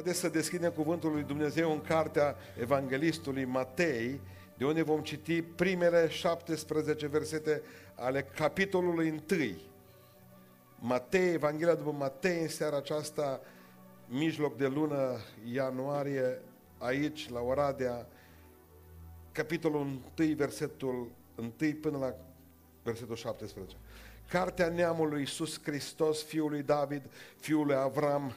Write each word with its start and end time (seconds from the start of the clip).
Haideți 0.00 0.20
să 0.20 0.28
deschidem 0.28 0.70
cuvântul 0.70 1.12
lui 1.12 1.22
Dumnezeu 1.22 1.72
în 1.72 1.80
cartea 1.80 2.36
evanghelistului 2.60 3.44
Matei, 3.44 4.20
de 4.56 4.64
unde 4.64 4.82
vom 4.82 5.00
citi 5.00 5.42
primele 5.42 6.08
17 6.08 7.06
versete 7.06 7.62
ale 7.94 8.22
capitolului 8.22 9.22
1. 9.30 9.40
Matei, 10.78 11.32
Evanghelia 11.32 11.74
după 11.74 11.90
Matei, 11.90 12.42
în 12.42 12.48
seara 12.48 12.76
aceasta, 12.76 13.40
mijloc 14.06 14.56
de 14.56 14.66
lună 14.66 15.16
ianuarie, 15.52 16.42
aici, 16.78 17.28
la 17.30 17.40
Oradea, 17.40 18.06
capitolul 19.32 19.80
1, 19.80 20.34
versetul 20.34 21.10
1 21.36 21.52
până 21.80 21.98
la 21.98 22.14
versetul 22.82 23.16
17. 23.16 23.76
Cartea 24.28 24.68
neamului 24.68 25.20
Iisus 25.20 25.62
Hristos, 25.62 26.22
fiul 26.22 26.50
lui 26.50 26.62
David, 26.62 27.02
fiul 27.36 27.66
lui 27.66 27.76
Avram. 27.76 28.34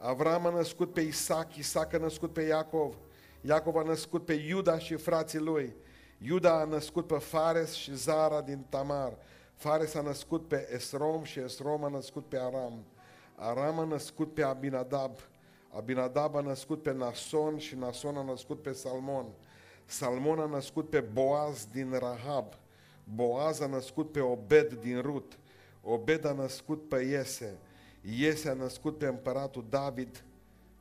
Avram 0.00 0.46
a 0.46 0.50
născut 0.50 0.92
pe 0.92 1.00
Isaac, 1.00 1.56
Isaac 1.56 1.94
a 1.94 1.98
născut 1.98 2.32
pe 2.32 2.42
Iacov, 2.42 2.94
Iacov 3.40 3.76
a 3.76 3.82
născut 3.82 4.24
pe 4.24 4.32
Iuda 4.32 4.78
și 4.78 4.94
frații 4.94 5.38
lui. 5.38 5.76
Iuda 6.18 6.60
a 6.60 6.64
născut 6.64 7.06
pe 7.06 7.18
Fares 7.18 7.72
și 7.72 7.96
Zara 7.96 8.40
din 8.40 8.64
Tamar. 8.68 9.16
Fares 9.54 9.94
a 9.94 10.00
născut 10.00 10.48
pe 10.48 10.68
Esrom 10.74 11.22
și 11.22 11.38
Esrom 11.38 11.84
a 11.84 11.88
născut 11.88 12.28
pe 12.28 12.38
Aram. 12.38 12.84
Aram 13.34 13.78
a 13.78 13.84
născut 13.84 14.34
pe 14.34 14.42
Abinadab. 14.42 15.18
Abinadab 15.68 16.36
a 16.36 16.40
născut 16.40 16.82
pe 16.82 16.92
Nason 16.92 17.58
și 17.58 17.74
Nason 17.74 18.16
a 18.16 18.22
născut 18.22 18.62
pe 18.62 18.72
Salmon. 18.72 19.26
Salmon 19.84 20.38
a 20.38 20.46
născut 20.46 20.90
pe 20.90 21.00
Boaz 21.00 21.66
din 21.72 21.92
Rahab. 21.98 22.52
Boaz 23.14 23.60
a 23.60 23.66
născut 23.66 24.12
pe 24.12 24.20
Obed 24.20 24.72
din 24.72 25.00
Rut. 25.00 25.38
Obed 25.82 26.24
a 26.24 26.32
născut 26.32 26.88
pe 26.88 26.96
Iese. 26.96 27.58
Iese 28.16 28.48
a 28.48 28.54
născut 28.54 28.98
pe 28.98 29.06
împăratul 29.06 29.64
David. 29.68 30.24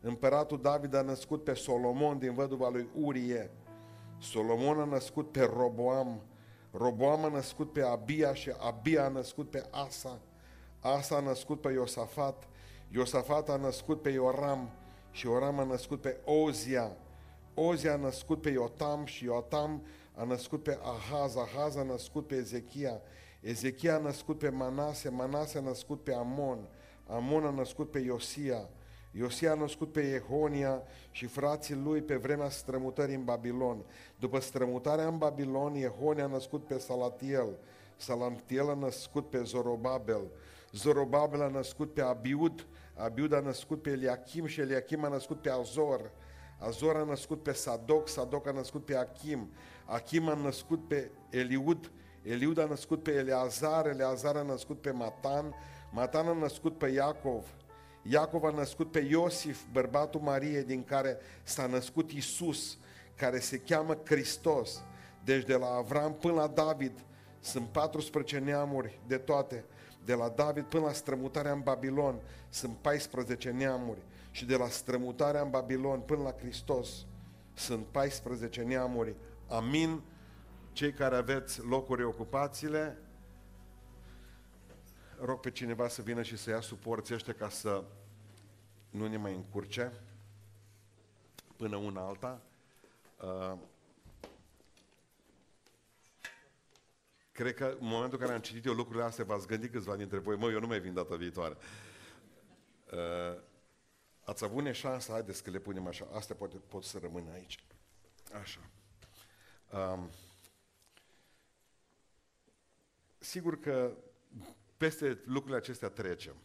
Împăratul 0.02 0.62
David 0.62 0.94
a 0.94 1.02
născut 1.02 1.44
pe 1.44 1.54
Solomon 1.54 2.20
din 2.20 2.34
văduva 2.34 2.70
lui 2.70 2.90
Urie. 3.02 3.52
Solomon 4.20 4.80
a 4.80 4.86
născut 4.86 5.32
pe 5.32 5.42
Roboam. 5.42 6.22
Roboam 6.72 7.26
a 7.26 7.28
născut 7.28 7.74
pe 7.74 7.82
Abia 7.82 8.34
și 8.34 8.52
Abia 8.58 9.06
a 9.06 9.08
născut 9.08 9.50
pe 9.50 9.64
Asa. 9.72 10.20
Asa 10.80 11.16
a 11.16 11.20
născut 11.20 11.62
pe 11.62 11.72
Iosafat. 11.72 12.48
Iosafat 12.90 13.50
a 13.50 13.56
născut 13.56 14.02
pe 14.02 14.10
Ioram 14.10 14.70
și 15.12 15.26
Ioram 15.26 15.60
a 15.60 15.64
născut 15.64 16.02
pe 16.02 16.18
Ozia. 16.26 16.92
Ozia 17.54 17.94
a 17.94 17.98
născut 17.98 18.42
pe 18.42 18.50
Iotam 18.50 19.06
și 19.06 19.24
Iotam 19.24 19.82
a 20.16 20.24
născut 20.24 20.64
pe 20.64 20.80
Ahaz, 20.82 21.36
Ahaz 21.36 21.76
a 21.76 21.84
născut 21.84 22.28
pe 22.28 22.36
Ezechia, 22.36 23.02
Ezechia 23.42 23.96
a 23.96 24.00
născut 24.00 24.38
pe 24.38 24.50
Manase, 24.50 25.10
Manase 25.10 25.58
a 25.58 25.62
născut 25.62 26.04
pe 26.04 26.14
Amon, 26.14 26.68
Amon 27.08 27.46
a 27.46 27.50
născut 27.50 27.92
pe 27.92 28.00
Iosia, 28.00 28.70
Iosia 29.12 29.52
a 29.52 29.56
născut 29.56 29.92
pe 29.92 30.02
Ehonia 30.14 30.84
și 31.12 31.26
frații 31.26 31.76
lui 31.76 32.02
pe 32.02 32.16
vremea 32.16 32.50
strămutării 32.50 33.16
în 33.16 33.24
Babilon. 33.24 33.86
După 34.20 34.40
strămutarea 34.40 35.08
în 35.08 35.18
Babilon, 35.18 35.76
Ehonia 35.76 36.24
a 36.24 36.28
născut 36.28 36.66
pe 36.66 36.78
Salatiel, 36.78 37.58
Salatiel 37.96 38.70
a 38.70 38.74
născut 38.74 39.30
pe 39.30 39.44
Zorobabel, 39.44 40.32
Zorobabel 40.72 41.42
a 41.42 41.48
născut 41.48 41.94
pe 41.94 42.02
Abiud, 42.02 42.68
Abiud 42.94 43.34
a 43.34 43.40
născut 43.40 43.82
pe 43.82 43.90
Eliachim 43.90 44.46
și 44.46 44.60
Eliachim 44.60 45.04
a 45.04 45.08
născut 45.08 45.42
pe 45.42 45.50
Azor, 45.50 46.12
Azor 46.60 46.96
a 46.96 47.04
născut 47.04 47.44
pe 47.44 47.52
Sadoc, 47.52 48.08
Sadoc 48.08 48.48
a 48.48 48.52
născut 48.52 48.86
pe 48.86 48.96
Achim, 48.96 49.52
Achim 49.86 50.28
a 50.28 50.34
născut 50.34 50.88
pe 50.88 51.12
Eliud, 51.30 51.92
Eliud 52.22 52.58
a 52.58 52.66
născut 52.66 53.04
pe 53.04 53.12
Eleazar, 53.12 53.88
Eleazar 53.88 54.36
a 54.36 54.42
născut 54.42 54.82
pe 54.82 54.92
Matan, 54.92 55.56
Matan 55.92 56.28
a 56.28 56.34
născut 56.34 56.78
pe 56.78 56.88
Iacov, 56.88 57.46
Iacov 58.10 58.44
a 58.44 58.50
născut 58.50 58.92
pe 58.92 59.00
Iosif, 59.00 59.64
bărbatul 59.72 60.20
Mariei, 60.20 60.64
din 60.64 60.84
care 60.84 61.18
s-a 61.44 61.66
născut 61.66 62.12
Isus, 62.12 62.78
care 63.16 63.40
se 63.40 63.58
cheamă 63.58 63.98
Hristos. 64.06 64.84
Deci 65.24 65.46
de 65.46 65.56
la 65.56 65.68
Avram 65.68 66.14
până 66.14 66.34
la 66.34 66.48
David 66.48 67.06
sunt 67.40 67.68
14 67.68 68.38
neamuri 68.38 69.00
de 69.08 69.18
toate. 69.18 69.66
De 70.06 70.14
la 70.14 70.30
David 70.30 70.64
până 70.64 70.86
la 70.86 70.92
strămutarea 70.92 71.52
în 71.52 71.60
Babilon 71.60 72.20
sunt 72.50 72.78
14 72.78 73.50
neamuri. 73.50 74.00
Și 74.32 74.46
de 74.46 74.56
la 74.56 74.68
strămutarea 74.68 75.42
în 75.42 75.50
Babilon 75.50 76.00
până 76.00 76.24
la 76.24 76.36
Hristos 76.40 76.90
sunt 77.54 77.86
14 77.86 78.62
neamuri. 78.62 79.16
Amin. 79.48 80.02
Cei 80.72 80.92
care 80.92 81.16
aveți 81.16 81.62
locuri 81.62 82.04
ocupațiile, 82.04 82.98
rog 85.20 85.40
pe 85.40 85.52
cineva 85.52 85.88
să 85.88 86.02
vină 86.02 86.22
și 86.22 86.38
să 86.38 86.50
ia 86.50 86.62
suporții 86.62 87.16
ăștia 87.16 87.34
ca 87.34 87.50
să 87.50 87.84
nu 88.90 89.08
ne 89.08 89.18
mai 89.18 89.34
încurce 89.34 90.02
până 91.56 91.76
una 91.76 92.02
alta. 92.02 92.42
Uh, 93.22 93.58
cred 97.32 97.54
că 97.54 97.66
în 97.80 97.88
momentul 97.88 98.20
în 98.20 98.26
care 98.26 98.34
am 98.38 98.42
citit 98.42 98.66
eu 98.66 98.74
lucrurile 98.74 99.04
astea, 99.04 99.24
v-ați 99.24 99.48
gândit 99.48 99.72
câțiva 99.72 99.96
dintre 99.96 100.18
voi, 100.18 100.36
mă, 100.36 100.52
eu 100.52 100.60
nu 100.60 100.68
mai 100.68 100.80
vin 100.80 100.94
data 100.94 101.16
viitoare. 101.16 101.58
Uh, 102.92 103.42
ați 104.24 104.44
avut 104.44 104.64
neșansa, 104.64 105.14
haideți 105.14 105.44
că 105.44 105.50
le 105.50 105.60
punem 105.60 105.88
așa, 105.88 106.08
astea 106.14 106.36
poate 106.36 106.58
pot 106.58 106.84
să 106.84 106.98
rămână 106.98 107.32
aici. 107.32 107.64
Așa. 108.42 108.60
Um, 109.72 110.10
sigur 113.20 113.60
că 113.60 113.92
peste 114.78 115.22
lucrurile 115.26 115.58
acestea 115.58 115.90
trecem. 115.90 116.36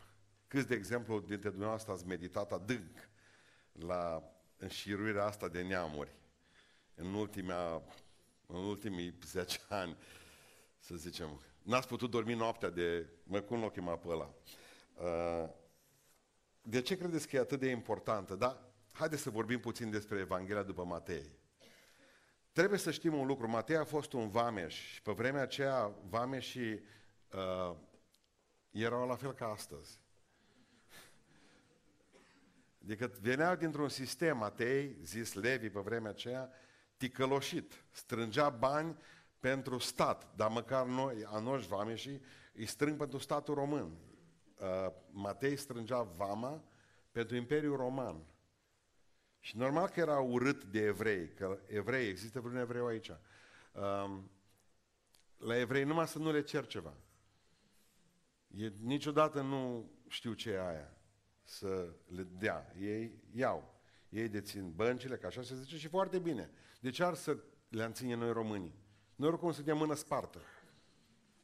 Câți, 0.49 0.67
de 0.67 0.75
exemplu, 0.75 1.21
dintre 1.21 1.49
dumneavoastră 1.49 1.93
ați 1.93 2.07
meditat 2.07 2.53
adânc 2.53 3.11
la 3.73 4.23
înșiruirea 4.57 5.25
asta 5.25 5.49
de 5.49 5.63
neamuri 5.63 6.15
în, 6.95 7.15
ultimea, 7.15 7.83
în 8.47 8.65
ultimii 8.65 9.19
10 9.27 9.59
ani, 9.69 9.97
să 10.79 10.95
zicem. 10.95 11.41
N-ați 11.63 11.87
putut 11.87 12.11
dormi 12.11 12.35
noaptea 12.35 12.71
de... 12.71 13.07
Mă, 13.23 13.41
cum 13.41 13.61
l-o 13.61 13.71
chema 13.71 13.97
pe 13.97 14.09
ăla? 14.09 14.35
Uh, 14.95 15.49
de 16.63 16.81
ce 16.81 16.97
credeți 16.97 17.29
că 17.29 17.37
e 17.37 17.41
atât 17.41 17.61
de 17.61 17.69
importantă? 17.69 18.35
Da? 18.35 18.73
Haideți 18.93 19.23
să 19.23 19.31
vorbim 19.31 19.61
puțin 19.61 19.91
despre 19.91 20.19
Evanghelia 20.19 20.63
după 20.63 20.85
Matei. 20.85 21.31
Trebuie 22.53 22.79
să 22.79 22.91
știm 22.91 23.15
un 23.15 23.27
lucru. 23.27 23.49
Matei 23.49 23.77
a 23.77 23.85
fost 23.85 24.13
un 24.13 24.29
vameș 24.29 24.75
și 24.75 25.03
pe 25.03 25.13
vremea 25.13 25.43
aceea 25.43 25.93
vameșii 26.09 26.83
uh, 27.33 27.77
erau 28.81 29.07
la 29.07 29.17
fel 29.17 29.33
ca 29.33 29.47
astăzi. 29.47 30.01
Adică 32.83 33.13
veneau 33.21 33.55
dintr-un 33.55 33.89
sistem, 33.89 34.37
Matei, 34.37 34.97
zis 35.03 35.33
Levi 35.33 35.71
pe 35.71 35.81
vremea 35.81 36.11
aceea, 36.11 36.51
ticăloșit, 36.97 37.85
strângea 37.91 38.49
bani 38.49 38.97
pentru 39.41 39.79
stat, 39.79 40.35
dar 40.37 40.51
măcar 40.51 40.87
noi, 40.87 41.25
a 41.25 41.39
noștri 41.39 41.69
vameșii, 41.69 42.23
îi 42.53 42.67
strâng 42.67 42.97
pentru 42.97 43.19
statul 43.19 43.55
român. 43.55 43.97
Uh, 44.57 44.93
Matei 45.11 45.57
strângea 45.57 46.03
vama 46.03 46.65
pentru 47.13 47.37
Imperiul 47.37 47.77
Roman. 47.77 48.25
Și 49.41 49.57
normal 49.57 49.89
că 49.89 50.01
era 50.01 50.19
urât 50.19 50.65
de 50.65 50.85
evrei, 50.85 51.29
că 51.29 51.59
evrei, 51.67 52.09
există 52.09 52.41
vreun 52.41 52.57
evreu 52.57 52.87
aici. 52.87 53.09
Um, 53.09 54.31
la 55.37 55.59
evrei 55.59 55.85
numai 55.85 56.09
să 56.09 56.19
nu 56.19 56.33
le 56.33 56.43
cer 56.43 56.67
ceva. 56.67 56.95
E, 58.57 58.73
niciodată 58.81 59.41
nu 59.41 59.91
știu 60.09 60.33
ce 60.33 60.51
e 60.51 60.67
aia 60.67 60.97
să 61.43 61.93
le 62.07 62.23
dea. 62.39 62.75
Ei 62.81 63.23
iau. 63.35 63.81
Ei 64.09 64.29
dețin 64.29 64.73
băncile, 64.73 65.17
ca 65.17 65.27
așa 65.27 65.43
se 65.43 65.55
zice, 65.55 65.77
și 65.77 65.89
foarte 65.89 66.19
bine. 66.19 66.51
De 66.81 66.91
ce 66.91 67.05
ar 67.05 67.15
să 67.15 67.37
le 67.69 67.91
ține 67.93 68.15
noi 68.15 68.33
românii? 68.33 68.75
Noi 69.15 69.29
oricum 69.29 69.53
suntem 69.53 69.77
mână 69.77 69.95
spartă. 69.95 70.41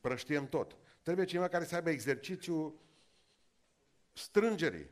Prăștiem 0.00 0.48
tot. 0.48 0.76
Trebuie 1.02 1.26
cineva 1.26 1.48
care 1.48 1.64
să 1.64 1.74
aibă 1.74 1.91
exercițiu 1.91 2.81
strângerii, 4.12 4.90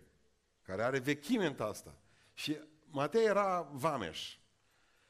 care 0.63 0.83
are 0.83 0.99
vechime 0.99 1.47
în 1.47 1.57
asta. 1.59 1.95
Și 2.35 2.59
Matei 2.91 3.25
era 3.25 3.61
vameș. 3.73 4.39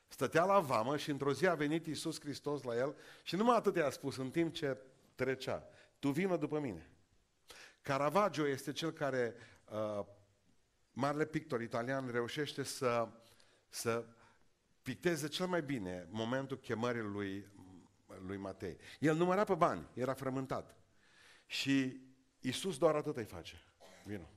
Stătea 0.09 0.45
la 0.45 0.61
vamă 0.61 0.97
și 0.97 1.11
într-o 1.11 1.33
zi 1.33 1.47
a 1.47 1.55
venit 1.55 1.87
Iisus 1.87 2.21
Hristos 2.21 2.63
la 2.63 2.77
el 2.77 2.97
și 3.23 3.37
numai 3.37 3.57
atât 3.57 3.77
i-a 3.77 3.91
spus 3.91 4.17
în 4.17 4.31
timp 4.31 4.55
ce 4.55 4.79
trecea. 5.15 5.69
Tu 5.99 6.11
vină 6.11 6.37
după 6.37 6.59
mine. 6.59 6.91
Caravaggio 7.87 8.47
este 8.47 8.73
cel 8.73 8.91
care, 8.91 9.35
uh, 9.71 10.07
marele 10.93 11.27
pictor 11.27 11.61
italian, 11.61 12.11
reușește 12.11 12.63
să, 12.63 13.09
să 13.69 14.07
picteze 14.83 15.29
cel 15.29 15.47
mai 15.47 15.63
bine 15.63 16.07
momentul 16.11 16.59
chemării 16.59 17.03
lui, 17.03 17.47
lui 18.27 18.37
Matei. 18.37 18.79
El 18.99 19.17
număra 19.17 19.45
pe 19.45 19.55
bani, 19.55 19.89
era 19.95 20.15
frământat. 20.15 20.77
Și 21.47 22.01
Iisus 22.41 22.79
doar 22.79 22.95
atât 22.95 23.17
îi 23.17 23.25
face. 23.25 23.63
Vino. 24.05 24.31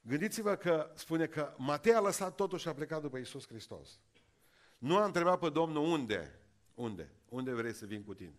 Gândiți-vă 0.00 0.56
că 0.56 0.92
spune 0.94 1.26
că 1.26 1.54
Matei 1.56 1.94
a 1.94 2.00
lăsat 2.00 2.34
totul 2.34 2.58
și 2.58 2.68
a 2.68 2.74
plecat 2.74 3.00
după 3.00 3.18
Isus 3.18 3.46
Hristos. 3.46 4.00
Nu 4.78 4.96
a 4.96 5.04
întrebat 5.04 5.38
pe 5.38 5.48
Domnul 5.48 5.86
unde, 5.86 6.40
unde, 6.74 7.12
unde 7.28 7.52
vrei 7.52 7.72
să 7.72 7.86
vin 7.86 8.04
cu 8.04 8.14
tine. 8.14 8.38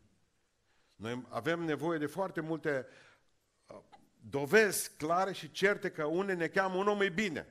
Noi 0.95 1.25
avem 1.29 1.59
nevoie 1.59 1.97
de 1.97 2.05
foarte 2.05 2.41
multe 2.41 2.85
uh, 2.87 3.08
dovezi 4.29 4.95
clare 4.97 5.31
și 5.31 5.51
certe 5.51 5.91
că 5.91 6.05
unde 6.05 6.33
ne 6.33 6.47
cheamă 6.47 6.75
un 6.75 6.87
om 6.87 7.01
e 7.01 7.09
bine. 7.09 7.47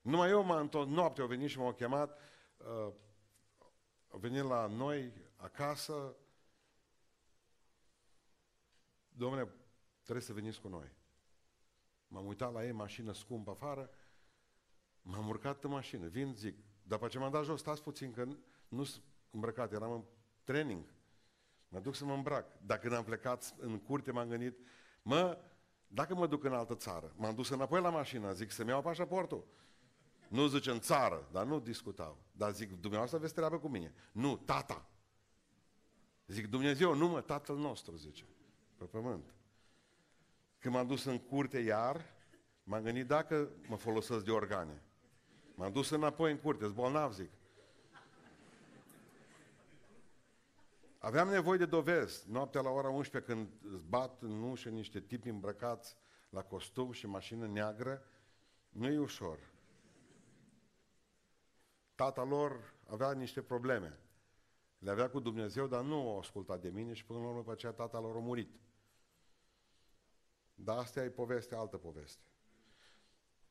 Numai 0.00 0.30
eu 0.30 0.42
m-am 0.42 0.60
întors, 0.60 0.88
noapte 0.88 1.20
au 1.20 1.26
venit 1.26 1.50
și 1.50 1.58
m-au 1.58 1.72
chemat, 1.72 2.18
uh, 2.56 2.92
au 4.08 4.18
venit 4.18 4.42
la 4.42 4.66
noi 4.66 5.12
acasă, 5.36 6.16
domnule, 9.08 9.54
trebuie 10.02 10.24
să 10.24 10.32
veniți 10.32 10.60
cu 10.60 10.68
noi. 10.68 10.92
M-am 12.06 12.26
uitat 12.26 12.52
la 12.52 12.64
ei, 12.64 12.72
mașină 12.72 13.12
scumpă 13.12 13.50
afară, 13.50 13.90
m-am 15.02 15.28
urcat 15.28 15.64
în 15.64 15.70
mașină, 15.70 16.06
vin, 16.06 16.34
zic, 16.34 16.56
dar 16.82 16.98
pe 16.98 17.08
ce 17.08 17.18
m-am 17.18 17.30
dat 17.30 17.44
jos, 17.44 17.60
stați 17.60 17.82
puțin, 17.82 18.12
că 18.12 18.24
nu 18.68 18.84
sunt 18.84 19.04
îmbrăcat, 19.30 19.72
eram 19.72 19.92
în 19.92 20.04
training. 20.44 20.91
Mă 21.72 21.80
duc 21.80 21.94
să 21.94 22.04
mă 22.04 22.12
îmbrac. 22.12 22.46
Dacă 22.66 22.80
când 22.80 22.94
am 22.94 23.04
plecat 23.04 23.54
în 23.58 23.78
curte, 23.78 24.10
m-am 24.10 24.28
gândit, 24.28 24.58
mă, 25.02 25.38
dacă 25.86 26.14
mă 26.14 26.26
duc 26.26 26.44
în 26.44 26.52
altă 26.52 26.74
țară, 26.74 27.12
m-am 27.16 27.34
dus 27.34 27.48
înapoi 27.48 27.80
la 27.80 27.90
mașină, 27.90 28.32
zic 28.32 28.50
să-mi 28.50 28.68
iau 28.68 28.82
pașaportul. 28.82 29.46
Nu 30.28 30.46
zice 30.46 30.70
în 30.70 30.80
țară, 30.80 31.28
dar 31.30 31.44
nu 31.44 31.60
discutau. 31.60 32.18
Dar 32.32 32.52
zic, 32.52 32.70
dumneavoastră 32.70 33.18
aveți 33.18 33.34
treabă 33.34 33.58
cu 33.58 33.68
mine. 33.68 33.94
Nu, 34.12 34.36
tata. 34.36 34.90
Zic, 36.26 36.46
Dumnezeu, 36.46 36.94
nu 36.94 37.08
mă, 37.08 37.20
tatăl 37.20 37.56
nostru, 37.56 37.96
zice, 37.96 38.24
pe 38.76 38.84
pământ. 38.84 39.34
Când 40.58 40.74
m-am 40.74 40.86
dus 40.86 41.04
în 41.04 41.18
curte 41.18 41.58
iar, 41.58 42.14
m-am 42.64 42.82
gândit 42.82 43.06
dacă 43.06 43.50
mă 43.68 43.76
folosesc 43.76 44.24
de 44.24 44.30
organe. 44.30 44.82
M-am 45.54 45.72
dus 45.72 45.90
înapoi 45.90 46.30
în 46.30 46.38
curte, 46.38 46.66
bolnav, 46.66 47.12
zic. 47.12 47.30
Aveam 51.02 51.28
nevoie 51.28 51.58
de 51.58 51.66
dovezi. 51.66 52.30
Noaptea 52.30 52.60
la 52.60 52.70
ora 52.70 52.88
11, 52.88 53.32
când 53.32 53.48
îți 53.74 53.84
bat 53.84 54.22
în 54.22 54.42
ușă 54.42 54.68
niște 54.68 55.00
tipi 55.00 55.28
îmbrăcați 55.28 55.96
la 56.30 56.42
costum 56.42 56.92
și 56.92 57.06
mașină 57.06 57.46
neagră, 57.46 58.02
nu 58.68 58.86
e 58.86 58.98
ușor. 58.98 59.38
Tata 61.94 62.22
lor 62.22 62.74
avea 62.86 63.12
niște 63.12 63.42
probleme. 63.42 63.98
Le 64.78 64.90
avea 64.90 65.10
cu 65.10 65.20
Dumnezeu, 65.20 65.66
dar 65.66 65.82
nu 65.82 65.94
au 65.94 66.18
ascultat 66.18 66.60
de 66.60 66.68
mine 66.68 66.92
și 66.92 67.04
până 67.04 67.18
la 67.18 67.26
urmă 67.26 67.42
pe 67.42 67.50
aceea 67.50 67.72
tata 67.72 68.00
lor 68.00 68.16
a 68.16 68.20
murit. 68.20 68.60
Dar 70.54 70.78
asta 70.78 71.04
e 71.04 71.10
poveste, 71.10 71.54
altă 71.54 71.76
poveste. 71.76 72.22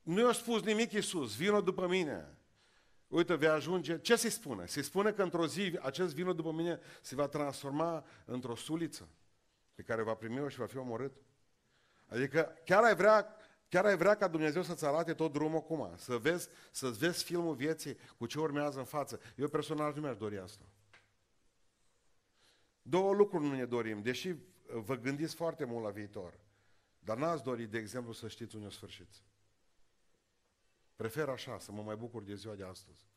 Nu 0.01 0.21
i-a 0.21 0.31
spus 0.31 0.61
nimic 0.61 0.91
Iisus, 0.91 1.35
vină 1.35 1.61
după 1.61 1.87
mine. 1.87 2.37
Uite, 3.11 3.35
vei 3.35 3.47
ajunge, 3.47 3.99
ce 3.99 4.15
se 4.15 4.29
spune? 4.29 4.65
Se 4.65 4.81
spune 4.81 5.11
că 5.11 5.23
într-o 5.23 5.47
zi 5.47 5.77
acest 5.81 6.13
vină 6.13 6.33
după 6.33 6.51
mine 6.51 6.79
se 7.01 7.15
va 7.15 7.27
transforma 7.27 8.05
într-o 8.25 8.55
suliță 8.55 9.09
pe 9.75 9.81
care 9.81 10.01
va 10.01 10.13
primi-o 10.13 10.49
și 10.49 10.57
va 10.57 10.65
fi 10.65 10.77
omorât. 10.77 11.15
Adică 12.07 12.57
chiar 12.65 12.83
ai 12.83 12.95
vrea, 12.95 13.35
chiar 13.69 13.85
ai 13.85 13.97
vrea 13.97 14.15
ca 14.15 14.27
Dumnezeu 14.27 14.63
să-ți 14.63 14.85
arate 14.85 15.13
tot 15.13 15.31
drumul 15.31 15.57
acum, 15.57 15.93
să 15.97 16.17
vezi, 16.17 16.49
să-ți 16.71 16.97
vezi 16.97 17.23
filmul 17.23 17.55
vieții 17.55 17.97
cu 18.17 18.25
ce 18.25 18.39
urmează 18.39 18.79
în 18.79 18.85
față. 18.85 19.19
Eu 19.35 19.47
personal 19.47 19.93
nu 19.95 20.01
mi-aș 20.01 20.17
dori 20.17 20.37
asta. 20.37 20.65
Două 22.81 23.13
lucruri 23.13 23.43
nu 23.43 23.55
ne 23.55 23.65
dorim, 23.65 24.01
deși 24.01 24.35
vă 24.65 24.95
gândiți 24.95 25.35
foarte 25.35 25.65
mult 25.65 25.83
la 25.83 25.89
viitor. 25.89 26.39
Dar 26.99 27.17
n-ați 27.17 27.43
dori, 27.43 27.65
de 27.65 27.77
exemplu, 27.77 28.13
să 28.13 28.27
știți 28.27 28.55
unde 28.55 28.67
o 28.67 28.71
sfârșiți. 28.71 29.23
Prefer 31.01 31.29
așa, 31.29 31.59
să 31.59 31.71
mă 31.71 31.81
mai 31.81 31.95
bucur 31.95 32.23
de 32.23 32.35
ziua 32.35 32.55
de 32.55 32.63
astăzi. 32.63 33.07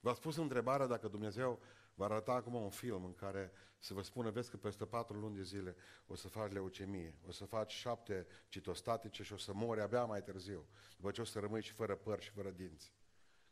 V-ați 0.00 0.20
pus 0.20 0.36
întrebarea 0.36 0.86
dacă 0.86 1.08
Dumnezeu 1.08 1.60
va 1.94 2.04
arăta 2.04 2.32
acum 2.32 2.54
un 2.54 2.70
film 2.70 3.04
în 3.04 3.14
care 3.14 3.52
să 3.78 3.94
vă 3.94 4.02
spună, 4.02 4.30
vezi 4.30 4.50
că 4.50 4.56
peste 4.56 4.84
patru 4.84 5.18
luni 5.18 5.36
de 5.36 5.42
zile 5.42 5.76
o 6.06 6.14
să 6.14 6.28
faci 6.28 6.52
leucemie, 6.52 7.14
o 7.26 7.30
să 7.30 7.44
faci 7.44 7.72
șapte 7.72 8.26
citostatice 8.48 9.22
și 9.22 9.32
o 9.32 9.36
să 9.36 9.52
mori 9.54 9.80
abia 9.80 10.04
mai 10.04 10.22
târziu, 10.22 10.66
după 10.96 11.10
ce 11.10 11.20
o 11.20 11.24
să 11.24 11.38
rămâi 11.38 11.62
și 11.62 11.72
fără 11.72 11.96
păr 11.96 12.22
și 12.22 12.30
fără 12.30 12.50
dinți. 12.50 12.92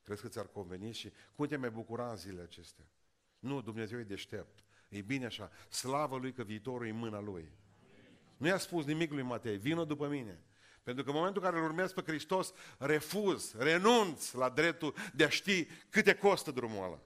Crezi 0.03 0.23
că 0.23 0.29
ți-ar 0.29 0.47
conveni 0.47 0.93
și 0.93 1.13
cum 1.35 1.47
te 1.47 1.57
mai 1.57 1.71
bucura 1.71 2.11
în 2.11 2.17
zilele 2.17 2.43
acestea? 2.43 2.85
Nu, 3.39 3.63
Dumnezeu 3.63 3.99
e 3.99 4.05
deștept. 4.05 4.65
E 4.89 5.01
bine 5.01 5.27
așa. 5.27 5.51
Slavă 5.69 6.17
Lui 6.17 6.33
că 6.33 6.43
viitorul 6.43 6.87
e 6.87 6.91
în 6.91 6.97
mâna 6.97 7.21
Lui. 7.21 7.53
Nu 8.37 8.47
i-a 8.47 8.59
spus 8.59 8.85
nimic 8.85 9.13
lui 9.13 9.23
Matei, 9.23 9.57
vină 9.57 9.85
după 9.85 10.09
mine. 10.09 10.43
Pentru 10.89 11.07
că 11.07 11.11
în 11.11 11.17
momentul 11.17 11.43
în 11.43 11.49
care 11.49 11.63
îl 11.63 11.69
urmez 11.69 11.93
pe 11.93 12.03
Hristos, 12.03 12.53
refuz, 12.79 13.53
renunț 13.53 14.33
la 14.33 14.49
dreptul 14.49 14.95
de 15.15 15.25
a 15.25 15.29
ști 15.29 15.65
câte 15.91 16.15
costă 16.15 16.51
drumul 16.51 16.85
ăla. 16.85 17.01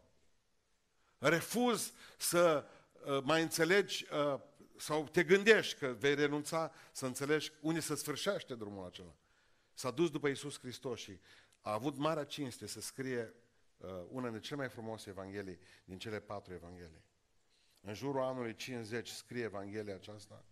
Refuz 1.19 1.93
să 2.17 2.65
uh, 3.05 3.23
mai 3.23 3.43
înțelegi 3.43 4.07
uh, 4.13 4.41
sau 4.77 5.09
te 5.09 5.25
gândești 5.25 5.79
că 5.79 5.87
vei 5.87 6.15
renunța 6.15 6.73
să 6.93 7.07
înțelegi 7.07 7.53
unde 7.61 7.81
se 7.81 7.95
sfârșește 7.95 8.55
drumul 8.55 8.87
acela. 8.87 9.15
S-a 9.73 9.91
dus 9.91 10.11
după 10.11 10.29
Isus 10.29 10.59
Hristos 10.59 11.01
și 11.01 11.21
a 11.61 11.73
avut 11.73 11.97
marea 11.97 12.25
cinste 12.25 12.67
să 12.67 12.81
scrie 12.81 13.35
uh, 13.77 13.89
una 14.09 14.29
dintre 14.29 14.41
cele 14.41 14.61
mai 14.61 14.69
frumoase 14.69 15.11
evanghelii 15.11 15.59
din 15.85 15.99
cele 15.99 16.21
patru 16.21 16.53
evanghelii. 16.53 17.05
În 17.81 17.95
jurul 17.95 18.23
anului 18.23 18.55
50 18.55 19.09
scrie 19.09 19.43
Evanghelia 19.43 19.95
aceasta 19.95 20.45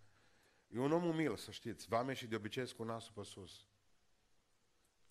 E 0.74 0.78
un 0.78 0.92
om 0.92 1.04
umil, 1.04 1.36
să 1.36 1.50
știți. 1.50 1.88
Vame 1.88 2.14
și 2.14 2.26
de 2.26 2.36
obicei 2.36 2.72
cu 2.72 2.82
nasul 2.82 3.12
pe 3.14 3.22
sus. 3.22 3.66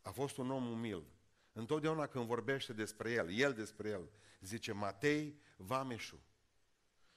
A 0.01 0.11
fost 0.11 0.37
un 0.37 0.51
om 0.51 0.71
umil. 0.71 1.03
Întotdeauna 1.53 2.07
când 2.07 2.25
vorbește 2.25 2.73
despre 2.73 3.11
el, 3.11 3.31
el 3.31 3.53
despre 3.53 3.89
el, 3.89 4.09
zice 4.39 4.71
Matei 4.71 5.39
Vameșu. 5.57 6.19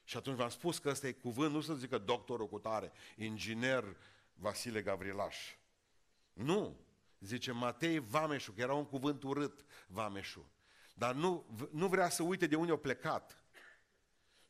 Și 0.05 0.17
atunci 0.17 0.37
v-am 0.37 0.49
spus 0.49 0.79
că 0.79 0.89
ăsta 0.89 1.06
e 1.06 1.12
cuvânt, 1.12 1.53
nu 1.53 1.61
să 1.61 1.75
zică 1.75 1.99
doctorul 1.99 2.49
cu 2.49 2.59
tare, 2.59 2.93
inginer 3.17 3.97
Vasile 4.35 4.83
Gavrilaș. 4.83 5.56
Nu, 6.33 6.81
zice 7.21 7.53
Matei 7.53 7.99
Vameșu, 7.99 8.53
că 8.53 8.61
era 8.61 8.75
un 8.75 8.87
cuvânt 8.87 9.23
urât, 9.23 9.65
Vameșu. 9.87 10.50
Dar 10.95 11.15
nu, 11.15 11.47
nu 11.71 11.88
vrea 11.88 12.09
să 12.09 12.23
uite 12.23 12.47
de 12.47 12.56
unde 12.56 12.73
a 12.73 12.77
plecat. 12.77 13.42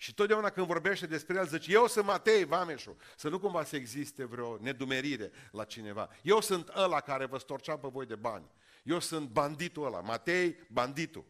Și 0.03 0.15
totdeauna 0.15 0.51
când 0.51 0.67
vorbește 0.67 1.07
despre 1.07 1.37
el, 1.37 1.47
zice, 1.47 1.73
eu 1.73 1.87
sunt 1.87 2.07
Matei 2.07 2.45
Vameșu, 2.45 2.97
să 3.17 3.29
nu 3.29 3.39
cumva 3.39 3.65
să 3.65 3.77
existe 3.77 4.25
vreo 4.25 4.59
nedumerire 4.61 5.33
la 5.51 5.65
cineva. 5.65 6.11
Eu 6.23 6.41
sunt 6.41 6.69
ăla 6.69 7.01
care 7.01 7.27
vă 7.27 7.39
storceam 7.39 7.81
pe 7.81 7.89
voi 7.89 8.07
de 8.07 8.15
bani. 8.15 8.51
Eu 8.83 8.99
sunt 8.99 9.29
banditul 9.29 9.85
ăla, 9.85 10.01
Matei, 10.01 10.67
banditul. 10.69 11.25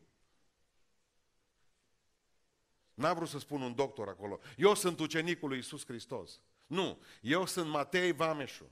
N-a 2.94 3.12
vrut 3.12 3.28
să 3.28 3.38
spun 3.38 3.62
un 3.62 3.74
doctor 3.74 4.08
acolo. 4.08 4.40
Eu 4.56 4.74
sunt 4.74 5.00
ucenicul 5.00 5.48
lui 5.48 5.56
Iisus 5.56 5.86
Hristos. 5.86 6.40
Nu, 6.66 7.02
eu 7.20 7.46
sunt 7.46 7.68
Matei 7.68 8.12
Vameșu. 8.12 8.70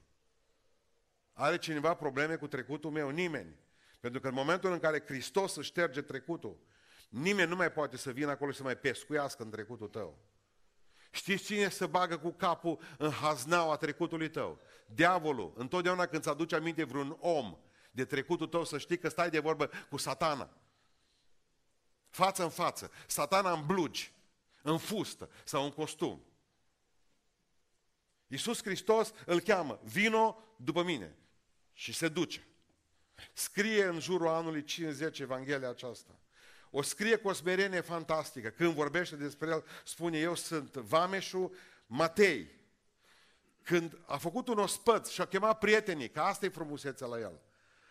Are 1.33 1.59
cineva 1.59 1.95
probleme 1.95 2.37
cu 2.37 2.47
trecutul 2.47 2.91
meu? 2.91 3.09
Nimeni. 3.09 3.57
Pentru 4.01 4.21
că 4.21 4.29
în 4.29 4.35
momentul 4.35 4.73
în 4.73 4.79
care 4.79 5.03
Hristos 5.07 5.57
își 5.57 5.69
șterge 5.69 6.01
trecutul, 6.01 6.59
Nimeni 7.11 7.49
nu 7.49 7.57
mai 7.57 7.73
poate 7.73 7.97
să 7.97 8.11
vină 8.13 8.31
acolo 8.31 8.53
să 8.53 8.63
mai 8.63 8.77
pescuiască 8.77 9.43
în 9.43 9.51
trecutul 9.51 9.89
tău. 9.89 10.19
Știți 11.11 11.45
cine 11.45 11.69
se 11.69 11.87
bagă 11.87 12.19
cu 12.19 12.31
capul 12.31 12.81
în 12.99 13.11
haznaua 13.11 13.77
trecutului 13.77 14.31
tău? 14.31 14.61
Diavolul. 14.87 15.53
Întotdeauna 15.57 16.07
când 16.07 16.21
îți 16.21 16.29
aduce 16.29 16.55
aminte 16.55 16.85
vreun 16.85 17.17
om 17.21 17.59
de 17.91 18.05
trecutul 18.05 18.47
tău, 18.47 18.65
să 18.65 18.79
știi 18.79 18.99
că 18.99 19.09
stai 19.09 19.31
de 19.31 19.39
vorbă 19.39 19.71
cu 19.91 19.97
satana. 19.97 20.51
Față 22.09 22.43
în 22.43 22.51
față. 22.51 22.91
Satana 23.07 23.53
în 23.53 23.67
blugi, 23.67 24.13
în 24.63 24.79
fustă 24.79 25.31
sau 25.45 25.65
în 25.65 25.71
costum. 25.71 26.25
Iisus 28.27 28.63
Hristos 28.63 29.13
îl 29.27 29.41
cheamă, 29.41 29.81
vino 29.85 30.43
după 30.57 30.83
mine. 30.83 31.17
Și 31.73 31.93
se 31.93 32.09
duce. 32.09 32.47
Scrie 33.33 33.85
în 33.85 34.01
jurul 34.01 34.29
anului 34.29 34.65
50 34.65 35.19
Evanghelia 35.19 35.69
aceasta. 35.69 36.20
O 36.71 36.83
scrie 36.83 37.17
cu 37.17 37.29
o 37.29 37.33
smerenie 37.33 37.81
fantastică. 37.81 38.49
Când 38.49 38.75
vorbește 38.75 39.17
despre 39.17 39.49
el, 39.49 39.65
spune, 39.85 40.19
eu 40.19 40.35
sunt 40.35 40.75
Vameșul 40.75 41.55
Matei. 41.87 42.59
Când 43.63 43.99
a 44.07 44.17
făcut 44.17 44.49
un 44.49 44.59
ospăț 44.59 45.09
și 45.09 45.21
a 45.21 45.25
chemat 45.25 45.59
prietenii, 45.59 46.11
că 46.11 46.21
asta 46.21 46.47
e 46.47 46.49
frumusețea 46.49 47.07
la 47.07 47.19
el. 47.19 47.41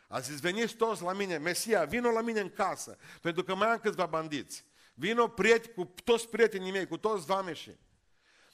A 0.07 0.19
zis, 0.19 0.39
veniți 0.39 0.75
toți 0.75 1.01
la 1.01 1.13
mine, 1.13 1.37
Mesia, 1.37 1.85
vino 1.85 2.09
la 2.09 2.21
mine 2.21 2.39
în 2.39 2.49
casă, 2.49 2.97
pentru 3.21 3.43
că 3.43 3.55
mai 3.55 3.67
am 3.67 3.79
câțiva 3.79 4.05
bandiți. 4.05 4.65
Vino 4.93 5.27
priet, 5.27 5.65
cu 5.65 5.93
toți 6.03 6.27
prietenii 6.27 6.71
mei, 6.71 6.87
cu 6.87 6.97
toți 6.97 7.25
vameșii. 7.25 7.79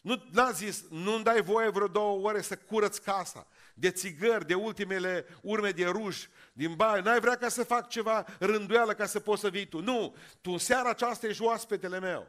Nu 0.01 0.23
n-a 0.31 0.51
zis, 0.51 0.83
nu-mi 0.89 1.23
dai 1.23 1.41
voie 1.41 1.69
vreo 1.69 1.87
două 1.87 2.27
ore 2.27 2.41
să 2.41 2.57
curăț 2.57 2.97
casa 2.97 3.47
de 3.77 3.91
țigări, 3.91 4.47
de 4.47 4.53
ultimele 4.53 5.25
urme 5.41 5.71
de 5.71 5.85
ruj 5.85 6.27
din 6.53 6.75
baie. 6.75 7.01
N-ai 7.01 7.19
vrea 7.19 7.35
ca 7.35 7.49
să 7.49 7.63
fac 7.63 7.89
ceva 7.89 8.25
rânduială 8.39 8.93
ca 8.93 9.05
să 9.05 9.19
poți 9.19 9.41
să 9.41 9.49
vii 9.49 9.67
tu. 9.67 9.81
Nu, 9.81 10.15
tu 10.41 10.51
în 10.51 10.57
seara 10.57 10.89
aceasta 10.89 11.27
ești 11.27 11.41
oaspetele 11.41 11.99
meu. 11.99 12.27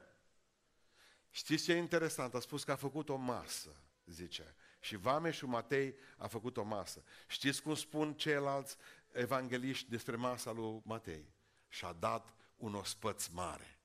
Știți 1.31 1.65
ce 1.65 1.73
e 1.73 1.77
interesant? 1.77 2.35
A 2.35 2.41
spus 2.41 2.65
că 2.65 2.73
a 2.73 2.77
făcut 2.77 3.09
o 3.09 3.17
masă, 3.17 3.77
zice. 4.05 4.55
Și 4.81 4.97
Vame 4.97 5.31
și 5.31 5.45
Matei 5.45 5.95
a 6.17 6.27
făcut 6.27 6.57
o 6.57 6.63
masă. 6.63 7.03
Știți 7.27 7.63
cum 7.63 7.75
spun 7.75 8.15
ceilalți 8.15 8.77
evangeliști 9.13 9.91
despre 9.91 10.17
masa 10.17 10.53
lui 10.53 10.81
Matei? 10.85 11.33
Și-a 11.69 11.97
dat 11.99 12.35
un 12.57 12.75
ospăț 12.75 13.27
mare. 13.27 13.76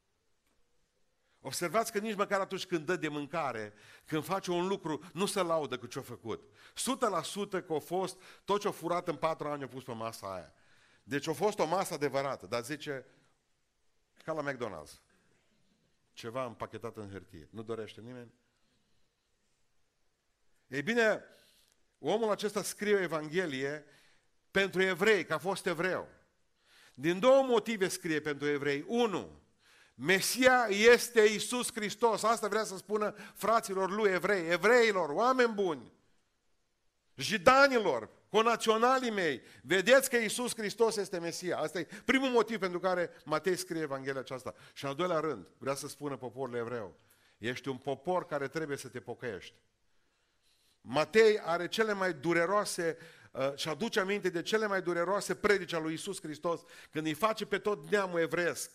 Observați 1.41 1.91
că 1.91 1.99
nici 1.99 2.15
măcar 2.15 2.39
atunci 2.39 2.65
când 2.65 2.85
dă 2.85 2.95
de 2.95 3.07
mâncare, 3.07 3.73
când 4.05 4.23
face 4.23 4.51
un 4.51 4.67
lucru, 4.67 5.03
nu 5.13 5.25
se 5.25 5.41
laudă 5.41 5.77
cu 5.77 5.85
ce-a 5.85 6.01
făcut. 6.01 6.49
100% 7.59 7.65
că 7.65 7.73
a 7.73 7.79
fost 7.79 8.21
tot 8.45 8.61
ce-a 8.61 8.71
furat 8.71 9.07
în 9.07 9.15
patru 9.15 9.47
ani 9.47 9.63
a 9.63 9.67
pus 9.67 9.83
pe 9.83 9.93
masa 9.93 10.33
aia. 10.33 10.53
Deci 11.03 11.27
a 11.27 11.33
fost 11.33 11.59
o 11.59 11.65
masă 11.65 11.93
adevărată, 11.93 12.45
dar 12.45 12.63
zice, 12.63 13.05
ca 14.23 14.33
la 14.33 14.51
McDonald's. 14.51 15.01
Ceva 16.13 16.45
împachetat 16.45 16.97
în 16.97 17.09
hârtie. 17.09 17.47
Nu 17.51 17.63
dorește 17.63 18.01
nimeni? 18.01 18.33
Ei 20.67 20.81
bine, 20.81 21.23
omul 21.99 22.31
acesta 22.31 22.63
scrie 22.63 22.95
o 22.95 22.99
Evanghelie 23.01 23.85
pentru 24.51 24.81
evrei, 24.81 25.25
că 25.25 25.33
a 25.33 25.37
fost 25.37 25.65
evreu. 25.65 26.07
Din 26.93 27.19
două 27.19 27.43
motive 27.43 27.87
scrie 27.87 28.19
pentru 28.19 28.47
evrei. 28.47 28.83
Unu, 28.87 29.40
Mesia 29.95 30.67
este 30.69 31.21
Isus 31.21 31.71
Hristos. 31.73 32.23
Asta 32.23 32.47
vrea 32.47 32.63
să 32.63 32.77
spună 32.77 33.15
fraților 33.33 33.91
lui 33.91 34.11
evrei, 34.11 34.49
evreilor, 34.49 35.09
oameni 35.09 35.53
buni, 35.53 35.91
jidanilor, 37.15 38.09
conaționalii 38.29 39.11
mei. 39.11 39.41
Vedeți 39.61 40.09
că 40.09 40.17
Isus 40.17 40.55
Hristos 40.55 40.95
este 40.95 41.19
Mesia. 41.19 41.57
Asta 41.57 41.79
e 41.79 41.87
primul 42.05 42.29
motiv 42.29 42.59
pentru 42.59 42.79
care 42.79 43.09
Matei 43.25 43.55
scrie 43.55 43.81
Evanghelia 43.81 44.19
aceasta. 44.19 44.53
Și 44.73 44.85
al 44.85 44.95
doilea 44.95 45.19
rând, 45.19 45.47
vrea 45.57 45.75
să 45.75 45.87
spună 45.87 46.17
poporul 46.17 46.55
evreu, 46.55 46.99
ești 47.37 47.67
un 47.67 47.77
popor 47.77 48.25
care 48.25 48.47
trebuie 48.47 48.77
să 48.77 48.87
te 48.87 48.99
pocăiești. 48.99 49.53
Matei 50.81 51.39
are 51.39 51.67
cele 51.67 51.93
mai 51.93 52.13
dureroase 52.13 52.97
uh, 53.31 53.55
și 53.55 53.69
aduce 53.69 53.99
aminte 53.99 54.29
de 54.29 54.41
cele 54.41 54.67
mai 54.67 54.81
dureroase 54.81 55.35
predici 55.35 55.73
al 55.73 55.81
lui 55.81 55.93
Isus 55.93 56.21
Hristos 56.21 56.61
când 56.91 57.05
îi 57.05 57.13
face 57.13 57.45
pe 57.45 57.57
tot 57.57 57.89
neamul 57.89 58.19
evresc 58.19 58.71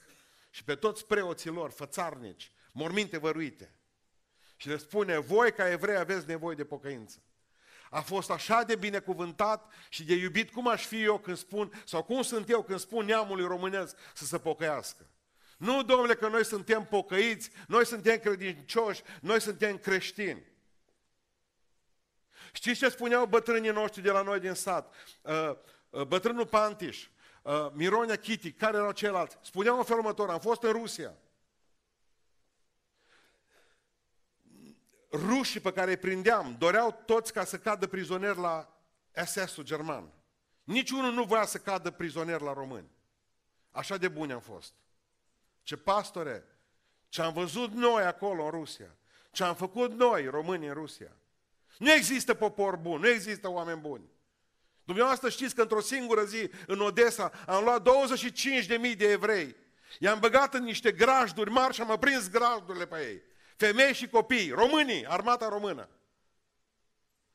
și 0.57 0.65
pe 0.65 0.75
toți 0.75 1.07
preoții 1.07 1.51
lor, 1.51 1.71
fățarnici, 1.71 2.53
morminte 2.73 3.19
văruite. 3.19 3.79
Și 4.57 4.69
le 4.69 4.77
spune, 4.77 5.19
voi 5.19 5.53
ca 5.53 5.71
evrei 5.71 5.97
aveți 5.97 6.27
nevoie 6.27 6.57
de 6.57 6.65
pocăință. 6.65 7.23
A 7.91 8.01
fost 8.01 8.31
așa 8.31 8.63
de 8.63 8.77
binecuvântat 8.77 9.73
și 9.89 10.05
de 10.05 10.15
iubit 10.15 10.51
cum 10.51 10.69
aș 10.69 10.87
fi 10.87 11.03
eu 11.03 11.19
când 11.19 11.37
spun, 11.37 11.83
sau 11.85 12.03
cum 12.03 12.23
sunt 12.23 12.51
eu 12.51 12.63
când 12.63 12.79
spun 12.79 13.05
neamului 13.05 13.45
românesc 13.45 13.97
să 14.15 14.25
se 14.25 14.39
pocăiască. 14.39 15.07
Nu, 15.59 15.83
domnule, 15.83 16.15
că 16.15 16.29
noi 16.29 16.45
suntem 16.45 16.85
pocăiți, 16.85 17.51
noi 17.67 17.87
suntem 17.87 18.19
credincioși, 18.19 19.03
noi 19.21 19.41
suntem 19.41 19.79
creștini. 19.79 20.47
Știți 22.53 22.79
ce 22.79 22.89
spuneau 22.89 23.27
bătrânii 23.27 23.71
noștri 23.71 24.03
de 24.03 24.11
la 24.11 24.23
noi 24.23 24.41
din 24.41 24.55
sat? 24.55 24.95
Uh, 25.23 25.51
uh, 25.91 26.03
bătrânul 26.03 26.47
Pantiș, 26.47 27.09
uh, 27.47 27.71
Mironia 27.73 28.17
Chiti, 28.17 28.53
care 28.53 28.77
erau 28.77 28.93
ceilalți? 28.93 29.37
Spuneau 29.43 29.79
în 29.79 29.85
felul 29.85 30.01
următor, 30.01 30.31
am 30.31 30.41
fost 30.41 30.63
în 30.63 30.73
Rusia. 30.73 31.15
Rușii 35.11 35.61
pe 35.61 35.73
care 35.73 35.91
îi 35.91 35.97
prindeam 35.97 36.57
doreau 36.59 37.03
toți 37.07 37.33
ca 37.33 37.45
să 37.45 37.59
cadă 37.59 37.87
prizonieri 37.87 38.39
la 38.39 38.81
SS-ul 39.25 39.65
german. 39.65 40.13
Niciunul 40.65 41.13
nu 41.13 41.25
voia 41.25 41.45
să 41.45 41.59
cadă 41.59 41.91
prizonier 41.91 42.41
la 42.41 42.53
români. 42.53 42.91
Așa 43.71 43.97
de 43.97 44.09
buni 44.09 44.33
am 44.33 44.41
fost. 44.41 44.73
Ce 45.63 45.77
pastore, 45.77 46.45
ce 47.09 47.23
am 47.23 47.33
văzut 47.33 47.71
noi 47.71 48.03
acolo 48.03 48.45
în 48.45 48.51
Rusia, 48.51 48.97
ce 49.31 49.45
am 49.45 49.55
făcut 49.55 49.93
noi, 49.93 50.27
românii 50.27 50.69
în 50.69 50.75
Rusia. 50.75 51.17
Nu 51.79 51.93
există 51.93 52.35
popor 52.35 52.77
bun, 52.77 53.01
nu 53.01 53.09
există 53.09 53.51
oameni 53.51 53.81
buni. 53.81 54.05
Dumneavoastră 54.87 55.29
știți 55.29 55.55
că 55.55 55.61
într-o 55.61 55.81
singură 55.81 56.25
zi 56.25 56.51
în 56.67 56.81
Odessa 56.81 57.33
am 57.47 57.65
luat 57.65 57.89
25.000 57.89 58.97
de 58.97 59.11
evrei. 59.11 59.57
I-am 59.99 60.19
băgat 60.19 60.55
în 60.55 60.65
niște 60.65 60.93
grajduri 60.93 61.51
mari 61.51 61.75
și 61.75 61.81
am 61.81 61.99
prins 61.99 62.31
grajdurile 62.31 62.87
pe 62.87 62.97
ei. 63.09 63.23
Femei 63.57 63.95
și 63.95 64.09
copii, 64.09 64.51
românii, 64.51 65.07
armata 65.07 65.49
română. 65.49 65.89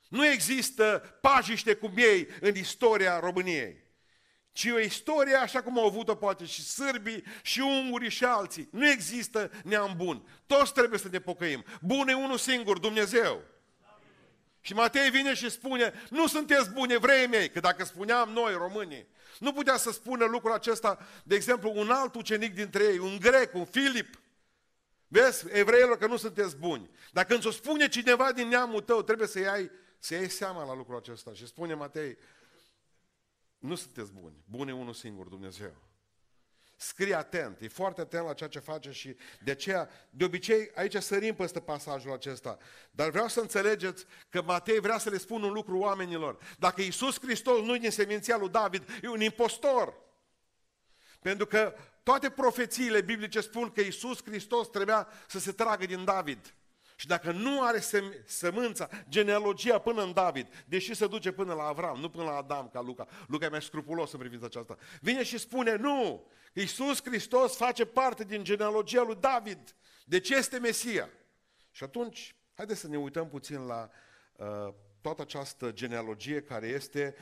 Nu 0.07 0.25
există 0.25 1.17
pajiște 1.21 1.73
cum 1.73 1.91
ei 1.95 2.27
în 2.41 2.55
istoria 2.55 3.19
României, 3.19 3.83
ci 4.51 4.65
o 4.65 4.79
istorie 4.79 5.35
așa 5.35 5.61
cum 5.61 5.79
au 5.79 5.85
avut-o 5.85 6.15
poate 6.15 6.45
și 6.45 6.61
sârbii, 6.61 7.23
și 7.41 7.59
ungurii 7.59 8.09
și 8.09 8.23
alții. 8.23 8.67
Nu 8.71 8.89
există 8.89 9.51
neam 9.63 9.93
bun. 9.97 10.41
Toți 10.47 10.73
trebuie 10.73 10.99
să 10.99 11.07
ne 11.11 11.19
pocăim. 11.19 11.65
Bun 11.81 12.07
e 12.07 12.13
unul 12.13 12.37
singur, 12.37 12.79
Dumnezeu. 12.79 13.43
Și 14.61 14.73
Matei 14.73 15.09
vine 15.09 15.33
și 15.33 15.49
spune, 15.49 15.93
nu 16.09 16.27
sunteți 16.27 16.69
buni 16.69 16.93
evrei 16.93 17.27
mei, 17.27 17.49
că 17.49 17.59
dacă 17.59 17.83
spuneam 17.83 18.29
noi, 18.29 18.53
românii, 18.53 19.07
nu 19.39 19.53
putea 19.53 19.77
să 19.77 19.91
spună 19.91 20.25
lucrul 20.25 20.51
acesta, 20.51 20.99
de 21.23 21.35
exemplu, 21.35 21.71
un 21.75 21.89
alt 21.89 22.15
ucenic 22.15 22.53
dintre 22.53 22.83
ei, 22.83 22.97
un 22.97 23.17
grec, 23.19 23.53
un 23.53 23.65
Filip. 23.65 24.19
Vezi, 25.07 25.45
evreilor, 25.49 25.97
că 25.97 26.07
nu 26.07 26.17
sunteți 26.17 26.55
buni. 26.55 26.89
Dacă 27.11 27.35
îți 27.35 27.47
o 27.47 27.51
spune 27.51 27.87
cineva 27.87 28.31
din 28.31 28.47
neamul 28.47 28.81
tău, 28.81 29.01
trebuie 29.01 29.27
să 29.27 29.39
iei, 29.39 29.71
să 29.99 30.13
iei 30.13 30.29
seama 30.29 30.65
la 30.65 30.75
lucrul 30.75 30.97
acesta. 30.97 31.33
Și 31.33 31.47
spune 31.47 31.73
Matei, 31.73 32.17
nu 33.57 33.75
sunteți 33.75 34.11
buni, 34.11 34.35
bun 34.45 34.67
e 34.67 34.73
unul 34.73 34.93
singur, 34.93 35.27
Dumnezeu. 35.27 35.90
Scrie 36.81 37.13
atent, 37.15 37.61
e 37.61 37.67
foarte 37.67 38.01
atent 38.01 38.25
la 38.25 38.33
ceea 38.33 38.49
ce 38.49 38.59
face 38.59 38.91
și 38.91 39.15
de 39.43 39.51
aceea, 39.51 39.89
de 40.09 40.23
obicei, 40.23 40.71
aici 40.75 40.95
sărim 40.95 41.35
peste 41.35 41.59
pasajul 41.59 42.11
acesta. 42.11 42.57
Dar 42.91 43.09
vreau 43.09 43.27
să 43.27 43.39
înțelegeți 43.39 44.05
că 44.29 44.41
Matei 44.41 44.79
vrea 44.79 44.97
să 44.97 45.09
le 45.09 45.17
spună 45.17 45.45
un 45.45 45.53
lucru 45.53 45.77
oamenilor. 45.77 46.37
Dacă 46.59 46.81
Iisus 46.81 47.19
Hristos 47.19 47.61
nu 47.61 47.75
e 47.75 47.77
din 47.77 47.91
seminția 47.91 48.37
lui 48.37 48.49
David, 48.49 48.83
e 49.01 49.07
un 49.07 49.21
impostor. 49.21 49.93
Pentru 51.19 51.45
că 51.45 51.73
toate 52.03 52.29
profețiile 52.29 53.01
biblice 53.01 53.41
spun 53.41 53.71
că 53.71 53.81
Iisus 53.81 54.23
Hristos 54.23 54.67
trebuia 54.67 55.07
să 55.27 55.39
se 55.39 55.51
tragă 55.51 55.85
din 55.85 56.05
David. 56.05 56.53
Și 57.01 57.07
dacă 57.07 57.31
nu 57.31 57.63
are 57.63 57.79
sem- 57.79 58.23
sămânța, 58.25 58.89
genealogia 59.09 59.79
până 59.79 60.03
în 60.03 60.13
David, 60.13 60.65
deși 60.67 60.93
se 60.93 61.07
duce 61.07 61.31
până 61.31 61.53
la 61.53 61.63
Avram, 61.63 61.99
nu 61.99 62.09
până 62.09 62.23
la 62.23 62.35
Adam 62.35 62.69
ca 62.69 62.81
Luca, 62.81 63.07
Luca 63.27 63.45
e 63.45 63.49
mai 63.49 63.61
scrupulos 63.61 64.11
în 64.11 64.19
privința 64.19 64.45
aceasta, 64.45 64.77
vine 64.99 65.23
și 65.23 65.37
spune, 65.37 65.75
nu, 65.75 66.27
Iisus 66.53 67.01
Hristos 67.03 67.55
face 67.55 67.85
parte 67.85 68.23
din 68.23 68.43
genealogia 68.43 69.01
lui 69.01 69.15
David, 69.15 69.75
deci 70.05 70.29
este 70.29 70.59
Mesia. 70.59 71.09
Și 71.71 71.83
atunci, 71.83 72.35
haideți 72.53 72.79
să 72.79 72.87
ne 72.87 72.97
uităm 72.97 73.29
puțin 73.29 73.65
la 73.65 73.89
uh, 74.35 74.73
toată 75.01 75.21
această 75.21 75.71
genealogie 75.71 76.41
care 76.41 76.67
este 76.67 77.15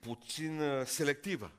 puțin 0.00 0.60
uh, 0.60 0.84
selectivă. 0.84 1.52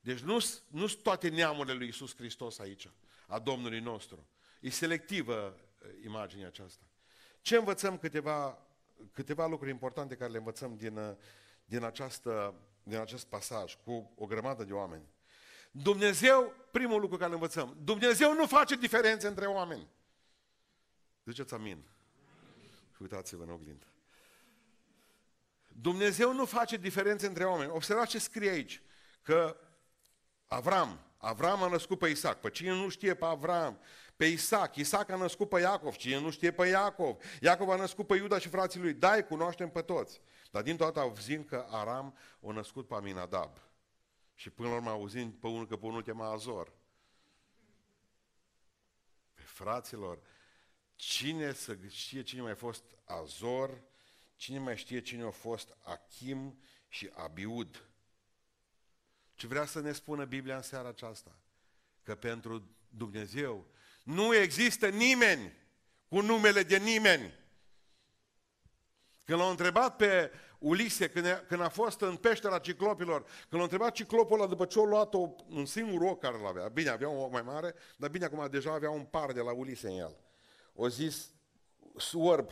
Deci 0.00 0.18
nu 0.18 0.38
sunt 0.38 1.02
toate 1.02 1.28
neamurile 1.28 1.74
lui 1.74 1.86
Iisus 1.86 2.16
Hristos 2.16 2.58
aici, 2.58 2.90
a 3.26 3.38
Domnului 3.38 3.80
nostru. 3.80 4.28
E 4.60 4.70
selectivă 4.70 5.56
uh, 5.56 5.68
imaginea 6.04 6.46
aceasta. 6.46 6.82
Ce 7.40 7.56
învățăm 7.56 7.98
câteva, 7.98 8.58
câteva 9.12 9.46
lucruri 9.46 9.70
importante 9.70 10.16
care 10.16 10.30
le 10.30 10.38
învățăm 10.38 10.76
din, 10.76 10.96
uh, 10.96 11.16
din, 11.64 11.84
această, 11.84 12.54
din 12.82 12.96
acest 12.96 13.26
pasaj 13.26 13.76
cu 13.84 14.12
o 14.16 14.26
grămadă 14.26 14.64
de 14.64 14.72
oameni. 14.72 15.04
Dumnezeu, 15.70 16.54
primul 16.70 17.00
lucru 17.00 17.16
care 17.16 17.28
îl 17.28 17.34
învățăm, 17.34 17.76
Dumnezeu 17.84 18.34
nu 18.34 18.46
face 18.46 18.76
diferențe 18.76 19.26
între 19.26 19.46
oameni. 19.46 19.88
Ziceți 21.24 21.54
amin. 21.54 21.82
Și 22.94 23.02
uitați-vă 23.02 23.42
în 23.42 23.50
oglindă. 23.50 23.86
Dumnezeu 25.68 26.32
nu 26.32 26.44
face 26.44 26.76
diferențe 26.76 27.26
între 27.26 27.44
oameni. 27.44 27.70
Observați 27.70 28.10
ce 28.10 28.18
scrie 28.18 28.50
aici. 28.50 28.82
Că 29.22 29.56
Avram, 30.46 31.00
Avram 31.16 31.62
a 31.62 31.68
născut 31.68 31.98
pe 31.98 32.08
Isaac. 32.08 32.40
Pe 32.40 32.50
cine 32.50 32.70
nu 32.70 32.88
știe 32.88 33.14
pe 33.14 33.24
Avram, 33.24 33.80
pe 34.20 34.26
Isaac. 34.26 34.76
Isaac 34.76 35.10
a 35.10 35.16
născut 35.16 35.48
pe 35.48 35.60
Iacov. 35.60 35.96
Cine 35.96 36.20
nu 36.20 36.30
știe 36.30 36.50
pe 36.52 36.66
Iacov. 36.66 37.16
Iacov 37.40 37.68
a 37.68 37.76
născut 37.76 38.06
pe 38.06 38.14
Iuda 38.14 38.38
și 38.38 38.48
frații 38.48 38.80
lui. 38.80 38.94
Da, 38.94 39.24
cunoaștem 39.24 39.70
pe 39.70 39.82
toți. 39.82 40.20
Dar 40.50 40.62
din 40.62 40.76
toată 40.76 41.00
auzim 41.00 41.44
că 41.44 41.66
Aram 41.70 42.16
a 42.46 42.52
născut 42.52 42.86
pe 42.86 42.94
Aminadab. 42.94 43.58
Și 44.34 44.50
până 44.50 44.68
la 44.68 44.74
urmă 44.74 44.90
auzim 44.90 45.32
pe 45.32 45.46
unul 45.46 45.66
că 45.66 45.76
pe 45.76 45.86
unul 45.86 46.02
chema 46.02 46.32
Azor. 46.32 46.72
Pe 49.34 49.42
fraților, 49.42 50.18
cine 50.94 51.52
să 51.52 51.76
știe 51.88 52.22
cine 52.22 52.40
mai 52.40 52.54
fost 52.54 52.84
Azor, 53.04 53.82
cine 54.36 54.58
mai 54.58 54.76
știe 54.76 55.00
cine 55.00 55.24
a 55.24 55.30
fost 55.30 55.76
Achim 55.82 56.58
și 56.88 57.10
Abiud. 57.14 57.84
Ce 59.34 59.46
vrea 59.46 59.64
să 59.64 59.80
ne 59.80 59.92
spună 59.92 60.24
Biblia 60.24 60.56
în 60.56 60.62
seara 60.62 60.88
aceasta? 60.88 61.38
Că 62.02 62.14
pentru 62.14 62.62
Dumnezeu 62.88 63.66
nu 64.10 64.34
există 64.34 64.88
nimeni 64.88 65.52
cu 66.08 66.20
numele 66.20 66.62
de 66.62 66.76
nimeni. 66.76 67.38
Când 69.24 69.38
l-au 69.38 69.50
întrebat 69.50 69.96
pe 69.96 70.30
Ulise, 70.58 71.08
când 71.08 71.26
a, 71.26 71.38
când 71.38 71.60
a 71.60 71.68
fost 71.68 72.00
în 72.00 72.16
peștera 72.16 72.58
ciclopilor, 72.58 73.22
când 73.22 73.52
l-a 73.52 73.62
întrebat 73.62 73.92
ciclopul 73.94 74.38
ăla 74.38 74.48
după 74.48 74.64
ce 74.64 74.80
a 74.80 74.84
luat 74.84 75.14
o, 75.14 75.34
un 75.48 75.66
singur 75.66 76.02
ochi 76.02 76.20
care 76.20 76.38
l-avea, 76.38 76.68
bine, 76.68 76.88
avea 76.88 77.08
un 77.08 77.22
ochi 77.22 77.32
mai 77.32 77.42
mare, 77.42 77.74
dar 77.96 78.10
bine, 78.10 78.24
acum 78.24 78.48
deja 78.50 78.72
avea 78.72 78.90
un 78.90 79.04
par 79.04 79.32
de 79.32 79.40
la 79.40 79.52
Ulise 79.52 79.88
în 79.88 79.98
el. 79.98 80.16
O 80.72 80.88
zis, 80.88 81.30
orb, 82.12 82.50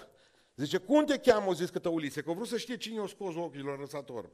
zice, 0.56 0.78
cum 0.78 1.04
te 1.04 1.18
cheamă, 1.18 1.46
o 1.46 1.54
zis 1.54 1.70
cătă 1.70 1.88
Ulise, 1.88 2.22
că 2.22 2.30
vreau 2.30 2.46
să 2.46 2.58
știe 2.58 2.76
cine 2.76 3.00
o 3.00 3.06
scos 3.06 3.34
ochii, 3.34 3.62
l-a 3.62 3.76
lăsat 3.76 4.08
orb. 4.08 4.30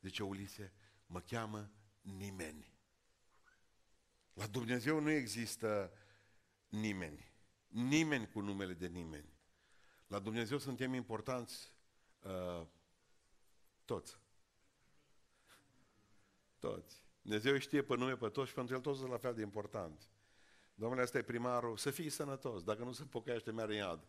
Zice 0.00 0.22
Ulise, 0.22 0.72
mă 1.06 1.20
cheamă 1.20 1.70
nimeni. 2.00 2.74
La 4.32 4.46
Dumnezeu 4.46 5.00
nu 5.00 5.10
există 5.10 5.92
nimeni. 6.68 7.32
Nimeni 7.68 8.28
cu 8.28 8.40
numele 8.40 8.72
de 8.72 8.86
nimeni. 8.86 9.34
La 10.06 10.18
Dumnezeu 10.18 10.58
suntem 10.58 10.94
importanți 10.94 11.72
uh, 12.22 12.66
toți. 13.84 14.18
Toți. 16.58 17.04
Dumnezeu 17.22 17.58
știe 17.58 17.82
pe 17.82 17.96
nume 17.96 18.16
pe 18.16 18.28
toți 18.28 18.48
și 18.48 18.54
pentru 18.54 18.74
el 18.74 18.80
toți 18.80 18.98
sunt 18.98 19.10
la 19.10 19.18
fel 19.18 19.34
de 19.34 19.42
important. 19.42 20.10
Domnule, 20.74 21.02
ăsta 21.02 21.18
e 21.18 21.22
primarul, 21.22 21.76
să 21.76 21.90
fii 21.90 22.10
sănătos, 22.10 22.62
dacă 22.62 22.82
nu 22.84 22.92
se 22.92 23.04
pocăiește, 23.04 23.50
merg 23.50 23.70
în 23.70 23.76
iad. 23.76 24.06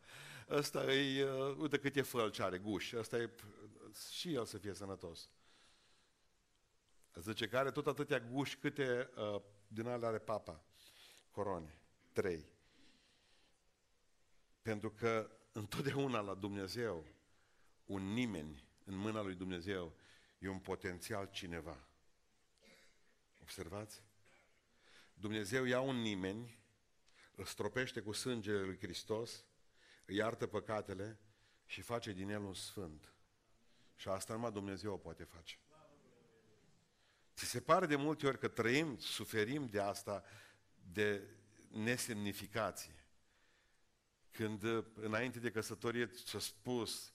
Ăsta 0.49 0.93
e, 0.93 1.23
uh, 1.23 1.55
uite 1.57 1.79
câte 1.79 2.01
fălci 2.01 2.39
are, 2.39 2.57
guși, 2.57 2.97
ăsta 2.97 3.17
e, 3.17 3.29
și 4.09 4.33
el 4.33 4.45
să 4.45 4.57
fie 4.57 4.73
sănătos. 4.73 5.29
Zice 7.13 7.47
că 7.47 7.57
are 7.57 7.71
tot 7.71 7.87
atâtea 7.87 8.19
guși 8.19 8.57
câte 8.57 9.09
uh, 9.15 9.41
din 9.67 9.87
alea 9.87 10.07
are 10.07 10.19
papa, 10.19 10.63
corone, 11.31 11.76
trei. 12.21 12.45
Pentru 14.61 14.91
că 14.91 15.31
întotdeauna 15.51 16.19
la 16.19 16.33
Dumnezeu, 16.33 17.05
un 17.85 18.13
nimeni 18.13 18.67
în 18.83 18.95
mâna 18.95 19.21
lui 19.21 19.35
Dumnezeu 19.35 19.95
e 20.39 20.47
un 20.47 20.59
potențial 20.59 21.29
cineva. 21.31 21.87
Observați? 23.41 24.03
Dumnezeu 25.13 25.63
ia 25.65 25.79
un 25.79 25.95
nimeni, 25.95 26.59
îl 27.35 27.45
stropește 27.45 28.01
cu 28.01 28.11
sângele 28.11 28.61
lui 28.61 28.77
Hristos, 28.77 29.45
îi 30.05 30.15
iartă 30.15 30.47
păcatele 30.47 31.19
și 31.65 31.81
face 31.81 32.11
din 32.11 32.29
el 32.29 32.41
un 32.41 32.53
sfânt. 32.53 33.13
Și 33.95 34.07
asta 34.07 34.33
numai 34.33 34.51
Dumnezeu 34.51 34.93
o 34.93 34.97
poate 34.97 35.23
face. 35.23 35.59
Ți 37.35 37.45
se 37.45 37.61
pare 37.61 37.85
de 37.85 37.95
multe 37.95 38.27
ori 38.27 38.39
că 38.39 38.47
trăim, 38.47 38.97
suferim 38.97 39.67
de 39.67 39.79
asta, 39.79 40.23
de 40.91 41.37
nesemnificație. 41.67 43.05
Când 44.31 44.63
înainte 44.93 45.39
de 45.39 45.51
căsătorie 45.51 46.05
ți-a 46.05 46.39
spus, 46.39 47.11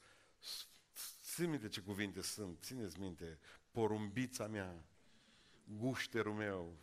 ține 1.23 1.47
minte 1.47 1.69
ce 1.69 1.81
cuvinte 1.81 2.21
sunt, 2.21 2.63
țineți 2.63 2.99
minte, 2.99 3.39
porumbița 3.71 4.47
mea, 4.47 4.85
gușterul 5.65 6.33
meu. 6.33 6.77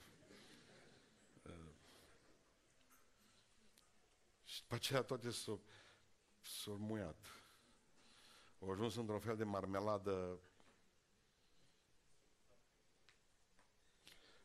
Și 4.44 4.62
după 4.62 4.76
aceea 4.76 5.02
toate 5.02 5.32
s-au, 5.32 5.62
s-au 6.42 6.78
muiat. 6.78 7.26
Au 8.62 8.72
ajuns 8.72 8.96
într-un 8.96 9.20
fel 9.20 9.38
de 9.38 9.44
marmeladă 9.44 10.40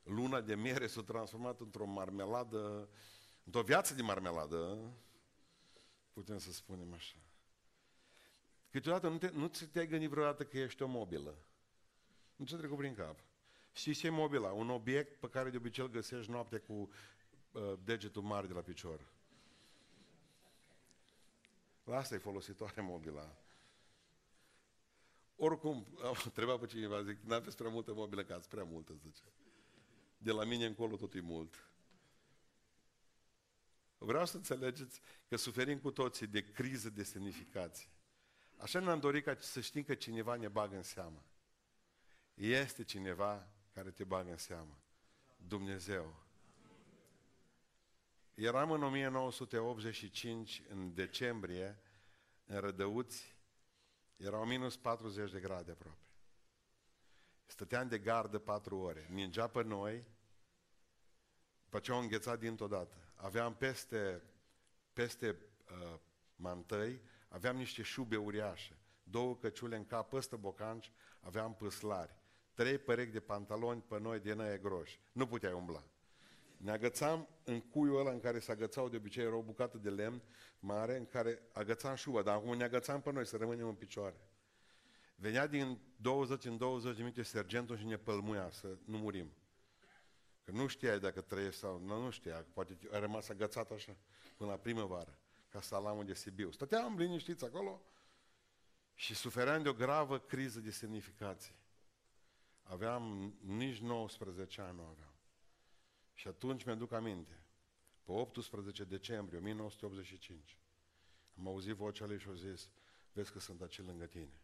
luna 0.04 0.40
de 0.40 0.54
miere 0.54 0.86
s-a 0.86 1.02
transformat 1.02 1.60
într-o 1.60 1.84
marmeladă, 1.84 2.88
într-o 3.44 3.62
viață 3.62 3.94
de 3.94 4.02
marmeladă, 4.02 4.92
putem 6.12 6.38
să 6.38 6.52
spunem 6.52 6.92
așa. 6.92 7.16
Câteodată 8.70 9.08
nu, 9.08 9.18
te, 9.18 9.30
nu 9.30 9.46
ți 9.46 9.66
te-ai 9.66 9.86
gândit 9.86 10.08
vreodată 10.08 10.44
că 10.44 10.58
ești 10.58 10.82
o 10.82 10.86
mobilă. 10.86 11.34
Nu 12.36 12.44
ți-a 12.46 12.56
trecut 12.56 12.76
prin 12.76 12.94
cap. 12.94 13.18
Știi 13.72 13.94
ce 13.94 14.06
e 14.06 14.10
mobila? 14.10 14.52
Un 14.52 14.70
obiect 14.70 15.20
pe 15.20 15.28
care 15.28 15.50
de 15.50 15.56
obicei 15.56 15.84
îl 15.84 15.90
găsești 15.90 16.30
noaptea 16.30 16.60
cu 16.60 16.72
uh, 16.72 17.72
degetul 17.84 18.22
mare 18.22 18.46
de 18.46 18.52
la 18.52 18.60
picior. 18.60 19.00
La 21.84 21.96
asta 21.96 22.14
e 22.14 22.18
folositoare 22.18 22.80
mobila. 22.80 23.36
Oricum, 25.36 25.86
treba 26.34 26.58
pe 26.58 26.66
cineva, 26.66 27.02
zic, 27.02 27.18
n-aveți 27.20 27.56
prea 27.56 27.70
multă 27.70 27.94
mobilă, 27.94 28.24
că 28.24 28.32
ați 28.32 28.48
prea 28.48 28.64
multă, 28.64 28.92
zice. 28.94 29.22
De 30.18 30.32
la 30.32 30.44
mine 30.44 30.66
încolo 30.66 30.96
tot 30.96 31.14
e 31.14 31.20
mult. 31.20 31.68
Vreau 33.98 34.26
să 34.26 34.36
înțelegeți 34.36 35.00
că 35.28 35.36
suferim 35.36 35.78
cu 35.78 35.90
toții 35.90 36.26
de 36.26 36.44
criză 36.44 36.90
de 36.90 37.02
semnificație. 37.02 37.88
Așa 38.56 38.80
ne-am 38.80 39.00
dorit 39.00 39.24
ca 39.24 39.36
să 39.38 39.60
știm 39.60 39.82
că 39.82 39.94
cineva 39.94 40.36
ne 40.36 40.48
bagă 40.48 40.76
în 40.76 40.82
seamă. 40.82 41.24
Este 42.34 42.84
cineva 42.84 43.48
care 43.72 43.90
te 43.90 44.04
bagă 44.04 44.30
în 44.30 44.36
seamă. 44.36 44.78
Dumnezeu. 45.36 46.22
Eram 48.34 48.70
în 48.70 48.82
1985, 48.82 50.62
în 50.68 50.94
decembrie, 50.94 51.78
în 52.44 52.60
Rădăuți, 52.60 53.36
erau 54.16 54.44
minus 54.46 54.76
40 54.76 55.30
de 55.30 55.40
grade 55.40 55.70
aproape. 55.70 55.98
Stăteam 57.46 57.88
de 57.88 57.98
gardă 57.98 58.38
patru 58.38 58.78
ore. 58.78 59.06
Mingea 59.10 59.46
pe 59.46 59.62
noi, 59.62 60.04
după 61.64 61.78
ce 61.78 61.92
au 61.92 62.00
înghețat 62.00 62.38
dintr-o 62.38 62.66
dată. 62.66 63.03
Aveam 63.24 63.54
peste, 63.54 64.22
peste 64.92 65.28
uh, 65.28 65.98
mantăi, 66.36 67.00
aveam 67.28 67.56
niște 67.56 67.82
șube 67.82 68.16
uriașe, 68.16 68.76
două 69.02 69.36
căciule 69.36 69.76
în 69.76 69.84
cap, 69.84 70.08
păstă 70.08 70.36
bocanci, 70.36 70.92
aveam 71.20 71.54
păslari, 71.54 72.14
trei 72.54 72.78
perechi 72.78 73.12
de 73.12 73.20
pantaloni 73.20 73.84
pe 73.88 73.98
noi 74.00 74.20
de 74.20 74.32
năie 74.32 74.58
groși. 74.58 75.00
Nu 75.12 75.26
puteai 75.26 75.52
umbla. 75.52 75.84
Ne 76.56 76.70
agățam 76.70 77.28
în 77.44 77.60
cuiul 77.60 77.98
ăla 77.98 78.10
în 78.10 78.20
care 78.20 78.38
se 78.38 78.52
agățau 78.52 78.88
de 78.88 78.96
obicei, 78.96 79.24
era 79.24 79.36
o 79.36 79.42
bucată 79.42 79.78
de 79.78 79.90
lemn 79.90 80.22
mare 80.58 80.96
în 80.96 81.06
care 81.06 81.42
agățam 81.52 81.94
șuba, 81.94 82.22
dar 82.22 82.34
acum 82.34 82.56
ne 82.56 82.64
agățam 82.64 83.00
pe 83.00 83.12
noi 83.12 83.26
să 83.26 83.36
rămânem 83.36 83.68
în 83.68 83.74
picioare. 83.74 84.20
Venea 85.16 85.46
din 85.46 85.78
20 85.96 86.44
în 86.44 86.56
20 86.56 86.96
de 86.96 87.02
minute 87.02 87.22
sergentul 87.22 87.76
și 87.76 87.86
ne 87.86 87.96
pălmuia 87.96 88.50
să 88.50 88.76
nu 88.84 88.98
murim. 88.98 89.32
Că 90.44 90.50
nu 90.50 90.66
știai 90.66 91.00
dacă 91.00 91.20
trăiești 91.20 91.60
sau 91.60 91.78
nu, 91.78 92.02
nu 92.02 92.10
știa, 92.10 92.46
poate 92.52 92.78
a 92.90 92.98
rămas 92.98 93.28
agățat 93.28 93.70
așa 93.70 93.96
până 94.36 94.50
la 94.50 94.56
primăvară, 94.56 95.18
ca 95.48 95.60
salamul 95.60 96.04
de 96.04 96.14
Sibiu. 96.14 96.50
Stăteam 96.50 96.96
liniștiți 96.96 97.44
acolo 97.44 97.82
și 98.94 99.14
sufeream 99.14 99.62
de 99.62 99.68
o 99.68 99.72
gravă 99.72 100.18
criză 100.18 100.60
de 100.60 100.70
semnificație. 100.70 101.54
Aveam 102.62 103.34
nici 103.40 103.78
19 103.78 104.60
ani, 104.60 104.76
nu 104.76 104.82
aveam. 104.82 105.14
Și 106.12 106.28
atunci 106.28 106.64
mi-aduc 106.64 106.92
aminte, 106.92 107.44
pe 108.02 108.12
18 108.12 108.84
decembrie 108.84 109.38
1985, 109.38 110.58
am 111.38 111.46
auzit 111.46 111.74
vocea 111.74 112.06
lui 112.06 112.18
și 112.18 112.28
au 112.28 112.34
zis, 112.34 112.70
vezi 113.12 113.32
că 113.32 113.38
sunt 113.38 113.60
acel 113.60 113.84
lângă 113.84 114.06
tine, 114.06 114.40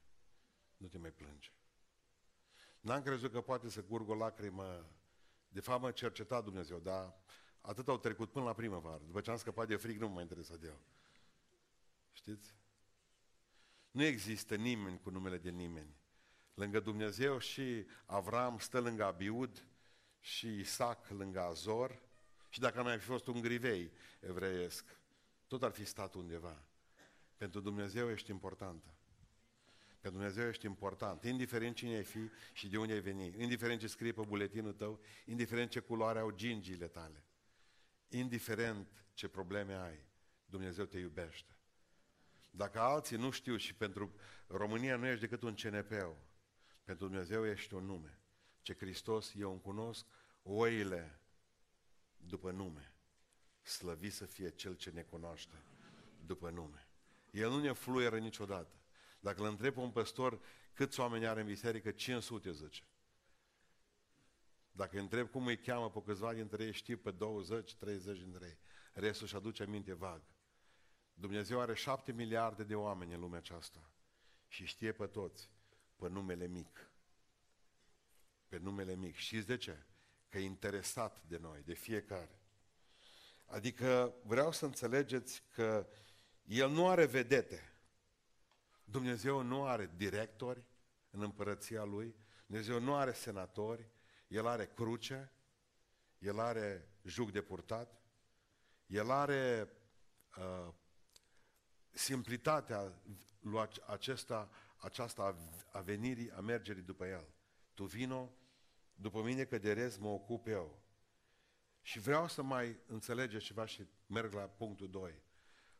nu 0.76 0.86
te 0.86 0.98
mai 0.98 1.10
plânge. 1.10 1.50
N-am 2.80 3.02
crezut 3.02 3.32
că 3.32 3.40
poate 3.40 3.68
să 3.68 3.82
curg 3.82 4.08
o 4.08 4.14
lacrimă, 4.14 4.86
de 5.50 5.60
fapt 5.60 5.82
mă 5.82 5.90
cerceta 5.90 6.40
Dumnezeu, 6.40 6.78
dar 6.78 7.14
atât 7.60 7.88
au 7.88 7.98
trecut 7.98 8.30
până 8.30 8.44
la 8.44 8.52
primăvară. 8.52 9.02
După 9.06 9.20
ce 9.20 9.30
am 9.30 9.36
scăpat 9.36 9.66
de 9.66 9.76
frig, 9.76 10.00
nu 10.00 10.06
mă 10.06 10.12
mai 10.12 10.22
interesa 10.22 10.56
de 10.56 10.66
el. 10.66 10.80
Știți? 12.12 12.54
Nu 13.90 14.02
există 14.02 14.54
nimeni 14.54 15.00
cu 15.00 15.10
numele 15.10 15.38
de 15.38 15.50
nimeni. 15.50 15.96
Lângă 16.54 16.80
Dumnezeu 16.80 17.38
și 17.38 17.86
Avram 18.06 18.58
stă 18.58 18.80
lângă 18.80 19.04
Abiud, 19.04 19.64
și 20.20 20.58
Isaac 20.58 21.08
lângă 21.08 21.40
Azor 21.40 22.02
și 22.48 22.60
dacă 22.60 22.82
mai 22.82 22.98
fi 22.98 23.04
fost 23.04 23.26
un 23.26 23.40
grivei 23.40 23.92
evreiesc, 24.20 24.98
tot 25.46 25.62
ar 25.62 25.70
fi 25.70 25.84
stat 25.84 26.14
undeva. 26.14 26.64
Pentru 27.36 27.60
Dumnezeu 27.60 28.10
ești 28.10 28.30
importantă. 28.30 28.94
Pentru 30.00 30.20
Dumnezeu 30.20 30.48
ești 30.48 30.66
important, 30.66 31.24
indiferent 31.24 31.76
cine 31.76 31.94
ai 31.94 32.04
fi 32.04 32.30
și 32.52 32.68
de 32.68 32.78
unde 32.78 32.92
ai 32.92 33.00
veni, 33.00 33.42
indiferent 33.42 33.80
ce 33.80 33.86
scrie 33.86 34.12
pe 34.12 34.22
buletinul 34.26 34.72
tău, 34.72 35.00
indiferent 35.24 35.70
ce 35.70 35.80
culoare 35.80 36.18
au 36.18 36.30
gingiile 36.30 36.88
tale, 36.88 37.24
indiferent 38.08 38.88
ce 39.14 39.28
probleme 39.28 39.74
ai, 39.74 40.06
Dumnezeu 40.46 40.84
te 40.84 40.98
iubește. 40.98 41.56
Dacă 42.50 42.80
alții 42.80 43.16
nu 43.16 43.30
știu 43.30 43.56
și 43.56 43.74
pentru 43.74 44.14
România 44.46 44.96
nu 44.96 45.06
ești 45.06 45.20
decât 45.20 45.42
un 45.42 45.54
CNP, 45.54 45.92
pentru 46.84 47.06
Dumnezeu 47.06 47.46
ești 47.46 47.74
un 47.74 47.84
nume 47.84 48.20
ce 48.62 48.74
Hristos, 48.74 49.32
eu 49.36 49.50
îmi 49.50 49.60
cunosc 49.60 50.06
oile 50.42 51.20
după 52.16 52.50
nume. 52.50 52.94
Slăvit 53.62 54.12
să 54.12 54.24
fie 54.24 54.50
Cel 54.50 54.74
ce 54.74 54.90
ne 54.90 55.02
cunoaște 55.02 55.62
după 56.26 56.50
nume. 56.50 56.88
El 57.30 57.50
nu 57.50 57.60
ne 57.60 57.72
fluieră 57.72 58.18
niciodată. 58.18 58.79
Dacă 59.20 59.42
îl 59.42 59.48
întreb 59.48 59.76
un 59.76 59.90
păstor 59.90 60.40
câți 60.72 61.00
oameni 61.00 61.26
are 61.26 61.40
în 61.40 61.46
biserică, 61.46 61.90
500 61.90 62.52
zice. 62.52 62.82
Dacă 64.72 64.96
îi 64.96 65.02
întreb 65.02 65.30
cum 65.30 65.46
îi 65.46 65.58
cheamă 65.58 65.90
pe 65.90 66.02
câțiva 66.02 66.34
dintre 66.34 66.64
ei, 66.64 66.72
știu 66.72 66.96
pe 66.96 67.12
20-30 67.12 67.16
dintre 68.02 68.46
ei. 68.46 68.58
Restul 68.92 69.26
își 69.26 69.36
aduce 69.36 69.62
aminte 69.62 69.94
vag. 69.94 70.22
Dumnezeu 71.14 71.60
are 71.60 71.74
șapte 71.74 72.12
miliarde 72.12 72.64
de 72.64 72.74
oameni 72.74 73.14
în 73.14 73.20
lumea 73.20 73.38
aceasta 73.38 73.90
și 74.48 74.64
știe 74.64 74.92
pe 74.92 75.06
toți, 75.06 75.50
pe 75.96 76.08
numele 76.08 76.46
mic 76.46 76.90
pe 78.50 78.58
numele 78.58 78.94
mic. 78.94 79.16
Știți 79.16 79.46
de 79.46 79.56
ce? 79.56 79.76
Că 80.28 80.38
e 80.38 80.44
interesat 80.44 81.22
de 81.26 81.38
noi, 81.38 81.62
de 81.64 81.74
fiecare. 81.74 82.40
Adică 83.46 84.14
vreau 84.22 84.52
să 84.52 84.64
înțelegeți 84.64 85.42
că 85.54 85.86
El 86.44 86.70
nu 86.70 86.88
are 86.88 87.06
vedete. 87.06 87.69
Dumnezeu 88.90 89.42
nu 89.42 89.64
are 89.66 89.90
directori 89.96 90.64
în 91.10 91.22
împărăția 91.22 91.84
Lui. 91.84 92.14
Dumnezeu 92.46 92.80
nu 92.80 92.94
are 92.94 93.12
senatori. 93.12 93.90
El 94.28 94.46
are 94.46 94.66
cruce. 94.66 95.32
El 96.18 96.40
are 96.40 96.88
jug 97.02 97.30
de 97.30 97.42
purtat. 97.42 98.00
El 98.86 99.10
are 99.10 99.72
uh, 100.36 100.74
simplitatea 101.90 103.02
lui 103.40 103.68
acesta, 103.86 104.50
aceasta 104.76 105.36
a 105.72 105.80
venirii, 105.80 106.30
a 106.30 106.40
mergerii 106.40 106.82
după 106.82 107.06
El. 107.06 107.34
Tu 107.74 107.84
vino 107.84 108.32
după 108.94 109.22
mine 109.22 109.44
că 109.44 109.58
de 109.58 109.72
rest 109.72 109.98
mă 109.98 110.08
ocup 110.08 110.46
eu. 110.46 110.82
Și 111.82 111.98
vreau 111.98 112.28
să 112.28 112.42
mai 112.42 112.78
înțelegeți 112.86 113.44
ceva 113.44 113.66
și 113.66 113.86
merg 114.06 114.32
la 114.32 114.42
punctul 114.42 114.90
2. 114.90 115.22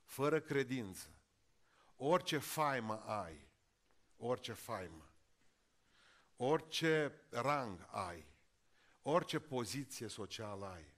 Fără 0.04 0.40
credință, 0.40 1.19
orice 2.02 2.38
faimă 2.38 3.02
ai, 3.04 3.48
orice 4.16 4.52
faimă, 4.52 5.12
orice 6.36 7.20
rang 7.30 7.86
ai, 7.90 8.26
orice 9.02 9.38
poziție 9.38 10.08
socială 10.08 10.66
ai, 10.66 10.94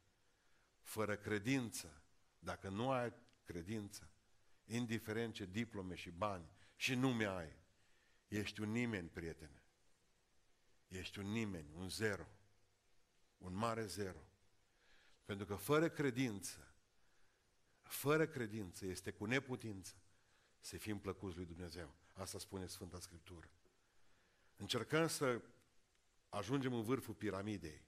fără 0.81 1.17
credință, 1.17 2.03
dacă 2.39 2.69
nu 2.69 2.91
ai 2.91 3.13
credință, 3.45 4.11
indiferent 4.65 5.35
ce 5.35 5.45
diplome 5.45 5.95
și 5.95 6.11
bani 6.11 6.51
și 6.77 6.95
nume 6.95 7.27
ai, 7.27 7.57
ești 8.29 8.61
un 8.61 8.71
nimeni, 8.71 9.09
prietene. 9.09 9.63
Ești 10.89 11.19
un 11.19 11.27
nimeni, 11.27 11.73
un 11.75 11.89
zero. 11.89 12.27
Un 13.39 13.55
mare 13.55 13.87
zero. 13.87 14.27
Pentru 15.25 15.47
că 15.47 15.55
fără 15.55 15.89
credință, 15.89 16.75
fără 17.83 18.27
credință 18.27 18.87
este 18.87 19.11
cu 19.11 19.25
neputință 19.25 20.02
să 20.63 20.77
fim 20.77 20.99
plăcuți 20.99 21.37
lui 21.37 21.45
Dumnezeu. 21.45 21.95
Asta 22.15 22.39
spune 22.39 22.67
Sfânta 22.67 23.01
Scriptură. 23.01 23.51
Încercăm 24.57 25.09
să 25.09 25.41
ajungem 26.29 26.75
în 26.75 26.83
vârful 26.83 27.15
piramidei 27.15 27.83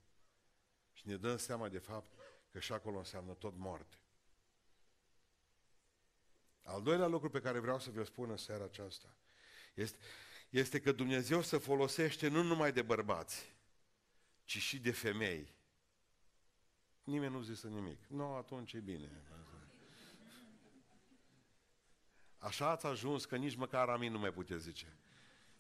și 0.93 1.09
ne 1.09 1.17
dăm 1.17 1.37
seama 1.37 1.69
de 1.69 1.79
fapt 1.79 2.11
că 2.51 2.59
și 2.59 2.73
acolo 2.73 2.99
înseamnă 2.99 3.33
tot 3.35 3.57
moarte. 3.57 3.99
Al 6.63 6.83
doilea 6.83 7.07
lucru 7.07 7.31
pe 7.31 7.41
care 7.41 7.59
vreau 7.59 7.79
să 7.79 7.91
vă 7.91 8.05
spun 8.05 8.31
în 8.31 8.37
seara 8.37 8.65
aceasta 8.65 9.17
este, 9.75 9.99
este 10.51 10.81
că 10.81 10.93
Dumnezeu 10.93 11.43
se 11.43 11.59
folosește 11.59 12.29
nu 12.29 12.43
numai 12.43 12.73
de 12.73 12.83
bărbați, 12.83 13.53
ci 14.45 14.59
și 14.59 14.79
de 14.79 14.91
femei. 14.91 15.55
Nimeni 17.05 17.33
nu 17.33 17.43
zise 17.43 17.69
nimic. 17.69 18.07
Nu, 18.07 18.35
atunci 18.35 18.73
e 18.73 18.79
bine. 18.79 19.23
Așa 22.45 22.71
ați 22.71 22.87
ajuns 22.87 23.25
că 23.25 23.37
nici 23.37 23.55
măcar 23.55 23.89
amin 23.89 24.13
nu 24.13 24.19
mai 24.19 24.33
puteți 24.33 24.63
zice. 24.63 24.97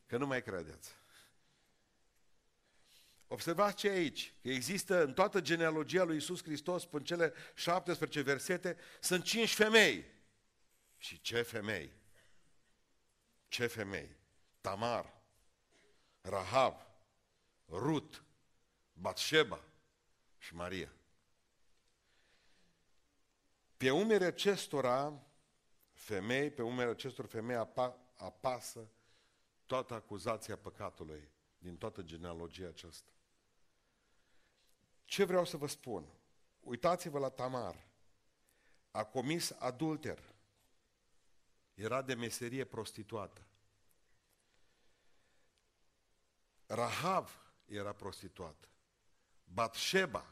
Că 0.07 0.17
nu 0.17 0.27
mai 0.27 0.43
credeți. 0.43 0.95
Observați 3.27 3.77
ce 3.77 3.89
aici, 3.89 4.35
că 4.43 4.49
există 4.49 5.05
în 5.05 5.15
toată 5.15 5.41
genealogia 5.41 6.03
lui 6.03 6.17
Isus 6.17 6.43
Hristos, 6.43 6.87
până 6.87 7.05
cele 7.05 7.33
17 7.55 8.21
versete, 8.21 8.77
sunt 9.01 9.25
cinci 9.25 9.55
femei. 9.55 10.05
Și 10.97 11.21
ce 11.21 11.43
femei? 11.43 11.93
Ce 13.49 13.67
femei? 13.67 14.17
Tamar, 14.61 15.13
Rahab, 16.21 16.81
Rut, 17.69 18.25
Batsheba 18.93 19.65
și 20.39 20.55
Maria. 20.55 20.93
Pe 23.77 23.91
umere 23.91 24.25
acestora 24.25 25.23
femei, 26.05 26.51
pe 26.51 26.63
umere 26.63 26.91
acestor 26.91 27.27
femei 27.27 27.69
apasă 28.17 28.89
toată 29.67 29.95
acuzația 29.95 30.57
păcatului 30.57 31.29
din 31.59 31.77
toată 31.77 32.03
genealogia 32.03 32.67
aceasta. 32.67 33.11
Ce 35.05 35.25
vreau 35.25 35.45
să 35.45 35.57
vă 35.57 35.67
spun? 35.67 36.07
Uitați-vă 36.61 37.19
la 37.19 37.29
Tamar. 37.29 37.87
A 38.91 39.05
comis 39.05 39.51
adulter. 39.51 40.35
Era 41.75 42.03
de 42.03 42.15
meserie 42.15 42.65
prostituată. 42.65 43.47
Rahav 46.67 47.53
era 47.67 47.93
prostituată. 47.93 48.69
Batsheba 49.45 50.27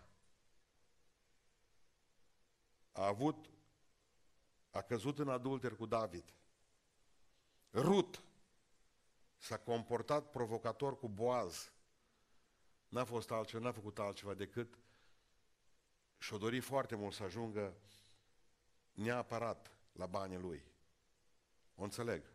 a 2.93 3.07
avut, 3.07 3.52
a 4.73 4.83
căzut 4.83 5.19
în 5.19 5.29
adulter 5.29 5.75
cu 5.75 5.87
David. 5.87 6.25
Rut 7.73 8.23
s-a 9.37 9.59
comportat 9.59 10.31
provocator 10.31 10.99
cu 10.99 11.09
Boaz. 11.09 11.73
N-a 12.89 13.05
fost 13.05 13.31
altceva, 13.31 13.65
n-a 13.65 13.73
făcut 13.73 13.99
altceva 13.99 14.35
decât 14.35 14.79
și-o 16.19 16.39
dori 16.39 16.61
foarte 16.61 16.95
mult 16.95 17.15
să 17.15 17.23
ajungă 17.23 17.75
neapărat 18.93 19.73
la 19.93 20.07
banii 20.07 20.39
lui. 20.39 20.65
O 21.75 21.83
înțeleg. 21.83 22.33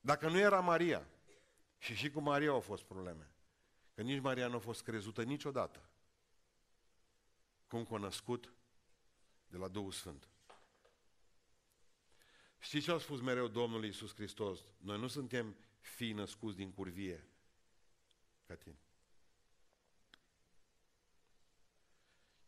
Dacă 0.00 0.28
nu 0.28 0.38
era 0.38 0.60
Maria, 0.60 1.06
și 1.78 1.94
și 1.94 2.10
cu 2.10 2.20
Maria 2.20 2.50
au 2.50 2.60
fost 2.60 2.82
probleme, 2.82 3.30
că 3.94 4.02
nici 4.02 4.20
Maria 4.20 4.46
nu 4.46 4.56
a 4.56 4.58
fost 4.58 4.82
crezută 4.82 5.22
niciodată, 5.22 5.91
cum 7.72 7.84
că 7.84 7.94
a 7.94 7.98
născut 7.98 8.52
de 9.48 9.56
la 9.56 9.68
Duhul 9.68 9.92
Sfânt. 9.92 10.28
Știți 12.58 12.84
ce 12.84 12.92
a 12.92 12.98
spus 12.98 13.20
mereu 13.20 13.48
Domnul 13.48 13.84
Iisus 13.84 14.14
Hristos? 14.14 14.60
Noi 14.78 14.98
nu 14.98 15.06
suntem 15.06 15.56
fii 15.80 16.12
născuți 16.12 16.56
din 16.56 16.72
curvie 16.72 17.26
ca 18.46 18.54
tine. 18.54 18.78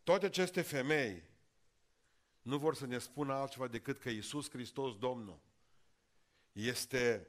Toate 0.03 0.27
aceste 0.27 0.63
femei 0.63 1.23
nu 2.43 2.59
vor 2.59 2.75
să 2.75 2.87
ne 2.87 2.99
spună 2.99 3.33
altceva 3.33 3.69
decât 3.69 3.99
că 3.99 4.11
Iisus 4.11 4.51
Hristos, 4.51 4.99
Domnul, 4.99 5.41
este 6.53 7.29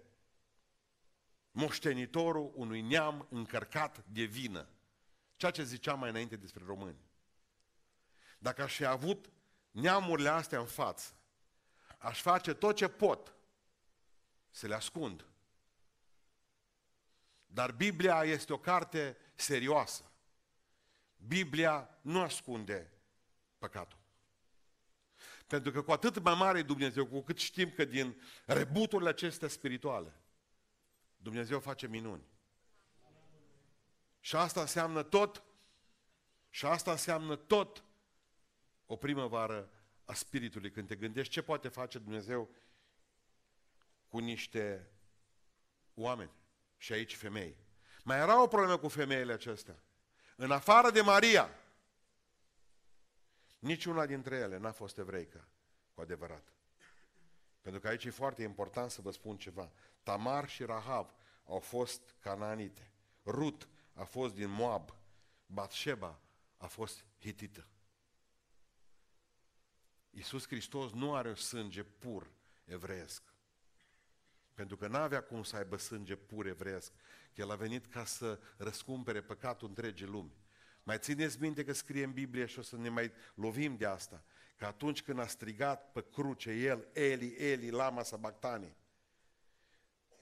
moștenitorul 1.52 2.52
unui 2.56 2.82
neam 2.82 3.28
încărcat 3.30 4.06
de 4.08 4.24
vină. 4.24 4.70
Ceea 5.36 5.52
ce 5.52 5.64
ziceam 5.64 6.00
mai 6.00 6.10
înainte 6.10 6.36
despre 6.36 6.64
români. 6.66 7.05
Dacă 8.46 8.62
aș 8.62 8.76
fi 8.76 8.86
avut 8.86 9.30
neamurile 9.72 10.30
astea 10.30 10.60
în 10.60 10.66
față, 10.66 11.14
aș 11.98 12.22
face 12.22 12.54
tot 12.54 12.76
ce 12.76 12.88
pot 12.88 13.36
să 14.50 14.68
le 14.68 14.76
ascund. 14.76 15.26
Dar 17.46 17.72
Biblia 17.72 18.24
este 18.24 18.54
o 18.54 18.58
carte 18.58 19.18
serioasă. 19.36 20.12
Biblia 21.18 21.98
nu 22.02 22.22
ascunde 22.22 22.92
păcatul. 23.58 23.98
Pentru 25.48 25.72
că 25.72 25.82
cu 25.82 25.92
atât 25.92 26.20
mai 26.20 26.36
mare 26.36 26.60
e 26.60 26.64
Dumnezeu, 26.64 27.06
cu 27.06 27.22
cât 27.22 27.38
știm 27.38 27.72
că 27.72 27.86
din 27.86 28.22
rebuturile 28.46 29.10
acestea 29.10 29.48
spirituale, 29.48 30.14
Dumnezeu 31.18 31.60
face 31.60 31.88
minuni. 31.88 32.24
Și 34.20 34.36
asta 34.36 34.62
înseamnă 34.62 35.04
tot, 35.04 35.44
și 36.50 36.66
asta 36.66 36.92
înseamnă 36.92 37.36
tot 37.36 37.85
o 38.86 38.96
primăvară 38.96 39.70
a 40.06 40.14
Spiritului. 40.14 40.72
Când 40.72 40.88
te 40.88 40.96
gândești 40.96 41.34
ce 41.34 41.42
poate 41.42 41.68
face 41.68 42.00
Dumnezeu 42.00 42.50
cu 44.08 44.18
niște 44.18 44.90
oameni 45.94 46.32
și 46.78 46.94
aici 46.94 47.16
femei. 47.16 47.58
Mai 48.04 48.18
era 48.18 48.42
o 48.42 48.48
problemă 48.48 48.78
cu 48.78 48.88
femeile 48.88 49.34
acestea. 49.34 49.84
În 50.36 50.52
afară 50.52 50.92
de 50.92 51.02
Maria, 51.02 51.50
niciuna 53.60 54.06
dintre 54.06 54.36
ele 54.36 54.58
n-a 54.58 54.72
fost 54.72 54.98
evreică, 54.98 55.48
cu 55.94 56.02
adevărat. 56.02 56.54
Pentru 57.62 57.82
că 57.82 57.88
aici 57.88 58.06
e 58.06 58.10
foarte 58.10 58.44
important 58.44 58.92
să 58.92 59.02
vă 59.02 59.12
spun 59.12 59.38
ceva. 59.38 59.72
Tamar 60.04 60.50
și 60.50 60.64
Rahav 60.64 61.14
au 61.46 61.60
fost 61.60 62.02
cananite. 62.20 62.92
Rut 63.26 63.68
a 63.94 64.04
fost 64.04 64.34
din 64.34 64.50
Moab. 64.50 64.96
Batsheba 65.46 66.20
a 66.58 66.68
fost 66.68 67.06
hitită. 67.20 67.68
Iisus 70.16 70.48
Hristos 70.48 70.92
nu 70.92 71.16
are 71.16 71.34
sânge 71.34 71.84
pur 71.84 72.32
evreiesc. 72.66 73.24
Pentru 74.54 74.78
că 74.78 74.88
n-avea 74.88 75.22
cum 75.22 75.44
să 75.44 75.56
aibă 75.56 75.78
sânge 75.78 76.16
pur 76.16 76.46
evreiesc. 76.46 76.92
El 77.34 77.52
a 77.52 77.56
venit 77.56 77.86
ca 77.86 78.06
să 78.06 78.40
răscumpere 78.58 79.22
păcatul 79.22 79.68
întregii 79.68 80.06
lumi. 80.06 80.34
Mai 80.84 80.98
țineți 81.00 81.42
minte 81.42 81.64
că 81.64 81.74
scrie 81.74 82.04
în 82.04 82.12
Biblie 82.12 82.46
și 82.46 82.60
o 82.60 82.62
să 82.62 82.78
ne 82.78 82.90
mai 82.90 83.12
lovim 83.34 83.78
de 83.78 83.86
asta, 83.86 84.24
că 84.56 84.66
atunci 84.66 85.02
când 85.02 85.20
a 85.20 85.28
strigat 85.28 85.92
pe 85.92 86.06
cruce 86.12 86.52
el, 86.52 86.88
Eli, 86.94 87.36
Eli, 87.36 87.70
lama 87.70 88.04
sabactani, 88.04 88.76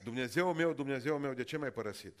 Dumnezeu 0.02 0.54
meu, 0.54 0.72
Dumnezeu 0.72 1.18
meu, 1.18 1.34
de 1.34 1.44
ce 1.44 1.56
m-ai 1.56 1.72
părăsit? 1.72 2.14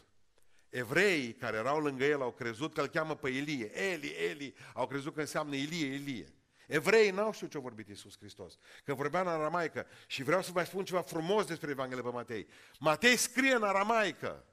Evreii 0.68 1.32
care 1.32 1.56
erau 1.56 1.80
lângă 1.80 2.04
el 2.04 2.22
au 2.22 2.32
crezut 2.32 2.74
că 2.74 2.80
îl 2.80 2.86
cheamă 2.86 3.16
pe 3.16 3.28
Ilie. 3.28 3.80
Eli, 3.80 4.08
Eli, 4.08 4.54
au 4.74 4.86
crezut 4.86 5.14
că 5.14 5.20
înseamnă 5.20 5.54
Ilie, 5.54 5.86
Ilie. 5.86 6.32
Evreii 6.66 7.10
n-au 7.10 7.32
știut 7.32 7.50
ce 7.50 7.56
a 7.56 7.60
vorbit 7.60 7.88
Iisus 7.88 8.16
Hristos, 8.18 8.58
că 8.84 8.94
vorbea 8.94 9.20
în 9.20 9.26
aramaică. 9.26 9.86
Și 10.06 10.22
vreau 10.22 10.42
să 10.42 10.50
vă 10.52 10.64
spun 10.64 10.84
ceva 10.84 11.00
frumos 11.00 11.44
despre 11.46 11.70
Evanghelia 11.70 12.02
pe 12.02 12.08
Matei. 12.08 12.46
Matei 12.78 13.16
scrie 13.16 13.54
în 13.54 13.62
aramaică. 13.62 14.44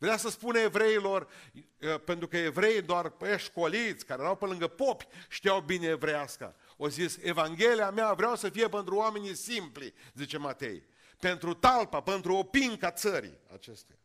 Vrea 0.00 0.16
să 0.16 0.28
spune 0.28 0.60
evreilor, 0.60 1.28
pentru 2.04 2.28
că 2.28 2.36
evreii 2.36 2.82
doar 2.82 3.08
pe 3.10 3.36
școliți, 3.36 4.06
care 4.06 4.22
erau 4.22 4.36
pe 4.36 4.44
lângă 4.44 4.66
popi, 4.66 5.06
știau 5.28 5.60
bine 5.60 5.86
evreiască. 5.86 6.56
O 6.76 6.88
zis, 6.88 7.18
Evanghelia 7.22 7.90
mea 7.90 8.12
vreau 8.12 8.36
să 8.36 8.48
fie 8.48 8.68
pentru 8.68 8.94
oamenii 8.94 9.34
simpli, 9.34 9.94
zice 10.14 10.38
Matei. 10.38 10.86
pentru 11.18 11.54
talpa, 11.54 12.00
pentru 12.00 12.34
opinca 12.34 12.90
țării 12.90 13.38
acestea. 13.52 13.98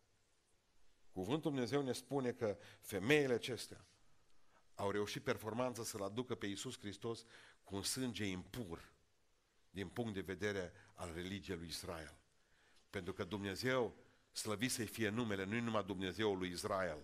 Cuvântul 1.12 1.52
Dumnezeu 1.52 1.82
ne 1.82 1.92
spune 1.92 2.32
că 2.32 2.58
femeile 2.80 3.34
acestea 3.34 3.86
au 4.76 4.92
reușit 4.92 5.24
performanța 5.24 5.84
să-L 5.84 6.04
aducă 6.04 6.36
pe 6.36 6.46
Iisus 6.46 6.80
Hristos 6.80 7.26
cu 7.64 7.76
un 7.76 7.84
sânge 7.84 8.26
impur 8.26 8.92
din 9.70 9.88
punct 9.88 10.14
de 10.14 10.22
vedere 10.22 10.74
al 10.94 11.12
religiei 11.14 11.58
lui 11.58 11.68
Israel. 11.68 12.18
Pentru 12.90 13.14
că 13.14 13.24
Dumnezeu, 13.24 13.96
slăvit 14.32 14.72
să-i 14.72 14.86
fie 14.86 15.10
numele, 15.10 15.44
nu 15.44 15.60
numai 15.60 15.84
Dumnezeul 15.84 16.38
lui 16.38 16.50
Israel, 16.50 16.98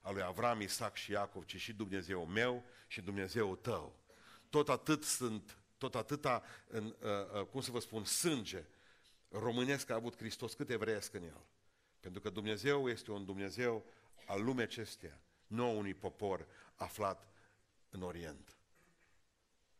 al 0.00 0.14
lui 0.14 0.22
Avram, 0.22 0.60
Isaac 0.60 0.96
și 0.96 1.10
Iacov, 1.10 1.44
ci 1.44 1.56
și 1.56 1.72
Dumnezeu 1.72 2.26
meu 2.26 2.64
și 2.86 3.00
Dumnezeu 3.00 3.56
tău. 3.56 3.98
Tot 4.50 4.68
atât 4.68 5.04
sunt, 5.04 5.58
tot 5.78 5.94
atâta, 5.94 6.42
în, 6.66 6.84
uh, 6.84 7.40
uh, 7.40 7.46
cum 7.46 7.60
să 7.60 7.70
vă 7.70 7.80
spun, 7.80 8.04
sânge 8.04 8.64
românesc 9.28 9.90
a 9.90 9.94
avut 9.94 10.16
Hristos, 10.16 10.54
cât 10.54 10.70
evreiesc 10.70 11.14
în 11.14 11.22
el. 11.22 11.46
Pentru 12.00 12.20
că 12.20 12.30
Dumnezeu 12.30 12.88
este 12.88 13.10
un 13.10 13.24
Dumnezeu 13.24 13.84
al 14.26 14.44
lumii 14.44 14.62
acestea, 14.62 15.20
nu 15.46 15.78
unui 15.78 15.94
popor 15.94 16.46
aflat 16.76 17.28
în 17.90 18.02
Orient. 18.02 18.58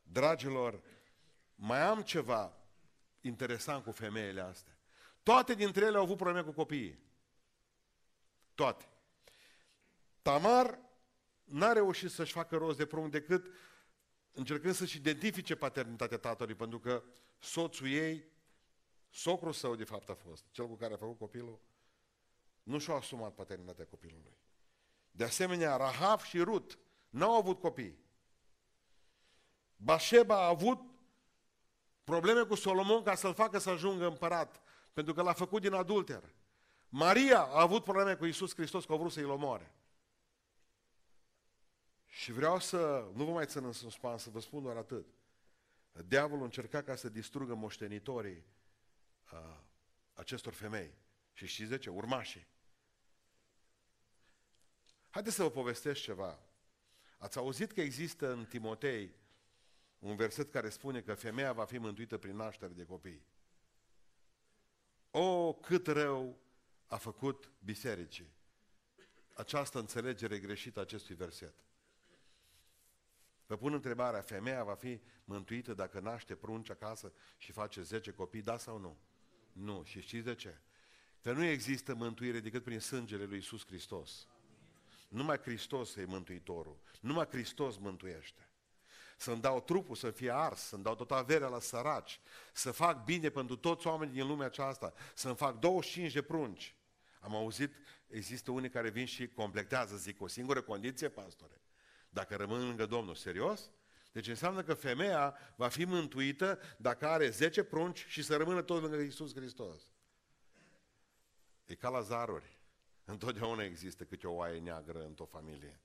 Dragilor, 0.03 0.83
mai 1.55 1.81
am 1.81 2.03
ceva 2.03 2.57
interesant 3.21 3.85
cu 3.85 3.91
femeile 3.91 4.41
astea. 4.41 4.79
Toate 5.23 5.55
dintre 5.55 5.85
ele 5.85 5.97
au 5.97 6.03
avut 6.03 6.17
probleme 6.17 6.43
cu 6.43 6.53
copiii. 6.53 6.99
Toate. 8.55 8.89
Tamar 10.23 10.79
n-a 11.45 11.73
reușit 11.73 12.11
să-și 12.11 12.33
facă 12.33 12.57
rost 12.57 12.79
de 12.79 12.87
prunc 12.87 13.11
decât 13.11 13.53
încercând 14.33 14.75
să-și 14.75 14.97
identifice 14.97 15.57
paternitatea 15.57 16.19
tatălui, 16.19 16.55
pentru 16.55 16.79
că 16.79 17.03
soțul 17.39 17.89
ei, 17.89 18.25
socrul 19.11 19.53
său 19.53 19.75
de 19.75 19.85
fapt 19.85 20.09
a 20.09 20.15
fost, 20.15 20.45
cel 20.51 20.67
cu 20.67 20.77
care 20.77 20.95
a 20.95 20.97
făcut 20.97 21.19
copilul, 21.19 21.61
nu 22.63 22.79
și-a 22.79 22.95
asumat 22.95 23.35
paternitatea 23.35 23.87
copilului. 23.87 24.37
De 25.11 25.25
asemenea, 25.25 25.77
Rahab 25.77 26.21
și 26.21 26.39
Rut 26.39 26.79
n-au 27.09 27.37
avut 27.37 27.61
copii. 27.61 27.99
Bașeba 29.77 30.35
a 30.43 30.49
avut 30.49 30.81
probleme 32.05 32.43
cu 32.43 32.55
Solomon 32.55 33.03
ca 33.03 33.15
să-l 33.15 33.35
facă 33.35 33.59
să 33.59 33.71
ajungă 33.71 34.07
împărat, 34.07 34.63
pentru 34.93 35.15
că 35.15 35.23
l-a 35.23 35.33
făcut 35.33 35.63
din 35.63 35.73
adulter. 35.73 36.35
Maria 36.89 37.41
a 37.41 37.61
avut 37.61 37.85
probleme 37.85 38.15
cu 38.15 38.25
Isus 38.25 38.55
Hristos, 38.55 38.85
că 38.85 38.93
a 38.93 38.97
vrut 38.97 39.13
să-i 39.13 39.25
omoare. 39.25 39.75
Și 42.07 42.33
vreau 42.33 42.59
să, 42.59 43.09
nu 43.15 43.25
vă 43.25 43.33
mai 43.33 43.47
țin 43.47 43.65
în 43.65 43.73
suspans, 43.73 44.23
să 44.23 44.31
vă 44.31 44.41
spun 44.41 44.63
doar 44.63 44.77
atât. 44.77 45.07
Diavolul 45.93 46.45
încerca 46.45 46.83
ca 46.83 46.97
să 46.97 47.09
distrugă 47.09 47.55
moștenitorii 47.55 48.45
a, 49.25 49.65
acestor 50.15 50.53
femei. 50.53 50.95
Și 51.33 51.47
știți 51.47 51.71
de 51.71 51.79
ce? 51.79 51.91
Urmașii. 51.91 52.47
Haideți 55.11 55.37
să 55.37 55.43
vă 55.43 55.51
povestesc 55.51 56.01
ceva. 56.01 56.39
Ați 57.17 57.39
auzit 57.39 57.73
că 57.73 57.81
există 57.81 58.33
în 58.33 58.45
Timotei 58.45 59.15
un 59.99 60.17
verset 60.17 60.51
care 60.51 60.69
spune 60.69 61.01
că 61.01 61.15
femeia 61.15 61.53
va 61.53 61.65
fi 61.65 61.79
mântuită 61.79 62.19
prin 62.19 62.37
naștere 62.37 62.73
de 62.73 62.85
copii. 62.85 63.27
O, 65.11 65.53
cât 65.53 65.87
rău 65.87 66.39
a 66.87 66.97
făcut 66.97 67.51
bisericii 67.65 68.35
această 69.37 69.79
înțelegere 69.79 70.39
greșită 70.39 70.79
a 70.79 70.83
acestui 70.83 71.15
verset. 71.15 71.55
Vă 73.47 73.57
pun 73.57 73.73
întrebarea, 73.73 74.21
femeia 74.21 74.65
va 74.65 74.75
fi 74.75 75.01
mântuită 75.25 75.75
dacă 75.75 76.01
naște 76.01 76.35
prunci 76.35 76.71
acasă 76.71 77.13
și 77.37 77.53
face 77.53 77.83
10 77.83 78.11
copii, 78.11 78.43
da 78.43 78.59
sau 78.59 78.79
nu? 78.79 78.99
Nu. 79.53 79.83
Și 79.85 80.01
știți 80.01 80.25
de 80.25 80.35
ce? 80.35 80.59
Că 81.23 81.33
nu 81.33 81.45
există 81.45 81.95
mântuire 81.95 82.41
decât 82.41 82.63
prin 82.63 82.81
sângele 82.81 83.25
lui 83.25 83.39
Isus 83.39 83.67
Hristos. 83.67 84.27
Numai 85.09 85.39
Hristos 85.39 85.97
e 85.97 86.05
Mântuitorul. 86.05 86.79
Numai 87.01 87.27
Hristos 87.27 87.77
mântuiește. 87.77 88.49
Să-mi 89.17 89.41
dau 89.41 89.61
trupul 89.61 89.97
să 89.97 90.11
fie 90.11 90.31
ars, 90.31 90.61
să-mi 90.61 90.83
dau 90.83 90.95
tot 90.95 91.11
averea 91.11 91.49
la 91.49 91.61
săraci, 91.61 92.21
să 92.53 92.71
fac 92.71 93.05
bine 93.05 93.29
pentru 93.29 93.57
toți 93.57 93.87
oamenii 93.87 94.15
din 94.15 94.27
lumea 94.27 94.47
aceasta, 94.47 94.93
să-mi 95.15 95.37
fac 95.37 95.59
25 95.59 96.13
de 96.13 96.23
prunci. 96.23 96.75
Am 97.21 97.35
auzit, 97.35 97.75
există 98.07 98.51
unii 98.51 98.71
care 98.71 98.91
vin 98.91 99.07
și 99.07 99.29
completează, 99.29 99.97
zic, 99.97 100.21
o 100.23 100.27
singură 100.27 100.63
condiție, 100.63 101.09
pastore. 101.09 101.61
Dacă 102.09 102.37
rămân 102.37 102.67
lângă 102.67 102.87
Domnul, 102.87 103.15
serios? 103.15 103.71
Deci 104.13 104.29
înseamnă 104.29 104.63
că 104.63 104.75
femeia 104.75 105.37
va 105.57 105.69
fi 105.69 105.85
mântuită 105.85 106.59
dacă 106.79 107.07
are 107.09 107.31
10 107.31 107.63
prunci 107.63 108.05
și 108.09 108.23
să 108.23 108.37
rămână 108.37 108.63
tot 108.63 108.83
lângă 108.83 108.97
Isus 108.97 109.35
Hristos. 109.35 109.83
E 111.65 111.75
ca 111.75 111.89
la 111.89 112.01
zaruri. 112.01 112.56
Întotdeauna 113.09 113.63
există 113.63 114.05
câte 114.05 114.27
o 114.27 114.33
oaie 114.33 114.61
neagră 114.61 115.05
într-o 115.05 115.25
familie. 115.25 115.81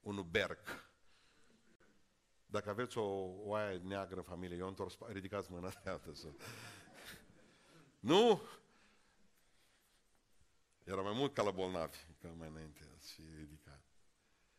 Un 0.00 0.26
berc. 0.30 0.90
Dacă 2.46 2.70
aveți 2.70 2.98
o 2.98 3.02
oaie 3.44 3.76
neagră 3.76 4.16
în 4.16 4.22
familie, 4.22 4.56
eu 4.56 4.66
întors, 4.66 4.98
ridicați 5.06 5.50
mâna 5.50 5.68
de 5.84 5.90
altă 5.90 6.12
Nu? 8.00 8.42
Era 10.84 11.00
mai 11.00 11.12
mult 11.12 11.34
ca 11.34 11.42
la 11.42 11.50
bolnavi, 11.50 11.96
ca 12.22 12.28
mai 12.28 12.48
înainte 12.48 12.80
și 13.12 13.22
ridicat. 13.36 13.82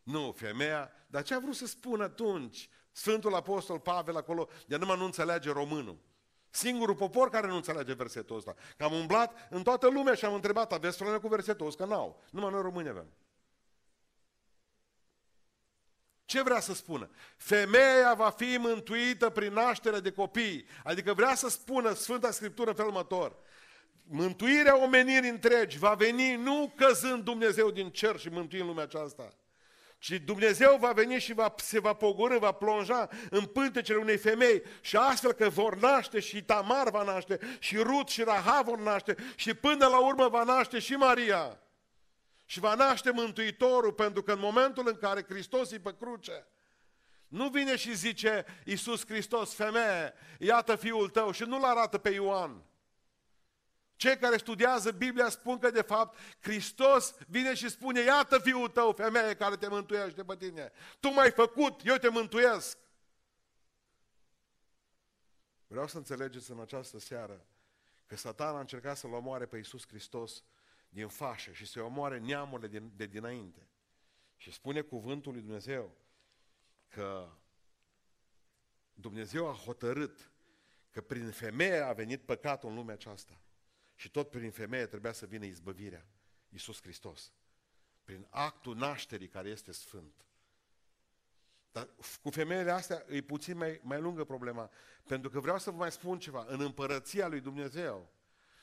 Nu, 0.04 0.32
femeia, 0.32 0.91
dar 1.08 1.24
ce 1.24 1.34
a 1.34 1.39
vrut 1.39 1.56
să 1.56 1.65
spună 1.65 2.04
atunci 2.04 2.70
Sfântul 2.91 3.36
Apostol 3.36 3.80
Pavel 3.80 4.15
acolo, 4.15 4.50
de 4.67 4.78
numai 4.78 4.98
nu 4.98 5.06
înțelege 5.06 5.52
românul. 5.52 5.98
Singurul 6.52 6.96
popor 6.96 7.30
care 7.30 7.48
nu 7.48 7.56
înțelege 7.56 7.94
versetul 7.94 8.38
ăsta. 8.38 8.56
Că 8.78 8.84
am 8.84 8.94
umblat 8.94 9.48
în 9.50 9.64
toată 9.64 9.90
lumea 9.90 10.14
și 10.14 10.26
am 10.26 10.34
întrebat, 10.34 10.74
aveți 10.74 10.98
probleme 10.98 11.22
cu 11.22 11.28
versetul 11.28 11.68
ăsta? 11.68 11.84
Că 11.84 11.90
n-au. 11.90 12.22
Numai 12.30 12.52
noi 12.52 12.62
români 12.62 12.90
avem. 12.90 13.08
Ce 16.26 16.42
vrea 16.42 16.60
să 16.60 16.74
spună? 16.74 17.10
Femeia 17.38 18.14
va 18.14 18.30
fi 18.30 18.58
mântuită 18.60 19.30
prin 19.30 19.54
naștere 19.54 20.00
de 20.00 20.12
copii. 20.12 20.66
Adică 20.84 21.14
vrea 21.14 21.36
să 21.36 21.50
spună 21.50 21.94
Sfânta 21.94 22.32
Scriptură 22.32 22.70
în 22.70 22.76
felul 22.76 22.92
următor. 22.92 23.36
Mântuirea 24.04 24.84
omenirii 24.84 25.30
întregi 25.30 25.78
va 25.78 25.94
veni 25.94 26.36
nu 26.36 26.74
căzând 26.76 27.24
Dumnezeu 27.24 27.72
din 27.72 27.90
cer 27.90 28.20
și 28.20 28.30
mântuind 28.30 28.68
lumea 28.68 28.84
aceasta, 28.84 29.34
și 30.04 30.20
Dumnezeu 30.20 30.78
va 30.78 30.92
veni 30.92 31.20
și 31.20 31.34
va, 31.34 31.54
se 31.58 31.80
va 31.80 31.94
pogorâ, 31.94 32.38
va 32.38 32.52
plonja 32.52 33.10
în 33.30 33.46
pântecele 33.46 33.98
unei 34.00 34.18
femei 34.18 34.64
și 34.82 34.98
astfel 34.98 35.32
că 35.32 35.50
vor 35.50 35.78
naște 35.78 36.20
și 36.20 36.44
Tamar 36.44 36.90
va 36.90 37.04
naște 37.04 37.40
și 37.60 37.78
Rut 37.78 38.08
și 38.08 38.24
Raha 38.24 38.62
vor 38.62 38.80
naște 38.80 39.16
și 39.36 39.54
până 39.54 39.88
la 39.88 40.06
urmă 40.06 40.28
va 40.28 40.44
naște 40.44 40.80
și 40.80 40.94
Maria. 40.94 41.60
Și 42.46 42.60
va 42.60 42.76
naște 42.76 43.12
Mântuitorul 43.12 43.94
pentru 43.94 44.24
că 44.24 44.32
în 44.32 44.40
momentul 44.40 44.88
în 44.88 44.98
care 44.98 45.26
Hristos 45.30 45.72
e 45.72 45.80
pe 45.80 45.96
cruce, 46.00 46.48
nu 47.28 47.50
vine 47.50 47.76
și 47.76 47.96
zice 47.96 48.46
Iisus 48.66 49.06
Hristos, 49.06 49.54
femeie, 49.54 50.14
iată 50.40 50.76
fiul 50.76 51.10
tău 51.10 51.32
și 51.32 51.44
nu-l 51.44 51.64
arată 51.64 51.98
pe 51.98 52.10
Ioan. 52.10 52.64
Cei 54.02 54.18
care 54.18 54.38
studiază 54.38 54.92
Biblia 54.92 55.30
spun 55.30 55.60
că 55.60 55.72
de 55.72 55.82
fapt 55.82 56.18
Hristos 56.40 57.16
vine 57.28 57.54
și 57.54 57.70
spune, 57.70 58.00
iată 58.00 58.40
fiul 58.40 58.70
tău, 58.70 58.92
femeie 58.94 59.36
care 59.36 59.56
te 59.56 59.68
mântuiește 59.68 60.24
pe 60.24 60.36
tine. 60.36 60.72
Tu 61.00 61.10
m-ai 61.10 61.32
făcut, 61.32 61.86
eu 61.86 61.96
te 61.96 62.10
mântuiesc. 62.10 62.78
Vreau 65.68 65.88
să 65.88 65.98
înțelegeți 65.98 66.52
în 66.52 66.60
această 66.60 67.00
seară 67.00 67.46
că 68.06 68.16
satana 68.16 68.58
a 68.58 68.60
încercat 68.60 68.98
să-L 68.98 69.14
omoare 69.14 69.46
pe 69.46 69.58
Iisus 69.58 69.88
Hristos 69.88 70.44
din 70.90 71.08
fașă 71.08 71.52
și 71.52 71.66
să 71.66 71.82
omoare 71.82 72.20
neamurile 72.20 72.68
din, 72.68 72.92
de 72.96 73.06
dinainte. 73.06 73.68
Și 74.38 74.52
spune 74.52 74.82
cuvântul 74.82 75.32
lui 75.32 75.42
Dumnezeu 75.42 75.96
că 76.88 77.30
Dumnezeu 78.94 79.48
a 79.48 79.54
hotărât 79.54 80.32
că 80.92 81.02
prin 81.02 81.32
femeie 81.32 81.80
a 81.80 81.94
venit 81.94 82.22
păcatul 82.22 82.70
în 82.70 82.76
lumea 82.76 82.94
aceasta. 82.94 83.42
Și 84.02 84.10
tot 84.10 84.30
prin 84.30 84.52
femeie 84.52 84.86
trebuia 84.86 85.12
să 85.12 85.26
vină 85.26 85.46
izbăvirea. 85.46 86.06
Iisus 86.50 86.82
Hristos. 86.82 87.32
Prin 88.04 88.28
actul 88.30 88.76
nașterii 88.76 89.28
care 89.28 89.50
este 89.50 89.72
sfânt. 89.72 90.26
Dar 91.72 91.90
cu 92.22 92.30
femeile 92.30 92.72
astea 92.72 93.06
e 93.10 93.22
puțin 93.22 93.58
mai, 93.58 93.80
mai 93.84 94.02
lungă 94.02 94.24
problema. 94.24 94.70
Pentru 95.08 95.30
că 95.30 95.40
vreau 95.40 95.60
să 95.60 95.72
vă 95.72 95.78
mai 95.78 95.92
spun 95.92 96.20
ceva. 96.20 96.46
În 96.48 96.62
împărăția 96.62 97.28
lui 97.28 97.40
Dumnezeu 97.40 98.12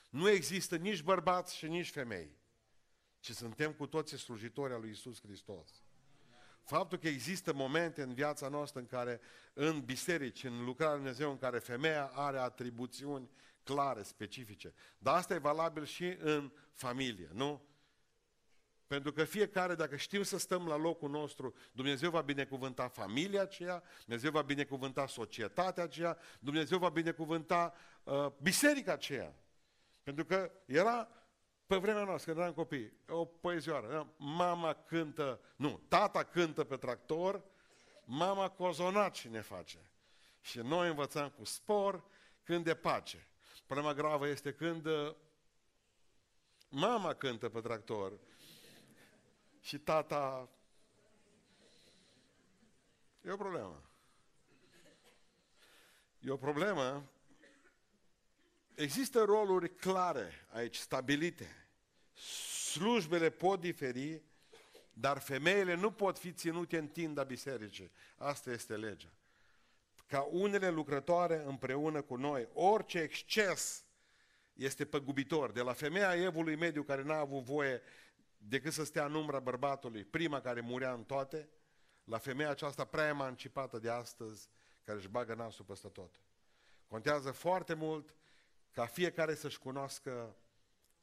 nu 0.09 0.29
există 0.29 0.75
nici 0.75 1.01
bărbați 1.01 1.55
și 1.55 1.67
nici 1.67 1.91
femei. 1.91 2.37
Ci 3.19 3.31
suntem 3.31 3.73
cu 3.73 3.87
toții 3.87 4.17
slujitori 4.17 4.73
al 4.73 4.79
lui 4.79 4.89
Iisus 4.89 5.21
Hristos. 5.21 5.83
Faptul 6.63 6.97
că 6.97 7.07
există 7.07 7.53
momente 7.53 8.01
în 8.01 8.13
viața 8.13 8.47
noastră 8.47 8.79
în 8.79 8.85
care, 8.85 9.21
în 9.53 9.81
biserici, 9.81 10.43
în 10.43 10.63
lucrarea 10.63 10.93
lui 10.93 11.03
Dumnezeu, 11.03 11.31
în 11.31 11.37
care 11.37 11.59
femeia 11.59 12.05
are 12.05 12.37
atribuțiuni 12.37 13.29
clare, 13.73 14.03
specifice. 14.03 14.73
Dar 14.97 15.15
asta 15.15 15.33
e 15.33 15.37
valabil 15.37 15.85
și 15.85 16.17
în 16.19 16.51
familie, 16.73 17.29
nu? 17.33 17.67
Pentru 18.87 19.11
că 19.11 19.23
fiecare, 19.23 19.75
dacă 19.75 19.95
știm 19.95 20.23
să 20.23 20.37
stăm 20.37 20.67
la 20.67 20.75
locul 20.75 21.09
nostru, 21.09 21.55
Dumnezeu 21.71 22.09
va 22.09 22.21
binecuvânta 22.21 22.87
familia 22.87 23.41
aceea, 23.41 23.83
Dumnezeu 24.05 24.31
va 24.31 24.41
binecuvânta 24.41 25.07
societatea 25.07 25.83
aceea, 25.83 26.17
Dumnezeu 26.39 26.77
va 26.77 26.89
binecuvânta 26.89 27.73
uh, 28.03 28.31
biserica 28.41 28.91
aceea. 28.91 29.35
Pentru 30.03 30.25
că 30.25 30.51
era 30.65 31.07
pe 31.65 31.77
vremea 31.77 32.03
noastră, 32.03 32.31
când 32.31 32.43
eram 32.43 32.55
copii, 32.55 32.93
o 33.07 33.25
poezioară. 33.25 34.13
Mama 34.17 34.73
cântă, 34.73 35.41
nu, 35.55 35.81
tata 35.87 36.23
cântă 36.23 36.63
pe 36.63 36.75
tractor, 36.75 37.43
mama 38.03 38.49
cozonaci 38.49 39.27
ne 39.27 39.41
face. 39.41 39.91
Și 40.41 40.59
noi 40.59 40.87
învățăm 40.87 41.29
cu 41.29 41.43
spor 41.43 42.03
când 42.43 42.63
de 42.63 42.75
pace. 42.75 43.28
Problema 43.69 43.93
gravă 43.93 44.27
este 44.27 44.53
când 44.53 44.85
uh, 44.85 45.15
mama 46.69 47.13
cântă 47.13 47.49
pe 47.49 47.61
tractor 47.61 48.19
și 49.59 49.77
tata... 49.77 50.49
E 53.25 53.31
o 53.31 53.37
problemă. 53.37 53.81
E 56.19 56.29
o 56.29 56.37
problemă. 56.37 57.09
Există 58.75 59.23
roluri 59.23 59.75
clare 59.75 60.47
aici, 60.51 60.75
stabilite. 60.75 61.67
Slujbele 62.71 63.29
pot 63.29 63.59
diferi, 63.59 64.21
dar 64.93 65.19
femeile 65.19 65.73
nu 65.73 65.91
pot 65.91 66.17
fi 66.17 66.31
ținute 66.33 66.77
în 66.77 66.87
tinda 66.87 67.23
bisericii. 67.23 67.91
Asta 68.17 68.51
este 68.51 68.77
legea. 68.77 69.18
Ca 70.09 70.21
unele 70.21 70.69
lucrătoare 70.69 71.43
împreună 71.45 72.01
cu 72.01 72.15
noi, 72.15 72.47
orice 72.53 72.99
exces 72.99 73.83
este 74.53 74.85
păgubitor. 74.85 75.51
De 75.51 75.61
la 75.61 75.73
femeia 75.73 76.15
evului 76.15 76.55
mediu 76.55 76.83
care 76.83 77.03
n-a 77.03 77.17
avut 77.17 77.43
voie 77.43 77.81
decât 78.37 78.73
să 78.73 78.83
stea 78.83 79.05
în 79.05 79.13
umbra 79.13 79.39
bărbatului, 79.39 80.03
prima 80.03 80.41
care 80.41 80.61
murea 80.61 80.93
în 80.93 81.03
toate, 81.03 81.49
la 82.03 82.17
femeia 82.17 82.49
aceasta 82.49 82.85
prea 82.85 83.07
emancipată 83.07 83.79
de 83.79 83.89
astăzi, 83.89 84.49
care 84.83 84.97
își 84.97 85.07
bagă 85.07 85.33
nasul 85.33 85.65
peste 85.65 85.87
tot. 85.87 86.19
Contează 86.87 87.31
foarte 87.31 87.73
mult 87.73 88.15
ca 88.71 88.85
fiecare 88.85 89.35
să-și 89.35 89.59
cunoască 89.59 90.35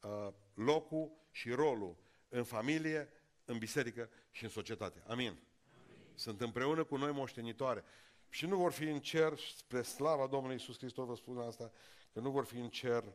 uh, 0.00 0.28
locul 0.54 1.12
și 1.30 1.50
rolul 1.50 1.96
în 2.28 2.44
familie, 2.44 3.08
în 3.44 3.58
biserică 3.58 4.10
și 4.30 4.44
în 4.44 4.50
societate. 4.50 5.02
Amin. 5.06 5.26
Amin. 5.26 5.38
Sunt 6.14 6.40
împreună 6.40 6.84
cu 6.84 6.96
noi 6.96 7.12
moștenitoare. 7.12 7.84
Și 8.36 8.46
nu 8.46 8.56
vor 8.56 8.72
fi 8.72 8.84
în 8.84 9.00
cer, 9.00 9.38
spre 9.38 9.82
slava 9.82 10.26
Domnului 10.26 10.54
Iisus 10.54 10.78
Hristos 10.78 11.06
vă 11.06 11.14
spun 11.14 11.38
asta, 11.38 11.72
că 12.12 12.20
nu 12.20 12.30
vor 12.30 12.44
fi 12.44 12.56
în 12.56 12.68
cer 12.68 13.14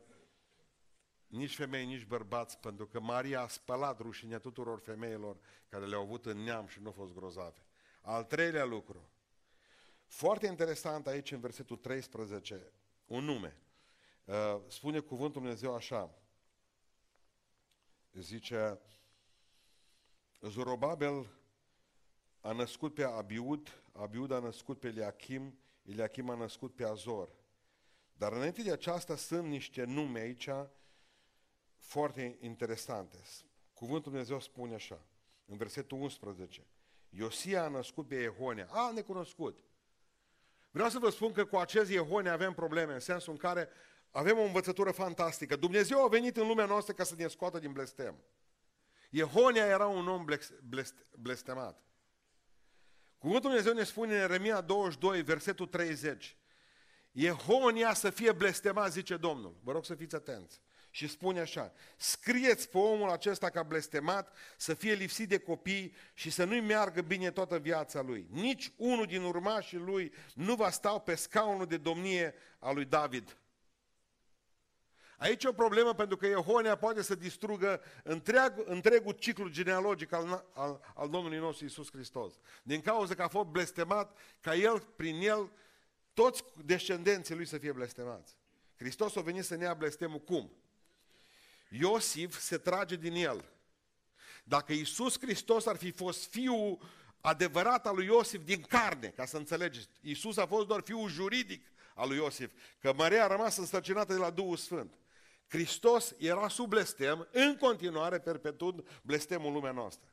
nici 1.26 1.56
femei, 1.56 1.86
nici 1.86 2.04
bărbați, 2.04 2.58
pentru 2.58 2.86
că 2.86 3.00
Maria 3.00 3.40
a 3.40 3.46
spălat 3.46 4.00
rușinea 4.00 4.38
tuturor 4.38 4.78
femeilor 4.78 5.36
care 5.68 5.86
le-au 5.86 6.02
avut 6.02 6.26
în 6.26 6.38
neam 6.38 6.66
și 6.66 6.80
nu 6.80 6.86
au 6.86 6.92
fost 6.92 7.14
grozave. 7.14 7.66
Al 8.00 8.24
treilea 8.24 8.64
lucru, 8.64 9.10
foarte 10.06 10.46
interesant 10.46 11.06
aici 11.06 11.32
în 11.32 11.40
versetul 11.40 11.76
13, 11.76 12.72
un 13.04 13.24
nume. 13.24 13.56
Uh, 14.24 14.60
spune 14.68 15.00
cuvântul 15.00 15.40
Dumnezeu 15.40 15.74
așa, 15.74 16.14
zice, 18.12 18.80
Zorobabel 20.40 21.26
a 22.40 22.52
născut 22.52 22.94
pe 22.94 23.04
Abiud, 23.04 23.81
Abiud 23.92 24.30
a 24.30 24.38
născut 24.38 24.80
pe 24.80 24.86
Eliachim, 24.86 25.58
Eliachim 25.82 26.30
a 26.30 26.34
născut 26.34 26.74
pe 26.74 26.84
Azor. 26.84 27.28
Dar 28.12 28.32
înainte 28.32 28.62
de 28.62 28.72
aceasta 28.72 29.16
sunt 29.16 29.46
niște 29.46 29.84
nume 29.84 30.20
aici 30.20 30.48
foarte 31.76 32.36
interesante. 32.40 33.18
Cuvântul 33.74 34.10
Dumnezeu 34.10 34.40
spune 34.40 34.74
așa, 34.74 35.06
în 35.46 35.56
versetul 35.56 35.98
11. 36.00 36.66
Iosia 37.08 37.64
a 37.64 37.68
născut 37.68 38.06
pe 38.06 38.22
Ehonia. 38.22 38.68
A, 38.70 38.90
necunoscut. 38.94 39.64
Vreau 40.70 40.88
să 40.88 40.98
vă 40.98 41.10
spun 41.10 41.32
că 41.32 41.44
cu 41.44 41.56
acest 41.56 41.90
Ehonia 41.90 42.32
avem 42.32 42.52
probleme, 42.52 42.92
în 42.92 43.00
sensul 43.00 43.32
în 43.32 43.38
care 43.38 43.68
avem 44.10 44.38
o 44.38 44.42
învățătură 44.42 44.90
fantastică. 44.90 45.56
Dumnezeu 45.56 46.04
a 46.04 46.08
venit 46.08 46.36
în 46.36 46.46
lumea 46.46 46.66
noastră 46.66 46.92
ca 46.92 47.04
să 47.04 47.14
ne 47.14 47.28
scoată 47.28 47.58
din 47.58 47.72
blestem. 47.72 48.24
Ehonia 49.10 49.66
era 49.66 49.86
un 49.86 50.08
om 50.08 50.24
blestemat. 51.18 51.82
Cuvântul 53.22 53.50
Dumnezeu 53.50 53.72
ne 53.72 53.84
spune 53.84 54.14
în 54.14 54.20
Eremia 54.20 54.60
22, 54.60 55.22
versetul 55.22 55.66
30. 55.66 56.36
Ehonia 57.12 57.94
să 57.94 58.10
fie 58.10 58.32
blestemat, 58.32 58.92
zice 58.92 59.16
Domnul. 59.16 59.56
Vă 59.62 59.72
rog 59.72 59.84
să 59.84 59.94
fiți 59.94 60.14
atenți 60.14 60.60
și 60.90 61.08
spune 61.08 61.40
așa, 61.40 61.72
scrieți 61.96 62.68
pe 62.68 62.78
omul 62.78 63.10
acesta 63.10 63.50
ca 63.50 63.62
blestemat, 63.62 64.36
să 64.56 64.74
fie 64.74 64.92
lipsit 64.92 65.28
de 65.28 65.38
copii 65.38 65.94
și 66.14 66.30
să 66.30 66.44
nu-i 66.44 66.60
meargă 66.60 67.00
bine 67.00 67.30
toată 67.30 67.58
viața 67.58 68.00
lui. 68.00 68.26
Nici 68.30 68.72
unul 68.76 69.06
din 69.06 69.22
urmașii 69.22 69.78
lui 69.78 70.12
nu 70.34 70.54
va 70.54 70.70
sta 70.70 70.98
pe 70.98 71.14
scaunul 71.14 71.66
de 71.66 71.76
domnie 71.76 72.34
a 72.58 72.70
lui 72.70 72.84
David. 72.84 73.36
Aici 75.22 75.44
e 75.44 75.48
o 75.48 75.52
problemă 75.52 75.94
pentru 75.94 76.16
că 76.16 76.26
Iehonia 76.26 76.76
poate 76.76 77.02
să 77.02 77.14
distrugă 77.14 77.82
întreag, 78.02 78.62
întregul 78.64 79.12
ciclu 79.12 79.48
genealogic 79.48 80.12
al, 80.12 80.44
al, 80.54 80.80
al 80.94 81.08
Domnului 81.08 81.38
nostru 81.38 81.64
Isus 81.64 81.90
Hristos. 81.90 82.34
Din 82.62 82.80
cauza 82.80 83.14
că 83.14 83.22
a 83.22 83.28
fost 83.28 83.48
blestemat, 83.48 84.18
ca 84.40 84.54
el, 84.54 84.80
prin 84.96 85.20
el, 85.20 85.50
toți 86.14 86.44
descendenții 86.64 87.34
lui 87.34 87.46
să 87.46 87.58
fie 87.58 87.72
blestemați. 87.72 88.36
Hristos 88.76 89.16
a 89.16 89.20
venit 89.20 89.44
să 89.44 89.54
ne 89.54 89.64
ia 89.64 89.74
blestemul 89.74 90.20
cum? 90.20 90.52
Iosif 91.68 92.38
se 92.38 92.58
trage 92.58 92.96
din 92.96 93.14
el. 93.14 93.44
Dacă 94.44 94.72
Iisus 94.72 95.18
Hristos 95.20 95.66
ar 95.66 95.76
fi 95.76 95.90
fost 95.90 96.30
fiul 96.30 96.78
adevărat 97.20 97.86
al 97.86 97.94
lui 97.94 98.04
Iosif 98.04 98.44
din 98.44 98.60
carne, 98.60 99.08
ca 99.08 99.24
să 99.24 99.36
înțelegeți, 99.36 99.88
Iisus 100.00 100.36
a 100.36 100.46
fost 100.46 100.66
doar 100.66 100.80
fiul 100.80 101.08
juridic 101.08 101.66
al 101.94 102.08
lui 102.08 102.16
Iosif, 102.16 102.50
că 102.80 102.92
Maria 102.96 103.24
a 103.24 103.26
rămas 103.26 103.56
însărcinată 103.56 104.12
de 104.12 104.18
la 104.18 104.30
Duhul 104.30 104.56
Sfânt. 104.56 104.96
Hristos 105.52 106.14
era 106.18 106.48
sub 106.48 106.68
blestem, 106.68 107.28
în 107.30 107.56
continuare 107.56 108.18
perpetuând 108.18 109.00
blestemul 109.02 109.46
în 109.46 109.52
lumea 109.52 109.72
noastră. 109.72 110.08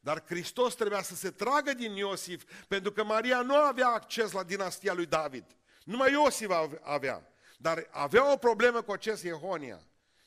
Dar 0.00 0.24
Hristos 0.26 0.74
trebuia 0.74 1.02
să 1.02 1.14
se 1.14 1.30
tragă 1.30 1.74
din 1.74 1.96
Iosif, 1.96 2.64
pentru 2.68 2.92
că 2.92 3.04
Maria 3.04 3.42
nu 3.42 3.54
avea 3.54 3.88
acces 3.88 4.32
la 4.32 4.42
dinastia 4.42 4.92
lui 4.92 5.06
David. 5.06 5.44
Numai 5.84 6.12
Iosif 6.12 6.50
avea. 6.82 7.32
Dar 7.58 7.88
avea 7.90 8.32
o 8.32 8.36
problemă 8.36 8.82
cu 8.82 8.92
acest 8.92 9.24
Iehonia. 9.24 9.80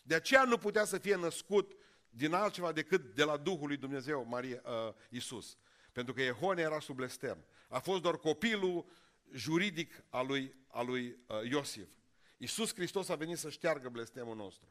De 0.04 0.16
aceea 0.16 0.44
nu 0.44 0.58
putea 0.58 0.86
să 0.86 0.98
fie 0.98 1.16
născut 1.16 1.76
din 2.10 2.34
altceva 2.34 2.72
decât 2.72 3.16
de 3.16 3.24
la 3.24 3.38
Duhul 3.38 3.68
lui 3.68 3.78
Dumnezeu, 3.78 4.26
Maria, 4.30 4.62
uh, 4.66 4.94
Iisus. 5.10 5.58
Pentru 5.92 6.14
că 6.14 6.22
Iehonia 6.22 6.64
era 6.64 6.80
sub 6.80 6.96
blestem. 6.96 7.46
A 7.70 7.80
fost 7.80 8.02
doar 8.02 8.18
copilul 8.18 8.86
juridic 9.34 10.04
al 10.10 10.28
lui, 10.28 10.56
al 10.68 10.86
lui 10.86 11.18
uh, 11.28 11.50
Iosif. 11.50 11.88
Iisus 12.38 12.74
Hristos 12.74 13.10
a 13.10 13.16
venit 13.16 13.38
să 13.38 13.50
șteargă 13.50 13.90
blestemul 13.90 14.36
nostru. 14.36 14.68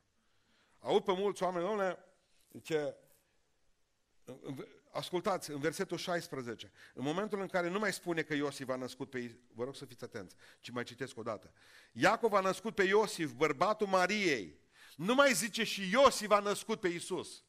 Aud 0.78 1.04
pe 1.04 1.12
mulți 1.12 1.42
oameni, 1.42 1.66
domnule, 1.66 1.98
ce 2.62 2.96
ascultați, 4.90 5.50
în 5.50 5.60
versetul 5.60 5.96
16, 5.96 6.72
în 6.94 7.04
momentul 7.04 7.40
în 7.40 7.46
care 7.46 7.68
nu 7.68 7.78
mai 7.78 7.92
spune 7.92 8.22
că 8.22 8.34
Iosif 8.34 8.68
a 8.68 8.76
născut 8.76 9.10
pe 9.10 9.38
vă 9.54 9.64
rog 9.64 9.76
să 9.76 9.84
fiți 9.84 10.04
atenți, 10.04 10.36
ci 10.60 10.70
mai 10.70 10.84
citesc 10.84 11.16
o 11.16 11.22
dată. 11.22 11.52
Iacov 11.92 12.32
a 12.32 12.40
născut 12.40 12.74
pe 12.74 12.82
Iosif, 12.82 13.32
bărbatul 13.32 13.86
Mariei, 13.86 14.58
nu 14.96 15.14
mai 15.14 15.32
zice 15.32 15.64
și 15.64 15.90
Iosif 15.90 16.30
a 16.30 16.38
născut 16.38 16.80
pe 16.80 16.88
Isus. 16.88 17.42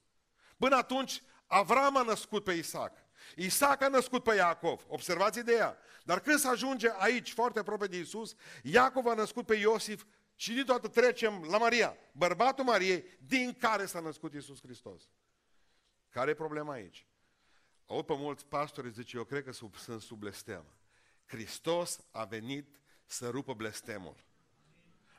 Până 0.57 0.75
atunci, 0.75 1.21
Avram 1.47 1.97
a 1.97 2.01
născut 2.01 2.43
pe 2.43 2.53
Isaac. 2.53 3.04
Isaac 3.35 3.81
a 3.81 3.87
născut 3.87 4.23
pe 4.23 4.35
Iacov. 4.35 4.85
Observați 4.87 5.39
ideea. 5.39 5.77
Dar 6.03 6.19
când 6.19 6.39
se 6.39 6.47
ajunge 6.47 6.87
aici, 6.97 7.33
foarte 7.33 7.59
aproape 7.59 7.87
de 7.87 7.97
Isus, 7.97 8.35
Iacov 8.63 9.07
a 9.07 9.13
născut 9.13 9.45
pe 9.45 9.55
Iosif 9.55 10.03
și 10.35 10.53
din 10.53 10.65
toată 10.65 10.87
trecem 10.87 11.43
la 11.49 11.57
Maria, 11.57 11.97
bărbatul 12.11 12.63
Mariei, 12.63 13.17
din 13.19 13.53
care 13.53 13.85
s-a 13.85 13.99
născut 13.99 14.33
Isus 14.33 14.61
Hristos. 14.61 15.01
Care 16.09 16.29
e 16.29 16.33
problema 16.33 16.73
aici? 16.73 17.07
Aud 17.87 18.05
pe 18.05 18.15
mulți 18.15 18.45
pastori 18.45 18.91
zice, 18.91 19.17
eu 19.17 19.23
cred 19.23 19.43
că 19.43 19.51
sub, 19.51 19.75
sunt 19.75 20.01
sub 20.01 20.19
blestem. 20.19 20.65
Hristos 21.25 21.99
a 22.11 22.23
venit 22.23 22.79
să 23.05 23.29
rupă 23.29 23.53
blestemul. 23.53 24.23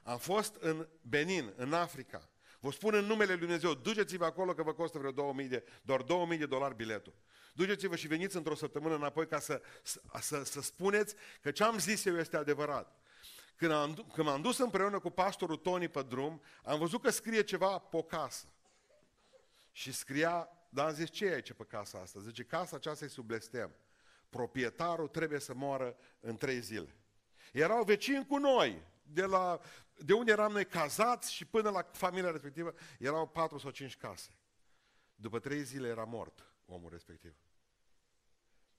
Am 0.03 0.18
fost 0.18 0.55
în 0.55 0.89
Benin, 1.03 1.53
în 1.57 1.72
Africa. 1.72 2.31
Vă 2.67 2.73
spun 2.73 2.95
în 2.95 3.05
numele 3.05 3.31
Lui 3.31 3.41
Dumnezeu, 3.41 3.75
duceți-vă 3.75 4.25
acolo 4.25 4.55
că 4.55 4.62
vă 4.62 4.73
costă 4.73 4.99
vreo 4.99 5.11
2000 5.11 5.49
de, 5.49 5.64
doar 5.83 6.03
2000 6.03 6.39
de 6.39 6.47
dolari 6.47 6.75
biletul. 6.75 7.14
Duceți-vă 7.55 7.97
și 7.97 8.07
veniți 8.07 8.37
într-o 8.37 8.55
săptămână 8.55 8.95
înapoi 8.95 9.27
ca 9.27 9.39
să, 9.39 9.62
să, 9.83 10.01
să, 10.21 10.45
să 10.45 10.61
spuneți 10.61 11.14
că 11.41 11.51
ce 11.51 11.64
am 11.64 11.79
zis 11.79 12.05
eu 12.05 12.17
este 12.17 12.37
adevărat. 12.37 12.99
Când, 13.57 13.73
am, 13.73 13.95
când 13.95 14.27
m-am 14.27 14.41
dus 14.41 14.59
împreună 14.59 14.99
cu 14.99 15.11
pastorul 15.11 15.57
Tony 15.57 15.89
pe 15.89 16.03
drum, 16.03 16.43
am 16.62 16.79
văzut 16.79 17.03
că 17.03 17.11
scrie 17.11 17.43
ceva 17.43 17.79
pe 17.79 17.97
o 17.97 18.03
casă. 18.03 18.47
Și 19.73 19.93
scria, 19.93 20.49
dar 20.69 20.87
am 20.87 20.95
zis, 20.95 21.11
ce 21.11 21.25
e 21.25 21.35
aici 21.35 21.53
pe 21.53 21.64
casa 21.64 21.99
asta? 21.99 22.21
Zice, 22.21 22.43
casa 22.43 22.77
aceasta 22.77 23.05
e 23.05 23.09
sub 23.09 23.27
blestem. 23.27 23.75
Proprietarul 24.29 25.09
trebuie 25.09 25.41
să 25.41 25.55
moară 25.55 25.97
în 26.21 26.37
trei 26.37 26.61
zile. 26.61 26.97
Erau 27.53 27.85
vecini 27.85 28.27
cu 28.27 28.37
noi, 28.37 28.83
de, 29.03 29.23
la, 29.23 29.61
de 30.05 30.12
unde 30.12 30.32
eram 30.32 30.53
noi 30.53 30.66
cazați 30.66 31.32
și 31.32 31.44
până 31.44 31.70
la 31.70 31.82
familia 31.92 32.30
respectivă, 32.30 32.74
erau 32.99 33.28
patru 33.28 33.59
sau 33.59 33.70
cinci 33.70 33.97
case. 33.97 34.30
După 35.14 35.38
trei 35.38 35.62
zile 35.62 35.88
era 35.88 36.05
mort 36.05 36.53
omul 36.66 36.90
respectiv. 36.90 37.34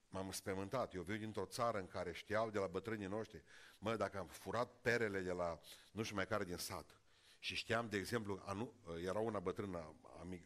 M-am 0.10 0.32
spământat. 0.32 0.94
Eu 0.94 1.02
vin 1.02 1.20
dintr-o 1.20 1.46
țară 1.46 1.80
în 1.80 1.88
care 1.88 2.14
știau 2.14 2.50
de 2.50 2.60
la 2.60 2.68
bătrânii 2.68 3.08
noștri, 3.08 3.44
mă, 3.78 3.96
dacă 3.96 4.18
am 4.18 4.28
furat 4.28 4.72
perele 4.82 5.20
de 5.20 5.32
la 5.32 5.60
nu 5.92 6.04
știu 6.04 6.16
mai 6.16 6.28
care 6.28 6.44
din 6.44 6.58
sat 6.58 7.00
Și 7.40 7.56
știam, 7.56 7.90
de 7.90 7.98
exemplu, 7.98 8.42
anu, 8.46 8.74
era 9.06 9.20
una 9.20 9.40
bătrână, 9.40 9.96
amic, 10.20 10.44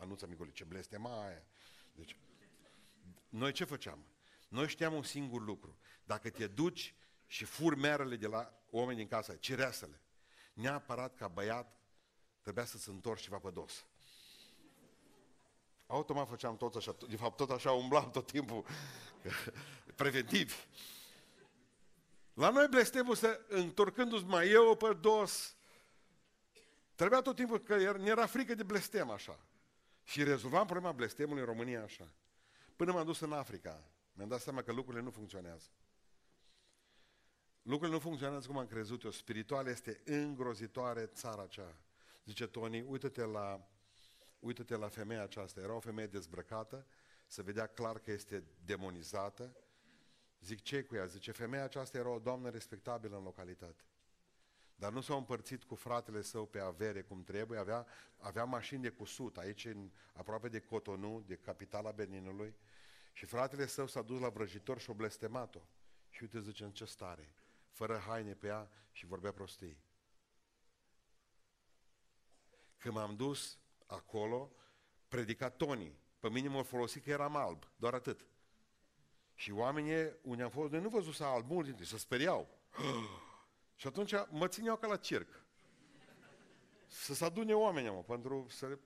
anuța 0.00 0.26
amicului, 0.26 0.52
ce 0.52 0.64
blestema 0.64 1.26
aia. 1.26 1.44
Deci, 1.92 2.16
noi 3.28 3.52
ce 3.52 3.64
făceam? 3.64 4.04
Noi 4.48 4.68
știam 4.68 4.94
un 4.94 5.02
singur 5.02 5.42
lucru. 5.42 5.78
Dacă 6.04 6.30
te 6.30 6.46
duci 6.46 6.94
și 7.26 7.44
fur 7.44 7.74
merele 7.74 8.16
de 8.16 8.26
la 8.26 8.62
oameni 8.70 8.98
din 8.98 9.08
casa, 9.08 9.36
cireasele, 9.36 10.00
neapărat 10.60 11.14
ca 11.14 11.28
băiat 11.28 11.80
trebuia 12.40 12.64
să 12.64 12.78
se 12.78 12.90
întorci 12.90 13.22
ceva 13.22 13.38
pe 13.38 13.50
dos. 13.50 13.84
Automat 15.86 16.28
făceam 16.28 16.56
tot 16.56 16.74
așa, 16.74 16.96
de 17.08 17.16
fapt 17.16 17.36
tot 17.36 17.50
așa 17.50 17.72
umblam 17.72 18.10
tot 18.10 18.26
timpul, 18.26 18.64
preventiv. 19.94 20.66
La 22.34 22.50
noi 22.50 22.66
blestemul 22.68 23.14
să, 23.14 23.40
întorcându-ți 23.48 24.24
mai 24.24 24.48
eu 24.48 24.76
pe 24.76 24.92
dos, 25.00 25.56
trebuia 26.94 27.20
tot 27.20 27.36
timpul, 27.36 27.58
că 27.58 27.96
ne 27.96 28.08
era 28.08 28.26
frică 28.26 28.54
de 28.54 28.62
blestem 28.62 29.10
așa. 29.10 29.38
Și 30.02 30.24
rezolvam 30.24 30.66
problema 30.66 30.92
blestemului 30.92 31.40
în 31.40 31.48
România 31.48 31.82
așa. 31.82 32.12
Până 32.76 32.92
m-am 32.92 33.04
dus 33.04 33.20
în 33.20 33.32
Africa, 33.32 33.84
mi-am 34.12 34.28
dat 34.28 34.40
seama 34.40 34.62
că 34.62 34.72
lucrurile 34.72 35.02
nu 35.02 35.10
funcționează. 35.10 35.68
Lucrurile 37.62 37.96
nu 37.96 38.02
funcționează 38.02 38.46
cum 38.46 38.58
am 38.58 38.66
crezut 38.66 39.02
eu. 39.02 39.10
Spiritual 39.10 39.66
este 39.66 40.00
îngrozitoare 40.04 41.06
țara 41.06 41.42
aceea. 41.42 41.76
Zice 42.24 42.46
Tony, 42.46 42.80
uită-te 42.80 43.24
la, 43.24 43.68
uită-te 44.38 44.76
la 44.76 44.88
femeia 44.88 45.22
aceasta. 45.22 45.60
Era 45.60 45.74
o 45.74 45.80
femeie 45.80 46.06
dezbrăcată, 46.06 46.86
se 47.26 47.42
vedea 47.42 47.66
clar 47.66 47.98
că 47.98 48.10
este 48.10 48.44
demonizată. 48.64 49.56
Zic, 50.40 50.62
ce 50.62 50.82
cu 50.82 50.94
ea? 50.94 51.06
Zice, 51.06 51.32
femeia 51.32 51.64
aceasta 51.64 51.98
era 51.98 52.08
o 52.08 52.18
doamnă 52.18 52.48
respectabilă 52.48 53.16
în 53.16 53.22
localitate. 53.22 53.84
Dar 54.74 54.92
nu 54.92 55.00
s-au 55.00 55.18
împărțit 55.18 55.64
cu 55.64 55.74
fratele 55.74 56.22
său 56.22 56.46
pe 56.46 56.60
avere 56.60 57.02
cum 57.02 57.22
trebuie, 57.22 57.58
avea, 57.58 57.86
avea 58.16 58.44
mașini 58.44 58.82
de 58.82 58.88
cusut 58.88 59.36
aici, 59.36 59.64
în, 59.64 59.90
aproape 60.12 60.48
de 60.48 60.60
Cotonou, 60.60 61.22
de 61.26 61.36
capitala 61.36 61.90
Beninului, 61.90 62.54
și 63.12 63.26
fratele 63.26 63.66
său 63.66 63.86
s-a 63.86 64.02
dus 64.02 64.20
la 64.20 64.28
vrăjitor 64.28 64.80
și 64.80 64.90
o 64.90 64.94
blestemat-o. 64.94 65.60
Și 66.10 66.22
uite, 66.22 66.40
zice, 66.40 66.64
în 66.64 66.72
ce 66.72 66.84
stare, 66.84 67.34
fără 67.70 67.98
haine 67.98 68.34
pe 68.34 68.46
ea 68.46 68.70
și 68.92 69.06
vorbea 69.06 69.32
prostii. 69.32 69.78
Când 72.76 72.94
m-am 72.94 73.16
dus 73.16 73.58
acolo, 73.86 74.52
predica 75.08 75.50
Tony. 75.50 75.98
Pe 76.20 76.28
mine 76.28 76.48
m-au 76.48 76.62
folosit 76.62 77.02
că 77.02 77.10
eram 77.10 77.36
alb, 77.36 77.70
doar 77.76 77.94
atât. 77.94 78.26
Și 79.34 79.50
oamenii, 79.50 80.12
unde 80.22 80.42
am 80.42 80.50
fost, 80.50 80.70
noi 80.70 80.80
nu 80.80 80.88
văzut 80.88 81.14
să 81.14 81.24
alb, 81.24 81.50
mulți 81.50 81.68
dintre, 81.68 81.84
să 81.84 81.98
speriau. 81.98 82.48
Și 83.76 83.86
atunci 83.86 84.12
mă 84.28 84.48
țineau 84.48 84.76
ca 84.76 84.86
la 84.86 84.96
circ. 84.96 85.44
Să 86.86 87.14
se 87.14 87.24
adune 87.24 87.54
oamenii, 87.54 87.90
mă, 87.90 88.02
pentru 88.02 88.46
să 88.48 88.78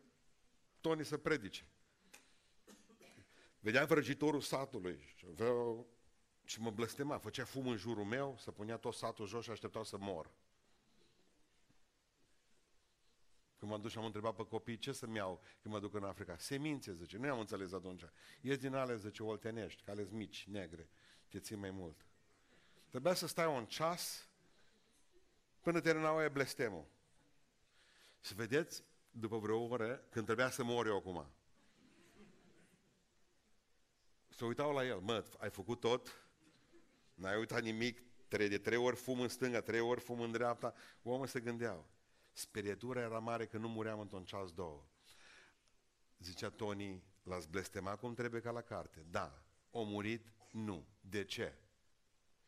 Tony 0.81 1.05
să 1.05 1.19
predice. 1.19 1.69
Vedeam 3.61 3.87
vrăjitorul 3.87 4.41
satului 4.41 5.13
și, 5.15 5.27
avea, 5.31 5.53
și 6.45 6.61
mă 6.61 6.71
blestema, 6.71 7.19
făcea 7.19 7.45
fum 7.45 7.67
în 7.67 7.77
jurul 7.77 8.05
meu, 8.05 8.37
să 8.39 8.51
punea 8.51 8.77
tot 8.77 8.95
satul 8.95 9.27
jos 9.27 9.45
și 9.45 9.51
așteptau 9.51 9.85
să 9.85 9.97
mor. 9.99 10.31
Când 13.59 13.71
m-am 13.71 13.81
dus 13.81 13.91
și 13.91 13.99
am 13.99 14.05
întrebat 14.05 14.35
pe 14.35 14.47
copii 14.47 14.79
ce 14.79 14.93
să-mi 14.93 15.17
iau 15.17 15.43
când 15.63 15.75
mă 15.75 15.81
duc 15.81 15.95
în 15.95 16.05
Africa. 16.05 16.37
Semințe, 16.37 16.95
zice. 16.95 17.17
Nu 17.17 17.31
am 17.31 17.39
înțeles 17.39 17.73
atunci. 17.73 18.03
Ies 18.41 18.59
din 18.59 18.75
ale, 18.75 18.97
zice, 18.97 19.23
oltenești, 19.23 19.83
că 19.83 19.91
ales 19.91 20.11
mici, 20.11 20.47
negre. 20.49 20.89
Te 21.29 21.39
țin 21.39 21.59
mai 21.59 21.71
mult. 21.71 22.07
Trebuia 22.89 23.15
să 23.15 23.27
stai 23.27 23.47
un 23.47 23.67
ceas 23.67 24.29
până 25.61 25.81
terminau 25.81 26.17
aia 26.17 26.29
blestemul. 26.29 26.87
Și 28.21 28.35
vedeți, 28.35 28.85
după 29.11 29.39
vreo 29.39 29.69
oră, 29.69 29.97
când 30.11 30.25
trebuia 30.25 30.51
să 30.51 30.65
mor 30.65 30.87
eu 30.87 30.97
acum, 30.97 31.27
se 34.29 34.45
uitau 34.45 34.73
la 34.73 34.85
el, 34.85 34.99
mă, 34.99 35.25
ai 35.39 35.51
făcut 35.51 35.81
tot? 35.81 36.24
N-ai 37.15 37.39
uitat 37.39 37.63
nimic? 37.63 38.03
Trei 38.29 38.49
de 38.49 38.59
trei 38.59 38.79
ori 38.79 38.97
fum 38.97 39.21
în 39.21 39.29
stânga, 39.29 39.61
trei 39.61 39.81
ori 39.81 40.01
fum 40.01 40.21
în 40.21 40.33
dreapta. 40.33 40.75
Omul 41.03 41.27
se 41.27 41.41
gândeau. 41.41 41.89
Sperietura 42.33 43.01
era 43.01 43.19
mare 43.19 43.47
că 43.47 43.59
nu 43.59 43.69
muream 43.69 44.01
într-un 44.01 44.25
ceas 44.25 44.53
două. 44.53 44.87
Zicea 46.19 46.51
Tony, 46.51 47.05
l-ați 47.23 47.49
blestemat 47.49 47.99
cum 47.99 48.15
trebuie 48.15 48.41
ca 48.41 48.51
la 48.51 48.61
carte. 48.61 49.07
Da. 49.11 49.43
O 49.71 49.83
murit? 49.83 50.33
Nu. 50.51 50.87
De 51.01 51.25
ce? 51.25 51.59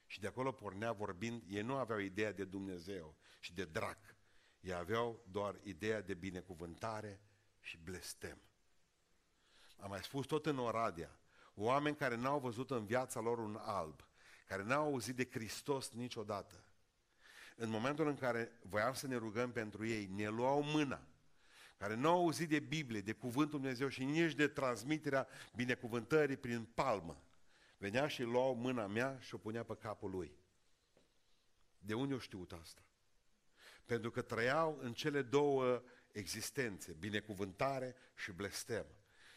Și 0.07 0.21
de 0.21 0.27
acolo 0.27 0.53
pornea 0.53 0.93
vorbind, 0.93 1.43
ei 1.49 1.63
nu 1.63 1.75
aveau 1.75 1.99
ideea 1.99 2.33
de 2.33 2.45
Dumnezeu 2.45 3.17
și 3.41 3.55
de 3.55 3.65
drac. 3.65 3.99
Ei 4.61 4.73
aveau 4.73 5.25
doar 5.31 5.61
ideea 5.63 6.01
de 6.01 6.15
binecuvântare 6.15 7.21
și 7.61 7.79
blestem. 7.79 8.41
Am 9.77 9.89
mai 9.91 10.03
spus 10.03 10.27
tot 10.27 10.47
în 10.47 10.59
Oradea, 10.59 11.19
oameni 11.55 11.97
care 11.97 12.17
n-au 12.17 12.39
văzut 12.39 12.71
în 12.71 12.87
viața 12.87 13.21
lor 13.21 13.39
un 13.39 13.57
alb, 13.61 14.06
care 14.47 14.63
n-au 14.63 14.85
auzit 14.85 15.17
de 15.17 15.29
Hristos 15.31 15.91
niciodată. 15.91 16.65
În 17.57 17.71
momentul 17.71 18.07
în 18.07 18.17
care 18.17 18.53
voiam 18.63 18.95
să 18.95 19.07
ne 19.07 19.17
rugăm 19.17 19.53
pentru 19.53 19.87
ei, 19.87 20.07
ne 20.07 20.29
luau 20.29 20.63
mâna, 20.63 21.07
care 21.77 21.95
nu 21.95 22.09
au 22.09 22.19
auzit 22.19 22.49
de 22.49 22.59
Biblie, 22.59 23.01
de 23.01 23.13
Cuvântul 23.13 23.61
Dumnezeu 23.61 23.89
și 23.89 24.05
nici 24.05 24.35
de 24.35 24.49
transmiterea 24.49 25.27
binecuvântării 25.55 26.37
prin 26.37 26.65
palmă. 26.65 27.23
Venea 27.79 28.07
și 28.07 28.23
luau 28.23 28.55
mâna 28.55 28.87
mea 28.87 29.19
și 29.21 29.35
o 29.35 29.39
punea 29.39 29.63
pe 29.63 29.77
capul 29.77 30.11
lui. 30.11 30.33
De 31.79 31.95
unde 31.95 32.15
o 32.15 32.19
știut 32.19 32.53
asta? 32.53 32.83
Pentru 33.85 34.11
că 34.11 34.23
trăiau 34.23 34.79
în 34.81 34.93
cele 34.93 35.23
două 35.23 35.83
existențe, 36.13 36.93
binecuvântare 36.93 37.95
și 38.15 38.33
blestem. 38.33 38.87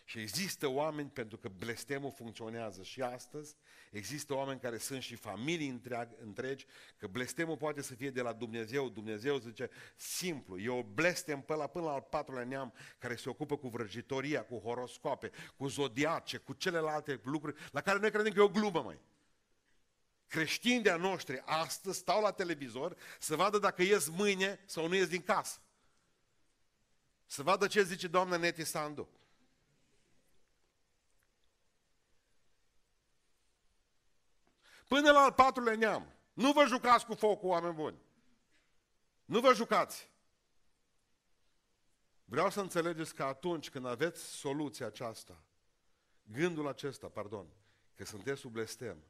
Și 0.10 0.20
există 0.20 0.68
oameni, 0.68 1.10
pentru 1.10 1.38
că 1.38 1.50
blestemul 1.50 2.12
funcționează 2.12 2.84
și 2.84 3.02
astăzi, 3.02 3.56
există 3.92 4.34
oameni 4.34 4.60
care 4.60 4.78
sunt 4.78 5.02
și 5.02 5.16
familii 5.16 5.68
întreag, 5.68 6.10
întregi, 6.22 6.66
că 6.98 7.08
blestemul 7.08 7.58
poate 7.58 7.82
să 7.82 7.94
fie 7.94 8.10
de 8.10 8.22
la 8.22 8.34
Dumnezeu. 8.34 8.90
Dumnezeu 8.90 9.38
zice, 9.38 9.70
simplu, 9.96 10.58
e 10.58 10.70
o 10.70 10.84
blestem 10.84 11.42
până 11.42 11.60
la, 11.60 11.68
până 11.68 11.86
la 11.86 11.92
al 11.92 12.02
patrulea 12.10 12.44
neam 12.44 12.74
care 12.98 13.16
se 13.16 13.30
ocupă 13.30 13.58
cu 13.58 13.68
vrăjitoria, 13.68 14.44
cu 14.44 14.58
horoscope, 14.58 15.32
cu 15.58 15.68
zodiace, 15.68 16.38
cu 16.38 16.54
celelalte 16.54 17.20
lucruri, 17.24 17.58
la 17.72 17.82
care 17.82 18.00
noi 18.00 18.12
credem 18.12 18.34
că 18.34 18.40
e 18.40 18.44
o 18.44 18.50
glumă, 18.50 18.82
mai. 18.82 19.00
Creștini 20.28 20.84
de-a 20.84 20.96
noștri 20.96 21.42
astăzi 21.46 21.98
stau 21.98 22.22
la 22.22 22.32
televizor 22.32 22.98
să 23.20 23.36
vadă 23.36 23.58
dacă 23.58 23.82
ies 23.82 24.08
mâine 24.08 24.60
sau 24.66 24.88
nu 24.88 24.96
ies 24.96 25.08
din 25.08 25.22
casă. 25.22 25.60
Să 27.26 27.44
vadă 27.44 27.68
ce 27.68 27.84
zice 27.84 28.08
doamna 28.08 28.38
Neti 28.38 28.64
Sandu. 28.64 29.10
Până 34.90 35.12
la 35.12 35.20
al 35.20 35.32
patrulea 35.32 35.76
neam. 35.76 36.14
Nu 36.34 36.52
vă 36.52 36.66
jucați 36.66 37.06
cu 37.06 37.14
focul, 37.14 37.50
oameni 37.50 37.74
buni. 37.74 37.98
Nu 39.26 39.40
vă 39.40 39.54
jucați. 39.54 40.10
Vreau 42.26 42.50
să 42.50 42.60
înțelegeți 42.62 43.16
că 43.16 43.24
atunci 43.24 43.70
când 43.70 43.86
aveți 43.86 44.22
soluția 44.22 44.86
aceasta, 44.86 45.44
gândul 46.24 46.68
acesta, 46.68 47.08
pardon, 47.08 47.48
că 47.96 48.06
sunteți 48.06 48.40
sub 48.40 48.52
blestem, 48.52 49.04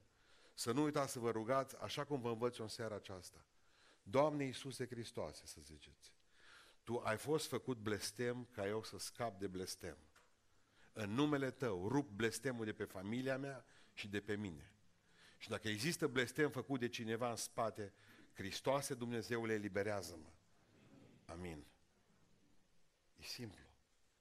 să 0.53 0.71
nu 0.71 0.83
uitați 0.83 1.11
să 1.11 1.19
vă 1.19 1.31
rugați 1.31 1.77
așa 1.77 2.05
cum 2.05 2.21
vă 2.21 2.29
învăț 2.29 2.57
eu 2.57 2.63
în 2.63 2.69
seara 2.69 2.95
aceasta. 2.95 3.45
Doamne 4.03 4.43
Iisuse 4.43 4.87
Hristoase, 4.87 5.45
să 5.45 5.61
ziceți, 5.61 6.13
Tu 6.83 6.97
ai 6.97 7.17
fost 7.17 7.47
făcut 7.47 7.77
blestem 7.77 8.47
ca 8.51 8.67
eu 8.67 8.83
să 8.83 8.97
scap 8.97 9.39
de 9.39 9.47
blestem. 9.47 9.97
În 10.93 11.13
numele 11.13 11.51
Tău 11.51 11.87
rup 11.87 12.09
blestemul 12.09 12.65
de 12.65 12.73
pe 12.73 12.83
familia 12.83 13.37
mea 13.37 13.65
și 13.93 14.07
de 14.07 14.21
pe 14.21 14.35
mine. 14.35 14.73
Și 15.39 15.49
dacă 15.49 15.67
există 15.67 16.07
blestem 16.07 16.49
făcut 16.49 16.79
de 16.79 16.87
cineva 16.87 17.29
în 17.29 17.35
spate, 17.35 17.93
Hristoase 18.33 18.93
Dumnezeule, 18.93 19.53
eliberează-mă. 19.53 20.29
Amin. 21.25 21.65
E 23.15 23.23
simplu. 23.23 23.63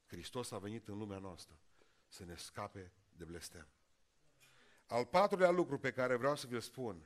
Hristos 0.07 0.51
a 0.51 0.59
venit 0.59 0.89
în 0.89 0.99
lumea 0.99 1.19
noastră 1.19 1.59
să 2.09 2.25
ne 2.25 2.37
scape 2.37 2.93
de 3.17 3.25
blestem. 3.25 3.69
Al 4.87 5.05
patrulea 5.05 5.51
lucru 5.51 5.79
pe 5.79 5.93
care 5.93 6.15
vreau 6.15 6.37
să 6.37 6.47
vi-l 6.47 6.61
spun, 6.61 7.03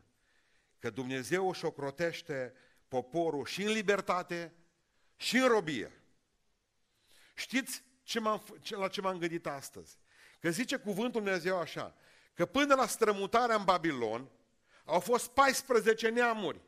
că 0.78 0.90
Dumnezeu 0.90 1.48
își 1.48 1.64
ocrotește 1.64 2.54
poporul 2.88 3.46
și 3.46 3.62
în 3.62 3.72
libertate 3.72 4.52
și 5.16 5.36
în 5.36 5.48
robie. 5.48 6.02
Știți 7.34 7.82
ce 8.02 8.20
m-am, 8.20 8.44
la 8.68 8.88
ce 8.88 9.00
m-am 9.00 9.18
gândit 9.18 9.46
astăzi? 9.46 9.98
Că 10.40 10.50
zice 10.50 10.76
cuvântul 10.76 11.22
Dumnezeu 11.22 11.58
așa, 11.58 11.96
că 12.34 12.46
până 12.46 12.74
la 12.74 12.86
strămutarea 12.86 13.56
în 13.56 13.64
Babilon 13.64 14.28
au 14.84 15.00
fost 15.00 15.28
14 15.28 16.08
neamuri. 16.08 16.60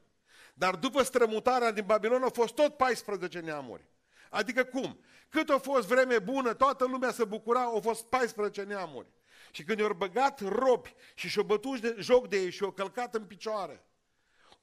Dar 0.55 0.77
după 0.77 1.03
strămutarea 1.03 1.71
din 1.71 1.85
Babilon 1.87 2.23
au 2.23 2.31
fost 2.31 2.55
tot 2.55 2.77
14 2.77 3.39
neamuri. 3.39 3.85
Adică 4.31 4.65
cum? 4.65 5.01
Cât 5.29 5.51
a 5.51 5.59
fost 5.59 5.87
vreme 5.87 6.19
bună, 6.19 6.55
toată 6.55 6.85
lumea 6.85 7.11
se 7.11 7.25
bucura, 7.25 7.63
au 7.63 7.81
fost 7.81 8.05
14 8.05 8.63
neamuri. 8.63 9.07
Și 9.51 9.65
când 9.65 9.79
i-au 9.79 9.93
băgat 9.93 10.41
robi 10.41 10.95
și 11.15 11.29
și-au 11.29 11.45
bătut 11.45 11.81
de, 11.81 11.97
joc 11.99 12.29
de 12.29 12.37
ei 12.37 12.51
și 12.51 12.63
au 12.63 12.71
călcat 12.71 13.15
în 13.15 13.25
picioare, 13.25 13.85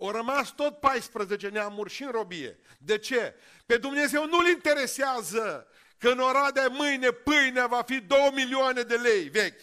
Au 0.01 0.11
rămas 0.11 0.55
tot 0.55 0.79
14 0.79 1.47
neamuri 1.47 1.89
și 1.89 2.03
în 2.03 2.11
robie. 2.11 2.59
De 2.77 2.97
ce? 2.97 3.35
Pe 3.65 3.77
Dumnezeu 3.77 4.25
nu-L 4.25 4.47
interesează 4.47 5.67
că 5.97 6.09
în 6.09 6.19
Oradea 6.19 6.67
mâine 6.67 7.11
pâinea 7.11 7.67
va 7.67 7.81
fi 7.81 7.99
2 7.99 8.31
milioane 8.33 8.81
de 8.81 8.95
lei 8.95 9.29
vechi. 9.29 9.61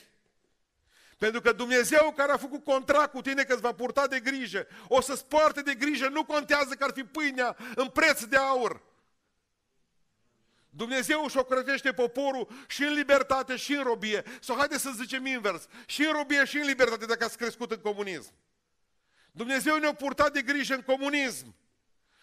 Pentru 1.19 1.41
că 1.41 1.53
Dumnezeu 1.53 2.13
care 2.17 2.33
a 2.33 2.37
făcut 2.37 2.65
contract 2.65 3.13
cu 3.13 3.21
tine 3.21 3.45
că 3.45 3.53
îți 3.53 3.63
va 3.63 3.73
purta 3.73 4.07
de 4.07 4.21
grijă, 4.21 4.67
o 4.89 5.01
să-ți 5.01 5.27
poarte 5.27 5.63
de 5.63 5.75
grijă, 5.75 6.09
nu 6.09 6.25
contează 6.25 6.75
că 6.75 6.85
ar 6.85 6.93
fi 6.95 7.05
pâinea 7.05 7.57
în 7.75 7.89
preț 7.89 8.25
de 8.25 8.37
aur. 8.37 8.83
Dumnezeu 10.71 11.25
își 11.25 11.39
ocrătește 11.39 11.93
poporul 11.93 12.49
și 12.67 12.83
în 12.83 12.93
libertate 12.93 13.57
și 13.57 13.73
în 13.73 13.83
robie. 13.83 14.23
Sau 14.41 14.57
haideți 14.57 14.83
să 14.83 14.91
zicem 14.95 15.27
invers, 15.27 15.67
și 15.87 16.03
în 16.03 16.13
robie 16.13 16.45
și 16.45 16.57
în 16.57 16.67
libertate 16.67 17.07
dacă 17.07 17.25
ați 17.25 17.37
crescut 17.37 17.71
în 17.71 17.81
comunism. 17.81 18.33
Dumnezeu 19.31 19.77
ne-a 19.77 19.95
purtat 19.95 20.33
de 20.33 20.43
grijă 20.43 20.75
în 20.75 20.83
comunism. 20.83 21.55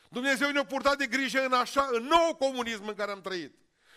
Dumnezeu 0.10 0.50
ne-a 0.50 0.66
purtat 0.66 0.98
de 0.98 1.06
grijă 1.08 1.46
în, 1.46 1.54
așa, 1.54 1.90
în 1.92 2.04
nou 2.04 2.36
comunism 2.36 2.88
în 2.88 2.96
care 2.96 3.12
am 3.12 3.22
trăit. 3.22 3.56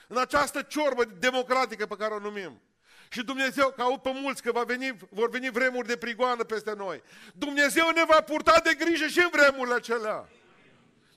În 0.09 0.17
această 0.17 0.63
ciorbă 0.63 1.05
democratică 1.05 1.87
pe 1.87 1.97
care 1.97 2.15
o 2.15 2.19
numim. 2.19 2.63
Și 3.11 3.23
Dumnezeu, 3.23 3.71
că 3.71 3.83
aud 3.83 4.01
pe 4.01 4.11
mulți 4.13 4.43
că 4.43 4.53
va 4.53 4.63
veni, 4.63 4.97
vor 5.11 5.31
veni 5.31 5.51
vremuri 5.51 5.87
de 5.87 5.97
prigoană 5.97 6.45
peste 6.45 6.73
noi. 6.73 7.03
Dumnezeu 7.35 7.91
ne 7.91 8.05
va 8.05 8.21
purta 8.21 8.61
de 8.65 8.75
grijă 8.75 9.07
și 9.07 9.19
în 9.19 9.29
vremurile 9.33 9.75
acelea. 9.75 10.29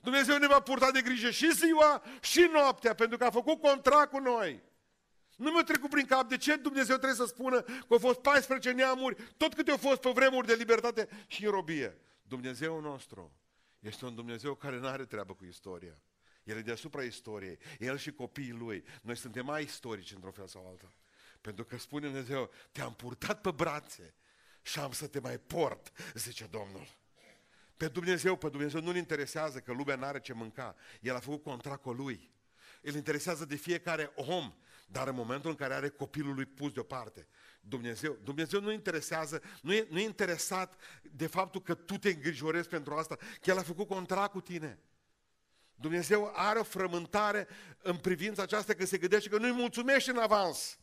Dumnezeu 0.02 0.38
ne 0.38 0.46
va 0.46 0.60
purta 0.60 0.90
de 0.90 1.02
grijă 1.02 1.30
și 1.30 1.52
ziua 1.52 2.02
și 2.20 2.48
noaptea, 2.52 2.94
pentru 2.94 3.18
că 3.18 3.24
a 3.24 3.30
făcut 3.30 3.60
contract 3.60 4.10
cu 4.10 4.18
noi. 4.18 4.62
Nu 5.36 5.50
mi-a 5.50 5.62
trecut 5.62 5.90
prin 5.90 6.06
cap 6.06 6.28
de 6.28 6.36
ce 6.36 6.56
Dumnezeu 6.56 6.96
trebuie 6.96 7.26
să 7.26 7.26
spună 7.26 7.60
că 7.60 7.86
au 7.88 7.98
fost 7.98 8.20
14 8.20 8.70
neamuri, 8.70 9.16
tot 9.36 9.54
câte 9.54 9.70
au 9.70 9.76
fost 9.76 10.00
pe 10.00 10.10
vremuri 10.10 10.46
de 10.46 10.54
libertate 10.54 11.08
și 11.26 11.44
în 11.44 11.50
robie. 11.50 11.98
Dumnezeu 12.22 12.80
nostru 12.80 13.32
este 13.78 14.04
un 14.04 14.14
Dumnezeu 14.14 14.54
care 14.54 14.78
nu 14.78 14.86
are 14.86 15.04
treabă 15.04 15.34
cu 15.34 15.44
istoria. 15.44 16.02
El 16.44 16.56
e 16.56 16.60
deasupra 16.60 17.02
istoriei. 17.02 17.58
El 17.78 17.96
și 17.96 18.12
copiii 18.12 18.52
lui. 18.52 18.84
Noi 19.02 19.16
suntem 19.16 19.44
mai 19.44 19.62
istorici 19.62 20.12
într-un 20.12 20.32
fel 20.32 20.46
sau 20.46 20.66
altul. 20.68 20.92
Pentru 21.42 21.64
că 21.64 21.78
spune 21.78 22.06
Dumnezeu, 22.06 22.50
te-am 22.72 22.94
purtat 22.94 23.40
pe 23.40 23.50
brațe 23.50 24.14
și 24.62 24.78
am 24.78 24.92
să 24.92 25.06
te 25.06 25.20
mai 25.20 25.38
port, 25.38 25.92
zice 26.14 26.46
Domnul. 26.50 26.88
Pe 27.76 27.88
Dumnezeu, 27.88 28.36
pe 28.36 28.48
Dumnezeu 28.48 28.80
nu-L 28.80 28.96
interesează 28.96 29.58
că 29.58 29.72
lumea 29.72 29.96
nu 29.96 30.04
are 30.04 30.20
ce 30.20 30.32
mânca. 30.32 30.76
El 31.00 31.14
a 31.14 31.18
făcut 31.18 31.42
contract 31.42 31.82
cu 31.82 31.92
lui. 31.92 32.30
Îl 32.82 32.94
interesează 32.94 33.44
de 33.44 33.56
fiecare 33.56 34.12
om, 34.14 34.54
dar 34.86 35.08
în 35.08 35.14
momentul 35.14 35.50
în 35.50 35.56
care 35.56 35.74
are 35.74 35.88
copilul 35.88 36.34
lui 36.34 36.44
pus 36.44 36.72
deoparte. 36.72 37.26
Dumnezeu, 37.60 38.18
Dumnezeu 38.22 38.60
nu 38.60 38.72
interesează, 38.72 39.42
nu 39.62 39.72
e, 39.72 39.86
nu 39.90 39.98
e 39.98 40.02
interesat 40.02 40.80
de 41.02 41.26
faptul 41.26 41.62
că 41.62 41.74
tu 41.74 41.98
te 41.98 42.08
îngrijorezi 42.08 42.68
pentru 42.68 42.94
asta, 42.94 43.16
că 43.16 43.50
El 43.50 43.58
a 43.58 43.62
făcut 43.62 43.86
contract 43.86 44.32
cu 44.32 44.40
tine. 44.40 44.78
Dumnezeu 45.74 46.32
are 46.34 46.58
o 46.58 46.62
frământare 46.62 47.48
în 47.82 47.96
privința 47.96 48.42
aceasta 48.42 48.74
că 48.74 48.86
se 48.86 48.98
gândește 48.98 49.28
că 49.28 49.38
nu-i 49.38 49.52
mulțumește 49.52 50.10
în 50.10 50.18
avans. 50.18 50.78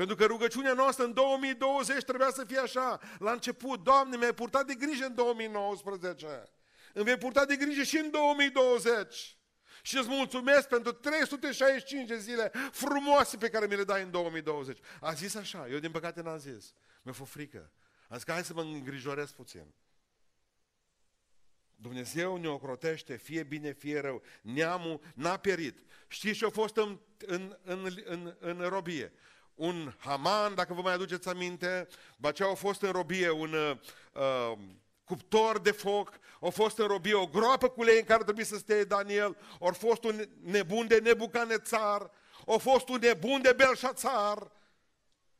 Pentru 0.00 0.18
că 0.18 0.24
rugăciunea 0.24 0.72
noastră 0.72 1.04
în 1.04 1.12
2020 1.12 2.04
trebuia 2.04 2.30
să 2.30 2.44
fie 2.44 2.58
așa. 2.58 3.00
La 3.18 3.32
început, 3.32 3.82
Doamne, 3.82 4.16
mi-ai 4.16 4.34
purtat 4.34 4.66
de 4.66 4.74
grijă 4.74 5.04
în 5.04 5.14
2019. 5.14 6.48
Îmi 6.92 7.04
vei 7.04 7.16
purta 7.16 7.44
de 7.44 7.56
grijă 7.56 7.82
și 7.82 7.96
în 7.96 8.10
2020. 8.10 9.38
Și 9.82 9.96
îți 9.96 10.08
mulțumesc 10.08 10.68
pentru 10.68 10.92
365 10.92 12.08
de 12.08 12.18
zile 12.18 12.52
frumoase 12.72 13.36
pe 13.36 13.48
care 13.48 13.66
mi 13.66 13.76
le 13.76 13.84
dai 13.84 14.02
în 14.02 14.10
2020. 14.10 14.78
A 15.00 15.12
zis 15.12 15.34
așa, 15.34 15.68
eu 15.68 15.78
din 15.78 15.90
păcate 15.90 16.22
n-am 16.22 16.38
zis. 16.38 16.74
Mi-a 17.02 17.14
fost 17.14 17.30
frică. 17.30 17.72
Am 18.08 18.16
zis 18.16 18.24
că 18.24 18.32
hai 18.32 18.44
să 18.44 18.54
mă 18.54 18.62
îngrijorez 18.62 19.30
puțin. 19.30 19.74
Dumnezeu 21.76 22.36
ne 22.36 22.48
ocrotește, 22.48 23.16
fie 23.16 23.42
bine, 23.42 23.72
fie 23.72 24.00
rău. 24.00 24.22
Neamul 24.42 25.00
n-a 25.14 25.36
pierit. 25.36 25.78
Știți 26.08 26.38
ce 26.38 26.44
a 26.44 26.50
fost 26.50 26.76
în, 26.76 27.00
în, 27.18 27.56
în, 27.62 28.02
în, 28.04 28.36
în 28.38 28.58
robie? 28.68 29.12
Un 29.60 29.94
Haman, 29.98 30.54
dacă 30.54 30.74
vă 30.74 30.80
mai 30.80 30.92
aduceți 30.92 31.28
aminte, 31.28 31.88
după 32.16 32.30
ce 32.30 32.42
au 32.42 32.54
fost 32.54 32.82
în 32.82 32.90
robie 32.90 33.30
un 33.30 33.52
uh, 33.52 34.58
cuptor 35.04 35.58
de 35.58 35.70
foc, 35.70 36.18
au 36.40 36.50
fost 36.50 36.78
în 36.78 36.86
robie 36.86 37.14
o 37.14 37.26
groapă 37.26 37.68
cu 37.68 37.82
lei 37.82 37.98
în 37.98 38.04
care 38.04 38.22
trebuie 38.22 38.44
să 38.44 38.56
stea 38.56 38.84
Daniel, 38.84 39.36
au 39.60 39.72
fost 39.72 40.04
un 40.04 40.28
nebun 40.42 40.86
de 40.86 40.98
Nebucanețar, 40.98 42.10
au 42.46 42.58
fost 42.58 42.88
un 42.88 42.98
nebun 43.00 43.42
de 43.42 43.52
Belșațar. 43.52 44.52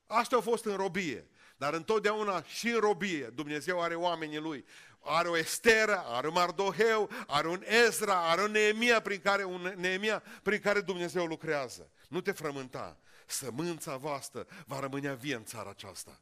Asta 0.06 0.36
au 0.36 0.42
fost 0.42 0.64
în 0.64 0.76
robie. 0.76 1.28
Dar 1.56 1.74
întotdeauna 1.74 2.42
și 2.42 2.68
în 2.68 2.78
robie 2.78 3.26
Dumnezeu 3.34 3.82
are 3.82 3.94
oamenii 3.94 4.38
lui. 4.38 4.64
Are 5.00 5.28
o 5.28 5.36
Esteră, 5.36 6.04
are 6.06 6.26
un 6.26 6.32
Mardoheu, 6.32 7.10
are 7.26 7.48
un 7.48 7.62
Ezra, 7.86 8.30
are 8.30 8.42
un 8.42 8.50
Neemia 8.50 9.00
prin 9.00 9.20
care, 9.20 9.44
un 9.44 9.74
Neemia 9.76 10.22
prin 10.42 10.60
care 10.60 10.80
Dumnezeu 10.80 11.24
lucrează. 11.24 11.90
Nu 12.08 12.20
te 12.20 12.32
frământa. 12.32 12.98
Sămânța 13.30 13.96
voastră 13.96 14.46
va 14.66 14.80
rămâne 14.80 15.14
vie 15.14 15.34
în 15.34 15.44
țara 15.44 15.70
aceasta. 15.70 16.20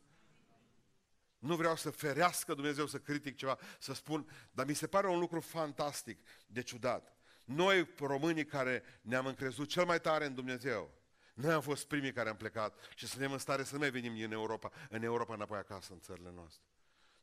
Nu 1.39 1.57
vreau 1.57 1.77
să 1.77 1.91
ferească 1.91 2.55
Dumnezeu 2.55 2.87
să 2.87 2.99
critic 2.99 3.37
ceva, 3.37 3.59
să 3.79 3.95
spun, 3.95 4.31
dar 4.53 4.67
mi 4.67 4.75
se 4.75 4.87
pare 4.87 5.09
un 5.09 5.19
lucru 5.19 5.41
fantastic, 5.41 6.19
de 6.47 6.63
ciudat. 6.63 7.17
Noi, 7.45 7.89
românii 7.99 8.45
care 8.45 8.83
ne-am 9.01 9.27
încrezut 9.27 9.69
cel 9.69 9.85
mai 9.85 10.01
tare 10.01 10.27
în 10.27 10.35
Dumnezeu, 10.35 10.91
noi 11.35 11.53
am 11.53 11.61
fost 11.61 11.87
primii 11.87 12.13
care 12.13 12.29
am 12.29 12.37
plecat 12.37 12.79
și 12.95 13.07
suntem 13.07 13.33
în 13.33 13.39
stare 13.39 13.65
să 13.65 13.73
nu 13.73 13.79
mai 13.79 13.91
venim 13.91 14.23
în 14.25 14.33
Europa, 14.33 14.71
în 14.89 15.03
Europa 15.03 15.35
înapoi 15.35 15.59
acasă, 15.59 15.93
în 15.93 16.01
țările 16.01 16.31
noastre. 16.35 16.63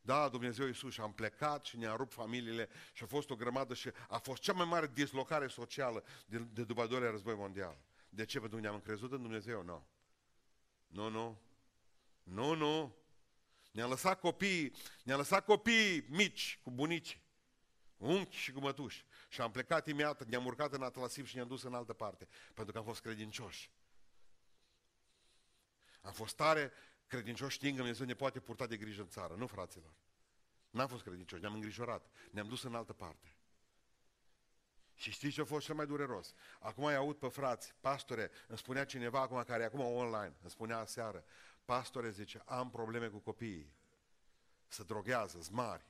Da, 0.00 0.28
Dumnezeu 0.28 0.66
Iisus 0.66 0.92
și 0.92 1.00
am 1.00 1.12
plecat 1.12 1.64
și 1.64 1.76
ne-a 1.76 1.94
rupt 1.94 2.12
familiile 2.12 2.68
și 2.92 3.02
a 3.02 3.06
fost 3.06 3.30
o 3.30 3.36
grămadă 3.36 3.74
și 3.74 3.90
a 4.08 4.18
fost 4.18 4.42
cea 4.42 4.52
mai 4.52 4.66
mare 4.66 4.90
dislocare 4.94 5.46
socială 5.46 6.04
de, 6.26 6.38
de 6.38 6.64
după 6.64 6.80
al 6.80 6.88
doilea 6.88 7.10
război 7.10 7.34
mondial. 7.34 7.76
De 8.16 8.24
ce? 8.24 8.38
Pentru 8.38 8.56
că 8.56 8.62
ne-am 8.62 8.74
încrezut 8.74 9.12
în 9.12 9.22
Dumnezeu? 9.22 9.62
Nu. 9.62 9.86
Nu, 10.86 11.08
nu. 11.08 11.40
Nu, 12.22 12.54
nu. 12.54 12.96
Ne-a 13.72 13.86
lăsat 13.86 14.20
copii, 14.20 14.74
ne-a 15.02 15.16
lăsat 15.16 15.44
copii 15.44 16.06
mici, 16.08 16.60
cu 16.62 16.70
bunici, 16.70 17.20
unchi 17.96 18.36
și 18.36 18.52
cu 18.52 18.60
mătuși. 18.60 19.04
Și 19.28 19.40
am 19.40 19.50
plecat 19.50 19.86
imediat, 19.86 20.24
ne-am 20.24 20.44
urcat 20.44 20.72
în 20.72 20.82
Atlasiv 20.82 21.26
și 21.26 21.34
ne-am 21.34 21.48
dus 21.48 21.62
în 21.62 21.74
altă 21.74 21.92
parte, 21.92 22.28
pentru 22.54 22.72
că 22.72 22.78
am 22.78 22.84
fost 22.84 23.00
credincioși. 23.00 23.70
Am 26.00 26.12
fost 26.12 26.36
tare 26.36 26.72
credincioși 27.06 27.54
știind 27.54 27.76
că 27.76 27.80
Dumnezeu 27.82 28.06
ne 28.06 28.14
poate 28.14 28.40
purta 28.40 28.66
de 28.66 28.76
grijă 28.76 29.00
în 29.02 29.08
țară, 29.08 29.34
nu 29.34 29.46
fraților. 29.46 29.94
N-am 30.70 30.88
fost 30.88 31.02
credincioși, 31.02 31.42
ne-am 31.42 31.54
îngrijorat, 31.54 32.10
ne-am 32.30 32.48
dus 32.48 32.62
în 32.62 32.74
altă 32.74 32.92
parte. 32.92 33.35
Și 34.96 35.10
știți 35.10 35.34
ce 35.34 35.40
a 35.40 35.44
fost 35.44 35.66
cel 35.66 35.74
mai 35.74 35.86
dureros? 35.86 36.34
Acum 36.60 36.84
îi 36.84 36.94
aud 36.94 37.16
pe 37.16 37.28
frați, 37.28 37.74
pastore, 37.80 38.30
îmi 38.48 38.58
spunea 38.58 38.84
cineva 38.84 39.20
acum, 39.20 39.42
care 39.42 39.62
e 39.62 39.66
acum 39.66 39.80
online, 39.80 40.36
îmi 40.40 40.50
spunea 40.50 40.78
aseară, 40.78 41.24
pastore, 41.64 42.10
zice, 42.10 42.42
am 42.44 42.70
probleme 42.70 43.08
cu 43.08 43.18
copiii, 43.18 43.74
să 44.68 44.82
droghează, 44.82 45.38
mari. 45.50 45.86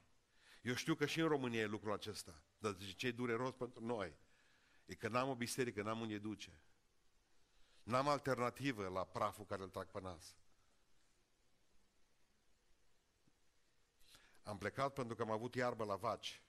Eu 0.63 0.75
știu 0.75 0.95
că 0.95 1.07
și 1.07 1.21
în 1.21 1.29
România 1.29 1.61
e 1.61 1.67
lucrul 1.67 1.93
acesta, 1.93 2.43
dar 2.59 2.73
zice, 2.73 2.93
ce 2.93 3.07
e 3.07 3.13
dureros 3.13 3.55
pentru 3.55 3.85
noi? 3.85 4.17
E 4.87 4.95
că 4.95 5.09
n-am 5.09 5.29
o 5.29 5.35
biserică, 5.35 5.83
n-am 5.83 6.01
unde 6.01 6.19
duce. 6.19 6.53
N-am 7.83 8.09
alternativă 8.09 8.89
la 8.89 9.05
praful 9.05 9.45
care 9.45 9.63
îl 9.63 9.69
trag 9.69 9.87
pe 9.87 10.01
nas. 10.01 10.37
Am 14.43 14.59
plecat 14.59 14.93
pentru 14.93 15.15
că 15.15 15.23
am 15.23 15.31
avut 15.31 15.55
iarbă 15.55 15.85
la 15.85 15.97
vaci, 15.97 16.43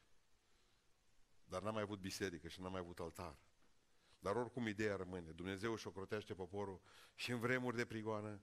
dar 1.49 1.61
n-am 1.61 1.73
mai 1.73 1.81
avut 1.81 1.99
biserică 1.99 2.47
și 2.47 2.61
n-am 2.61 2.71
mai 2.71 2.79
avut 2.79 2.99
altar. 2.99 3.35
Dar 4.19 4.35
oricum 4.35 4.67
ideea 4.67 4.95
rămâne. 4.95 5.31
Dumnezeu 5.31 5.71
își 5.71 5.87
ocrotește 5.87 6.33
poporul 6.33 6.81
și 7.15 7.31
în 7.31 7.39
vremuri 7.39 7.75
de 7.75 7.85
prigoană 7.85 8.41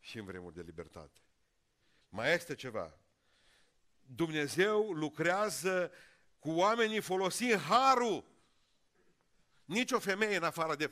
și 0.00 0.18
în 0.18 0.24
vremuri 0.24 0.54
de 0.54 0.62
libertate. 0.62 1.20
Mai 2.08 2.34
este 2.34 2.54
ceva. 2.54 2.98
Dumnezeu 4.06 4.92
lucrează 4.92 5.92
cu 6.38 6.50
oamenii 6.50 7.00
folosind 7.00 7.60
harul. 7.60 8.24
Nici 9.64 9.92
o 9.92 9.98
femeie 9.98 10.36
în 10.36 10.42
afară 10.42 10.76
de... 10.76 10.90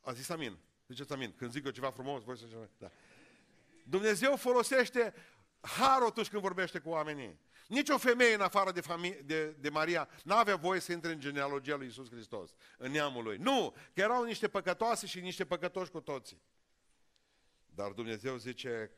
A 0.00 0.12
zis 0.12 0.28
amin. 0.28 0.58
Ziceți 0.88 1.12
amin. 1.12 1.34
Când 1.36 1.50
zic 1.50 1.64
eu 1.64 1.70
ceva 1.70 1.90
frumos, 1.90 2.22
voi 2.22 2.38
să 2.38 2.68
da. 2.78 2.90
Dumnezeu 3.84 4.36
folosește 4.36 5.14
harul 5.60 6.06
atunci 6.06 6.28
când 6.28 6.42
vorbește 6.42 6.78
cu 6.78 6.88
oamenii. 6.88 7.38
Nici 7.72 7.88
o 7.88 7.98
femeie 7.98 8.34
în 8.34 8.40
afară 8.40 8.72
de, 8.72 8.80
familie, 8.80 9.20
de, 9.20 9.50
de 9.50 9.68
Maria 9.68 10.08
n-avea 10.24 10.56
voie 10.56 10.80
să 10.80 10.92
intre 10.92 11.12
în 11.12 11.20
genealogia 11.20 11.76
lui 11.76 11.86
Isus 11.86 12.10
Hristos, 12.10 12.54
în 12.78 12.90
neamul 12.90 13.22
lui. 13.24 13.36
Nu, 13.36 13.74
că 13.94 14.00
erau 14.00 14.24
niște 14.24 14.48
păcătoase 14.48 15.06
și 15.06 15.20
niște 15.20 15.46
păcătoși 15.46 15.90
cu 15.90 16.00
toții. 16.00 16.42
Dar 17.66 17.92
Dumnezeu 17.92 18.36
zice, 18.36 18.90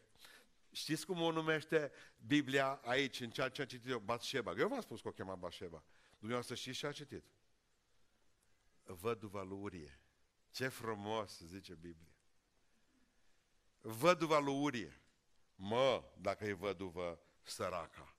știți 0.70 1.06
cum 1.06 1.20
o 1.20 1.30
numește 1.30 1.92
Biblia 2.26 2.80
aici, 2.84 3.20
în 3.20 3.30
ceea 3.30 3.48
ce 3.48 3.60
am 3.60 3.66
citit 3.66 3.90
eu, 3.90 3.98
Batșeba? 3.98 4.54
Eu 4.58 4.68
v-am 4.68 4.80
spus 4.80 5.00
că 5.00 5.08
o 5.08 5.12
chema 5.12 5.34
Batșeba. 5.34 5.84
Dumnezeu 6.18 6.42
să 6.42 6.54
știți 6.54 6.78
ce 6.78 6.86
a 6.86 6.92
citit? 6.92 7.24
Văduva 8.82 9.42
lui 9.42 9.58
Urie. 9.60 10.00
Ce 10.50 10.68
frumos, 10.68 11.40
zice 11.46 11.74
Biblia. 11.74 12.14
Văduva 13.80 14.38
lui 14.38 14.60
Urie. 14.60 15.00
Mă, 15.54 16.04
dacă 16.20 16.44
e 16.44 16.52
văduvă 16.52 17.20
săraca. 17.42 18.13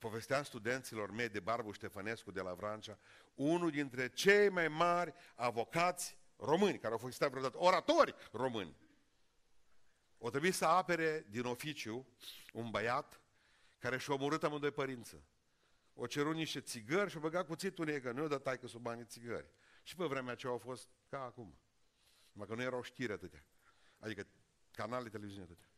Povesteam 0.00 0.42
studenților 0.42 1.10
mei 1.10 1.28
de 1.28 1.40
Barbu 1.40 1.72
Ștefănescu 1.72 2.30
de 2.30 2.40
la 2.40 2.54
Vrancea, 2.54 2.98
unul 3.34 3.70
dintre 3.70 4.08
cei 4.08 4.48
mai 4.48 4.68
mari 4.68 5.14
avocați 5.34 6.16
români, 6.36 6.78
care 6.78 6.92
au 6.92 6.98
fost 6.98 7.18
vreodată 7.18 7.58
oratori 7.58 8.14
români. 8.32 8.76
O 10.18 10.30
trebuie 10.30 10.50
să 10.50 10.64
apere 10.64 11.26
din 11.28 11.44
oficiu 11.44 12.06
un 12.52 12.70
băiat 12.70 13.20
care 13.78 13.98
și-a 13.98 14.14
omorât 14.14 14.42
amândoi 14.42 14.70
părință. 14.70 15.22
O 15.94 16.06
cerut 16.06 16.34
niște 16.34 16.60
țigări 16.60 17.10
și 17.10 17.16
a 17.16 17.20
băgat 17.20 17.46
cuțitul 17.46 17.86
în 17.86 17.94
ei, 17.94 18.00
că 18.00 18.12
nu 18.12 18.20
i-o 18.20 18.28
dat 18.28 18.42
taică 18.42 18.66
sub 18.66 18.82
banii 18.82 19.04
țigări. 19.04 19.50
Și 19.82 19.96
pe 19.96 20.04
vremea 20.04 20.32
aceea 20.32 20.52
au 20.52 20.58
fost 20.58 20.88
ca 21.08 21.22
acum. 21.22 21.58
Numai 22.32 22.48
că 22.48 22.54
nu 22.54 22.62
erau 22.62 22.82
știri 22.82 23.12
atâtea. 23.12 23.44
Adică 23.98 24.26
canale 24.70 25.02
de 25.02 25.08
televiziune 25.08 25.44
atâtea. 25.44 25.68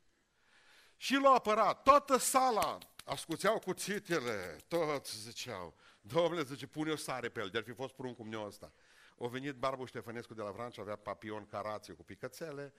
Și 0.96 1.14
l-a 1.14 1.30
apărat. 1.30 1.82
Toată 1.82 2.16
sala 2.16 2.78
ascuțeau 3.04 3.58
cuțitele, 3.58 4.56
toți 4.68 5.20
ziceau. 5.20 5.74
Domnule, 6.00 6.42
zice, 6.42 6.66
pune 6.66 6.90
o 6.90 6.96
sare 6.96 7.28
pe 7.28 7.40
el, 7.40 7.48
de-ar 7.48 7.64
fi 7.64 7.72
fost 7.72 7.94
prun 7.94 8.14
cum 8.14 8.28
ne 8.28 8.44
ăsta. 8.44 8.72
O 9.16 9.28
venit 9.28 9.54
Barbu 9.54 9.84
Ștefănescu 9.84 10.34
de 10.34 10.42
la 10.42 10.50
Vrancea, 10.50 10.82
avea 10.82 10.96
papion 10.96 11.46
carație 11.46 11.94
cu 11.94 12.02
picățele 12.04 12.72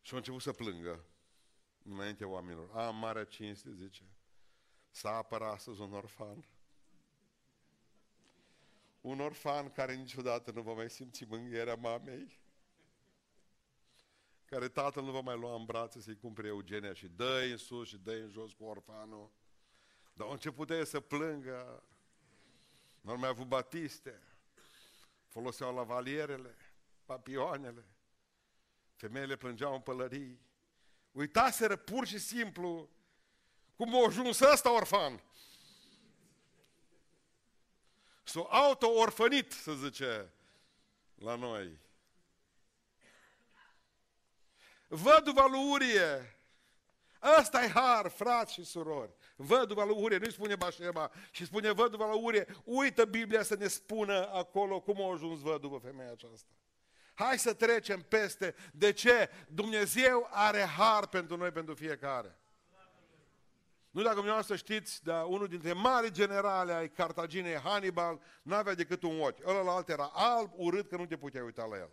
și 0.00 0.14
a 0.14 0.16
început 0.16 0.40
să 0.40 0.52
plângă 0.52 1.04
înainte 1.82 2.24
oamenilor. 2.24 2.70
Am 2.70 2.96
mare 2.96 3.24
cinste, 3.24 3.70
zice. 3.74 4.02
S-a 4.90 5.16
apărat 5.16 5.52
astăzi 5.52 5.80
un 5.80 5.92
orfan. 5.92 6.44
Un 9.00 9.20
orfan 9.20 9.70
care 9.70 9.94
niciodată 9.94 10.50
nu 10.50 10.62
va 10.62 10.72
mai 10.72 10.90
simți 10.90 11.24
mângherea 11.24 11.74
mamei 11.74 12.40
care 14.52 14.68
tatăl 14.68 15.02
nu 15.02 15.10
va 15.10 15.20
mai 15.20 15.38
lua 15.38 15.54
în 15.54 15.64
brațe 15.64 16.00
să-i 16.00 16.16
cumpere 16.16 16.48
Eugenia 16.48 16.92
și 16.92 17.08
dă 17.08 17.48
în 17.50 17.56
sus 17.56 17.88
și 17.88 17.96
dă 17.96 18.12
în 18.12 18.28
jos 18.28 18.52
cu 18.52 18.64
orfanul. 18.64 19.30
Dar 20.12 20.26
au 20.26 20.32
început 20.32 20.70
ei 20.70 20.86
să 20.86 21.00
plângă. 21.00 21.82
Nu 23.00 23.16
mai 23.16 23.28
avut 23.28 23.46
batiste. 23.46 24.22
Foloseau 25.28 25.74
lavalierele, 25.74 26.56
papioanele. 27.04 27.84
Femeile 28.94 29.36
plângeau 29.36 29.74
în 29.74 29.80
pălării. 29.80 30.40
Uitaseră 31.12 31.76
pur 31.76 32.06
și 32.06 32.18
simplu 32.18 32.90
cum 33.76 33.94
a 33.94 34.06
ajuns 34.06 34.40
ăsta 34.40 34.74
orfan. 34.74 35.22
S-a 38.22 38.40
auto-orfănit, 38.40 39.52
să 39.52 39.72
zice, 39.72 40.32
la 41.14 41.34
noi. 41.34 41.78
Văduva 44.88 45.46
lui 45.46 45.70
Urie. 45.70 46.36
Ăsta 47.38 47.64
e 47.64 47.68
har, 47.68 48.08
frați 48.08 48.52
și 48.52 48.64
surori. 48.64 49.14
Văduva 49.36 49.84
lui 49.84 49.96
Urie, 49.98 50.18
nu-i 50.18 50.32
spune 50.32 50.56
Bașeba, 50.56 51.10
și 51.30 51.44
spune 51.44 51.72
văduva 51.72 52.06
lui 52.06 52.20
Urie. 52.22 52.46
Uită 52.64 53.04
Biblia 53.04 53.42
să 53.42 53.56
ne 53.56 53.66
spună 53.66 54.28
acolo 54.32 54.80
cum 54.80 55.02
a 55.02 55.12
ajuns 55.12 55.40
văduvă 55.40 55.78
femeia 55.78 56.10
aceasta. 56.10 56.50
Hai 57.14 57.38
să 57.38 57.54
trecem 57.54 58.00
peste. 58.00 58.54
De 58.72 58.92
ce? 58.92 59.30
Dumnezeu 59.48 60.28
are 60.30 60.60
har 60.60 61.06
pentru 61.06 61.36
noi, 61.36 61.50
pentru 61.50 61.74
fiecare. 61.74 62.36
Nu 63.90 64.02
dacă 64.02 64.14
dumneavoastră 64.14 64.56
știți, 64.56 65.04
dar 65.04 65.24
unul 65.24 65.48
dintre 65.48 65.72
mari 65.72 66.10
generale 66.10 66.72
ai 66.72 66.90
Cartaginei, 66.90 67.54
Hannibal, 67.54 68.20
n-avea 68.42 68.74
decât 68.74 69.02
un 69.02 69.20
ochi. 69.20 69.46
Ăla 69.46 69.74
alt 69.74 69.88
era 69.88 70.10
alb, 70.14 70.50
urât, 70.56 70.88
că 70.88 70.96
nu 70.96 71.06
te 71.06 71.16
puteai 71.16 71.44
uita 71.44 71.64
la 71.64 71.76
el. 71.76 71.90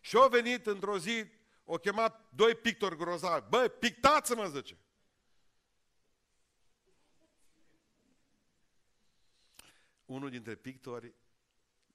Și 0.00 0.16
a 0.16 0.26
venit 0.26 0.66
într-o 0.66 0.98
zi 0.98 1.24
o 1.72 1.78
chemat 1.78 2.32
doi 2.34 2.54
pictori 2.54 2.96
grozavi. 2.96 3.48
Băi, 3.48 3.68
pictați-mă, 3.68 4.48
zice. 4.48 4.78
Unul 10.04 10.30
dintre 10.30 10.54
pictori, 10.54 11.14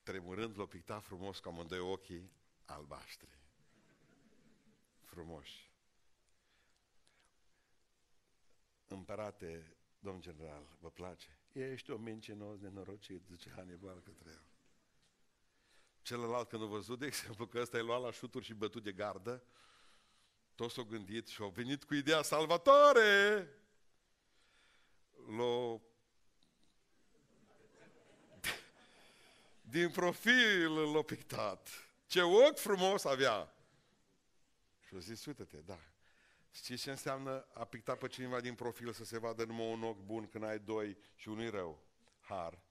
tremurând, 0.03 0.57
l-a 0.57 0.65
pictat 0.65 1.03
frumos 1.03 1.39
cu 1.39 1.47
amândoi 1.47 1.79
ochii 1.79 2.31
albaștri. 2.65 3.39
Frumoși. 5.01 5.71
Împărate, 8.87 9.75
domn 9.99 10.21
general, 10.21 10.77
vă 10.79 10.89
place? 10.89 11.39
Ești 11.51 11.91
o 11.91 11.97
mincinos 11.97 12.59
nenorocit, 12.59 13.25
zice 13.25 13.49
Hannibal 13.49 14.01
către 14.01 14.29
el. 14.29 14.54
Celălalt 16.05 16.49
când 16.49 16.61
a 16.61 16.65
văzut, 16.65 16.99
de 16.99 17.05
exemplu, 17.05 17.47
că 17.47 17.59
ăsta 17.59 17.77
e 17.77 17.81
luat 17.81 18.01
la 18.01 18.11
șuturi 18.11 18.45
și 18.45 18.53
bătut 18.53 18.83
de 18.83 18.91
gardă, 18.91 19.43
toți 20.55 20.73
s-au 20.73 20.83
gândit 20.83 21.27
și 21.27 21.41
au 21.41 21.49
venit 21.49 21.83
cu 21.83 21.93
ideea 21.93 22.21
salvatoare. 22.21 23.49
L-o... 25.37 25.81
Din 29.75 29.89
profil 29.89 30.93
l-a 30.93 31.01
pictat. 31.01 31.69
Ce 32.05 32.21
ochi 32.21 32.59
frumos 32.59 33.03
avea! 33.03 33.55
Și 34.87 34.95
a 34.95 34.99
zis, 34.99 35.25
uite-te, 35.25 35.57
da. 35.57 35.79
Știi 36.51 36.77
ce 36.77 36.89
înseamnă 36.89 37.47
a 37.53 37.63
picta 37.63 37.95
pe 37.95 38.07
cineva 38.07 38.39
din 38.39 38.55
profil 38.55 38.91
să 38.91 39.05
se 39.05 39.19
vadă 39.19 39.43
numai 39.43 39.71
un 39.71 39.83
ochi 39.83 40.05
bun 40.05 40.27
când 40.27 40.43
ai 40.43 40.59
doi 40.59 40.97
și 41.15 41.29
unul 41.29 41.49
rău? 41.49 41.83
Har. 42.19 42.64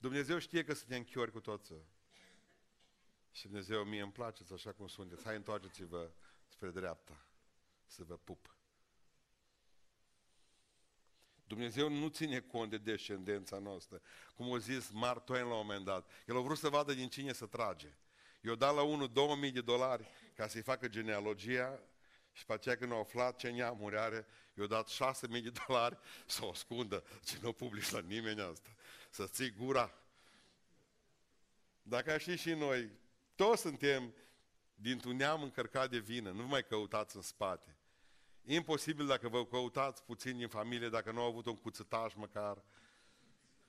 Dumnezeu 0.00 0.38
știe 0.38 0.64
că 0.64 0.74
suntem 0.74 1.04
chiori 1.04 1.30
cu 1.30 1.40
toți. 1.40 1.72
Și 3.30 3.42
Dumnezeu, 3.42 3.84
mie 3.84 4.02
îmi 4.02 4.12
place 4.12 4.44
așa 4.52 4.72
cum 4.72 4.86
sunteți. 4.86 5.24
Hai, 5.24 5.36
întoarceți-vă 5.36 6.10
spre 6.48 6.70
dreapta, 6.70 7.26
să 7.86 8.04
vă 8.04 8.16
pup. 8.16 8.54
Dumnezeu 11.46 11.88
nu 11.88 12.08
ține 12.08 12.40
cont 12.40 12.70
de 12.70 12.78
descendența 12.78 13.58
noastră. 13.58 14.00
Cum 14.34 14.52
a 14.52 14.58
zis 14.58 14.90
Mark 14.90 15.24
Twain 15.24 15.44
la 15.44 15.54
un 15.54 15.66
moment 15.66 15.84
dat. 15.84 16.10
El 16.26 16.36
a 16.36 16.40
vrut 16.40 16.58
să 16.58 16.68
vadă 16.68 16.94
din 16.94 17.08
cine 17.08 17.32
să 17.32 17.46
trage. 17.46 17.94
Eu 18.40 18.54
dat 18.54 18.74
la 18.74 18.82
unul 18.82 19.12
2000 19.12 19.50
de 19.50 19.60
dolari 19.60 20.10
ca 20.34 20.46
să-i 20.46 20.62
facă 20.62 20.88
genealogia 20.88 21.80
și 22.32 22.44
pe 22.44 22.52
aceea 22.52 22.76
când 22.76 22.92
au 22.92 23.00
aflat 23.00 23.36
ce 23.36 23.50
neamuri 23.50 23.98
are, 23.98 24.26
i-au 24.54 24.66
dat 24.66 24.88
6.000 24.88 25.28
de 25.30 25.52
dolari 25.66 25.98
să 26.26 26.44
o 26.44 26.50
ascundă, 26.50 27.04
ce 27.24 27.38
nu 27.42 27.52
publici 27.52 27.90
la 27.90 28.00
nimeni 28.00 28.40
asta, 28.40 28.74
să 29.10 29.26
ții 29.26 29.50
gura. 29.50 29.94
Dacă 31.82 32.18
ști 32.18 32.36
și 32.36 32.52
noi, 32.52 32.90
toți 33.34 33.60
suntem 33.60 34.14
dintr-un 34.74 35.16
neam 35.16 35.42
încărcat 35.42 35.90
de 35.90 35.98
vină, 35.98 36.30
nu 36.30 36.46
mai 36.46 36.66
căutați 36.66 37.16
în 37.16 37.22
spate. 37.22 37.76
Imposibil 38.44 39.06
dacă 39.06 39.28
vă 39.28 39.46
căutați 39.46 40.04
puțin 40.04 40.36
din 40.36 40.48
familie, 40.48 40.88
dacă 40.88 41.10
nu 41.10 41.20
au 41.20 41.26
avut 41.26 41.46
un 41.46 41.56
cuțătaș 41.56 42.14
măcar, 42.14 42.62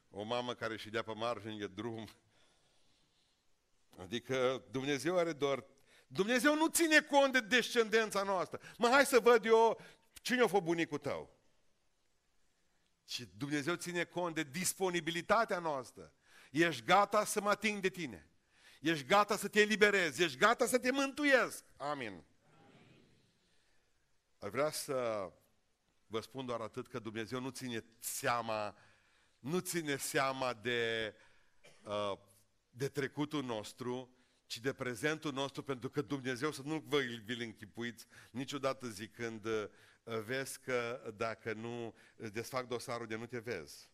o 0.09 0.23
mamă 0.23 0.53
care 0.53 0.77
și 0.77 0.89
dea 0.89 1.01
pe 1.01 1.13
margine 1.13 1.57
de 1.57 1.67
drum. 1.67 2.07
Adică 3.97 4.63
Dumnezeu 4.71 5.17
are 5.17 5.33
doar... 5.33 5.63
Dumnezeu 6.07 6.55
nu 6.55 6.67
ține 6.67 7.01
cont 7.01 7.33
de 7.33 7.39
descendența 7.39 8.23
noastră. 8.23 8.59
Mă, 8.77 8.87
hai 8.87 9.05
să 9.05 9.19
văd 9.19 9.45
eu 9.45 9.79
cine 10.13 10.41
a 10.41 10.47
fost 10.47 10.63
bunicul 10.63 10.97
tău. 10.97 11.40
Și 13.12 13.30
Dumnezeu 13.38 13.76
ține 13.76 14.03
cont 14.03 14.36
de 14.36 14.43
disponibilitatea 14.43 15.59
noastră. 15.59 16.14
Ești 16.51 16.84
gata 16.84 17.26
să 17.26 17.41
mă 17.41 17.49
ating 17.49 17.82
de 17.82 17.89
tine. 17.89 18.30
Ești 18.82 19.05
gata 19.05 19.38
să 19.38 19.47
te 19.47 19.59
eliberezi, 19.59 20.24
ești 20.24 20.38
gata 20.38 20.66
să 20.66 20.80
te 20.80 20.91
mântuiesc. 20.91 21.64
Amin. 21.78 22.24
Ar 24.39 24.49
vrea 24.49 24.72
să 24.72 25.32
vă 26.07 26.20
spun 26.20 26.45
doar 26.45 26.59
atât 26.59 26.88
că 26.88 26.99
Dumnezeu 26.99 27.39
nu 27.39 27.49
ține 27.49 27.84
seama, 27.99 28.76
nu 29.39 29.59
ține 29.59 29.97
seama 29.97 30.53
de, 30.53 31.14
uh, 31.84 32.18
de 32.70 32.88
trecutul 32.88 33.43
nostru, 33.43 34.16
ci 34.45 34.59
de 34.59 34.74
prezentul 34.74 35.34
nostru, 35.34 35.64
pentru 35.64 35.89
că 35.89 36.01
Dumnezeu, 36.01 36.51
să 36.51 36.62
nu 36.62 36.84
vă 36.88 36.99
vi-l 36.99 37.41
închipuiți 37.41 38.05
niciodată 38.30 38.88
zicând, 38.88 39.45
uh, 39.45 39.70
vezi 40.04 40.60
că 40.60 41.12
dacă 41.18 41.54
nu 41.54 41.95
desfac 42.32 42.68
dosarul 42.68 43.08
de 43.08 43.16
nu 43.16 43.26
te 43.26 43.39
vezi. 43.39 43.89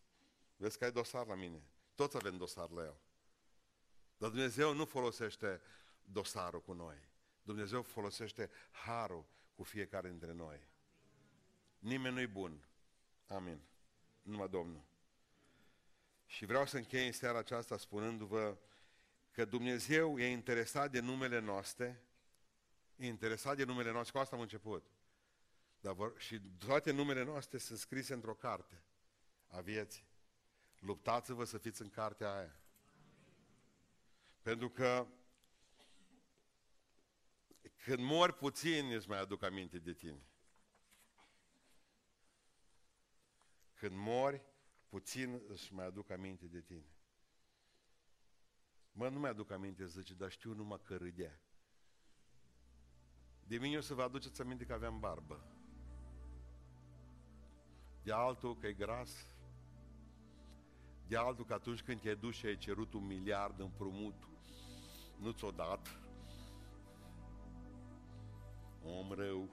Vezi 0.56 0.78
că 0.78 0.84
ai 0.84 0.92
dosar 0.92 1.26
la 1.26 1.34
mine. 1.34 1.62
Toți 1.94 2.16
avem 2.16 2.36
dosar 2.36 2.70
la 2.70 2.82
el. 2.82 3.00
Dar 4.16 4.30
Dumnezeu 4.30 4.74
nu 4.74 4.84
folosește 4.84 5.60
dosarul 6.04 6.62
cu 6.62 6.72
noi. 6.72 7.08
Dumnezeu 7.42 7.82
folosește 7.82 8.50
harul 8.70 9.26
cu 9.54 9.62
fiecare 9.62 10.08
dintre 10.08 10.32
noi. 10.32 10.68
Nimeni 11.78 12.14
nu-i 12.14 12.26
bun. 12.26 12.68
Amin. 13.26 13.60
Numai 14.22 14.48
Domnul. 14.48 14.84
Și 16.26 16.44
vreau 16.44 16.66
să 16.66 16.76
închei 16.76 17.06
în 17.06 17.12
seara 17.12 17.38
aceasta 17.38 17.76
spunându-vă 17.76 18.58
că 19.30 19.44
Dumnezeu 19.44 20.18
e 20.18 20.26
interesat 20.26 20.90
de 20.90 21.00
numele 21.00 21.38
noastre, 21.38 22.02
e 22.96 23.06
interesat 23.06 23.56
de 23.56 23.64
numele 23.64 23.90
noastre, 23.90 24.12
cu 24.12 24.18
asta 24.18 24.36
am 24.36 24.42
început. 24.42 24.86
Dar 25.80 25.94
vor, 25.94 26.20
și 26.20 26.40
toate 26.40 26.90
numele 26.90 27.24
noastre 27.24 27.58
sunt 27.58 27.78
scrise 27.78 28.14
într-o 28.14 28.34
carte 28.34 28.82
a 29.46 29.60
vieții. 29.60 30.06
Luptați-vă 30.78 31.44
să 31.44 31.58
fiți 31.58 31.82
în 31.82 31.90
cartea 31.90 32.34
aia. 32.34 32.60
Pentru 34.42 34.68
că 34.68 35.06
când 37.76 38.02
mor 38.02 38.32
puțin, 38.32 38.92
îți 38.92 39.08
mai 39.08 39.18
aduc 39.18 39.42
aminte 39.42 39.78
de 39.78 39.92
tine. 39.92 40.26
Când 43.74 43.96
mori, 43.96 44.42
puțin 44.88 45.42
își 45.48 45.74
mai 45.74 45.84
aduc 45.84 46.10
aminte 46.10 46.46
de 46.46 46.60
tine. 46.60 46.92
Mă, 48.92 49.08
nu 49.08 49.18
mi-aduc 49.18 49.50
aminte, 49.50 49.86
zice, 49.86 50.14
dar 50.14 50.30
știu 50.30 50.52
numai 50.52 50.80
că 50.82 50.96
râdea. 50.96 51.40
De 53.44 53.58
mine 53.58 53.76
o 53.76 53.80
să 53.80 53.94
vă 53.94 54.02
aduceți 54.02 54.40
aminte 54.40 54.64
că 54.64 54.72
aveam 54.72 55.00
barbă. 55.00 55.57
De 58.02 58.12
altul 58.12 58.56
că 58.56 58.66
e 58.66 58.72
gras. 58.72 59.10
De 61.06 61.16
altul 61.16 61.44
că 61.44 61.52
atunci 61.52 61.82
când 61.82 62.00
te-ai 62.00 62.16
dus 62.16 62.34
și 62.34 62.46
ai 62.46 62.56
cerut 62.56 62.92
un 62.92 63.06
miliard 63.06 63.60
împrumut, 63.60 64.28
nu 65.20 65.30
ți-o 65.30 65.50
dat. 65.50 66.00
Om 68.84 69.12
rău. 69.12 69.48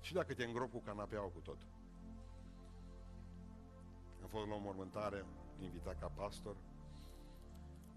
Și 0.00 0.12
dacă 0.12 0.34
te 0.34 0.44
îngrop 0.44 0.70
cu 0.70 0.78
canapeaua 0.78 1.28
cu 1.28 1.40
tot. 1.40 1.66
Am 4.22 4.28
fost 4.28 4.46
la 4.46 4.54
o 4.54 4.58
mormântare, 4.58 5.24
invitat 5.58 5.98
ca 5.98 6.08
pastor, 6.08 6.56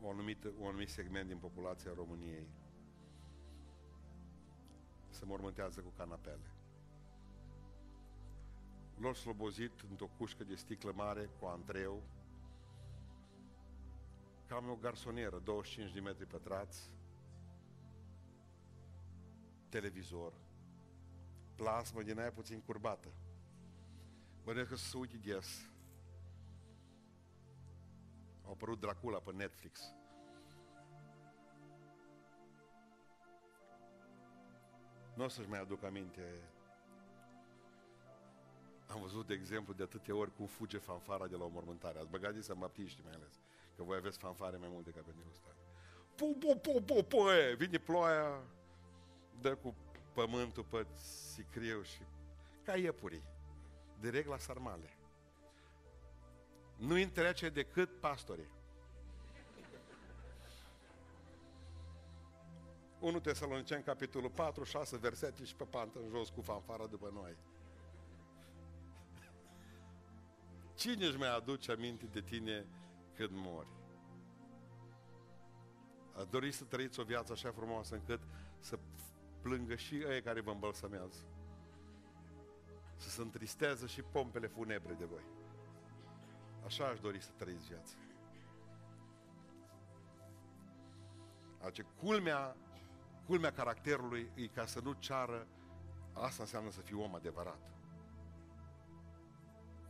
o 0.02 0.10
anumit, 0.10 0.43
un 0.43 0.68
anumit 0.68 0.89
segment 0.89 1.28
din 1.28 1.38
populația 1.38 1.91
României 1.95 2.48
se 5.10 5.26
mormântează 5.26 5.82
cu 5.82 5.93
canapele. 5.98 6.52
Lor 8.98 9.16
slobozit 9.16 9.72
într-o 9.89 10.10
cușcă 10.18 10.43
de 10.43 10.56
sticlă 10.56 10.91
mare 10.95 11.30
cu 11.39 11.45
antreu, 11.45 12.04
cam 14.45 14.70
o 14.70 14.76
garsonieră, 14.76 15.39
25 15.39 15.93
de 15.93 16.00
metri 16.00 16.26
pătrați, 16.26 16.91
televizor, 19.70 20.34
plasmă 21.56 22.02
din 22.02 22.20
aia 22.20 22.32
puțin 22.32 22.62
curbată. 22.62 23.08
Bănuiesc 24.43 24.70
că 24.70 24.76
să 24.76 24.98
uite 24.98 25.18
des. 25.18 25.70
Au 28.48 28.54
apărut 28.54 28.80
Dracula 28.80 29.18
pe 29.20 29.32
Netflix. 29.32 29.93
Nu 35.16 35.24
o 35.24 35.28
să-și 35.28 35.50
mai 35.50 35.60
aduc 35.60 35.84
aminte. 35.84 36.22
Am 38.88 39.02
văzut, 39.02 39.28
de 39.28 39.34
exemplu, 39.34 39.74
de 39.74 39.84
atâtea 39.84 40.16
ori 40.16 40.36
cum 40.36 40.45
fuge 40.45 40.78
fanfara 40.78 41.28
de 41.28 41.36
la 41.36 41.43
o 41.43 41.48
mormântare. 41.48 42.00
Ați 42.00 42.10
băgat 42.10 42.43
să 42.43 42.54
baptiști 42.54 43.02
mai 43.04 43.14
ales, 43.14 43.39
că 43.76 43.84
voi 43.84 43.98
aveți 43.98 44.18
fanfare 44.18 44.58
mai 44.58 44.70
multe 44.72 44.89
ca 44.89 45.02
Pentecostal. 45.06 45.56
Pu, 46.16 46.36
pu, 46.39 46.58
pu, 46.58 46.82
pu, 46.82 47.04
pu, 47.04 47.30
e, 47.30 47.54
vine 47.54 47.78
ploaia, 47.78 48.43
dă 49.41 49.56
cu 49.56 49.76
pământul 50.14 50.64
pe 50.64 50.86
sicriu 51.34 51.82
și 51.82 52.02
ca 52.64 52.76
iepurii, 52.76 53.24
direct 54.00 54.28
la 54.28 54.38
sarmale. 54.38 54.97
Nu 56.78 56.96
întrece 56.96 57.50
decât 57.50 58.00
pastorii. 58.00 58.56
1 63.00 63.20
Tesaloniceni, 63.20 63.84
capitolul 63.84 64.30
4, 64.30 64.64
6 64.64 64.98
versete 64.98 65.44
și 65.44 65.56
pe 65.56 65.64
pantă 65.64 66.00
în 66.00 66.10
jos 66.10 66.30
cu 66.30 66.42
fanfara 66.42 66.86
după 66.86 67.12
noi. 67.14 67.36
Cine 70.76 71.06
își 71.06 71.18
mai 71.18 71.36
aduce 71.36 71.72
aminte 71.72 72.06
de 72.06 72.22
tine 72.22 72.66
când 73.16 73.30
mori? 73.32 73.68
A 76.14 76.24
dori 76.24 76.52
să 76.52 76.64
trăiți 76.64 77.00
o 77.00 77.04
viață 77.04 77.32
așa 77.32 77.52
frumoasă 77.52 77.96
încât 77.96 78.22
să 78.60 78.80
plângă 79.42 79.76
și 79.76 79.96
ei 79.96 80.22
care 80.22 80.42
vă 80.42 80.52
îmbălsămează. 80.52 81.26
Să 82.96 83.10
se 83.10 83.22
întristează 83.22 83.88
și 83.88 84.02
pompele 84.02 84.48
funebre 84.48 84.94
de 84.94 85.06
voi. 85.06 85.37
Așa 86.68 86.88
aș 86.88 86.99
dori 86.99 87.22
să 87.22 87.30
trăiți 87.36 87.68
viața. 87.68 87.95
Ace, 91.61 91.82
culmea, 91.82 92.55
culmea 93.26 93.51
caracterului 93.51 94.30
e 94.36 94.47
ca 94.47 94.65
să 94.65 94.80
nu 94.84 94.93
ceară, 94.93 95.47
asta 96.13 96.43
înseamnă 96.43 96.72
să 96.72 96.82
fii 96.82 96.95
om 96.95 97.15
adevărat. 97.15 97.72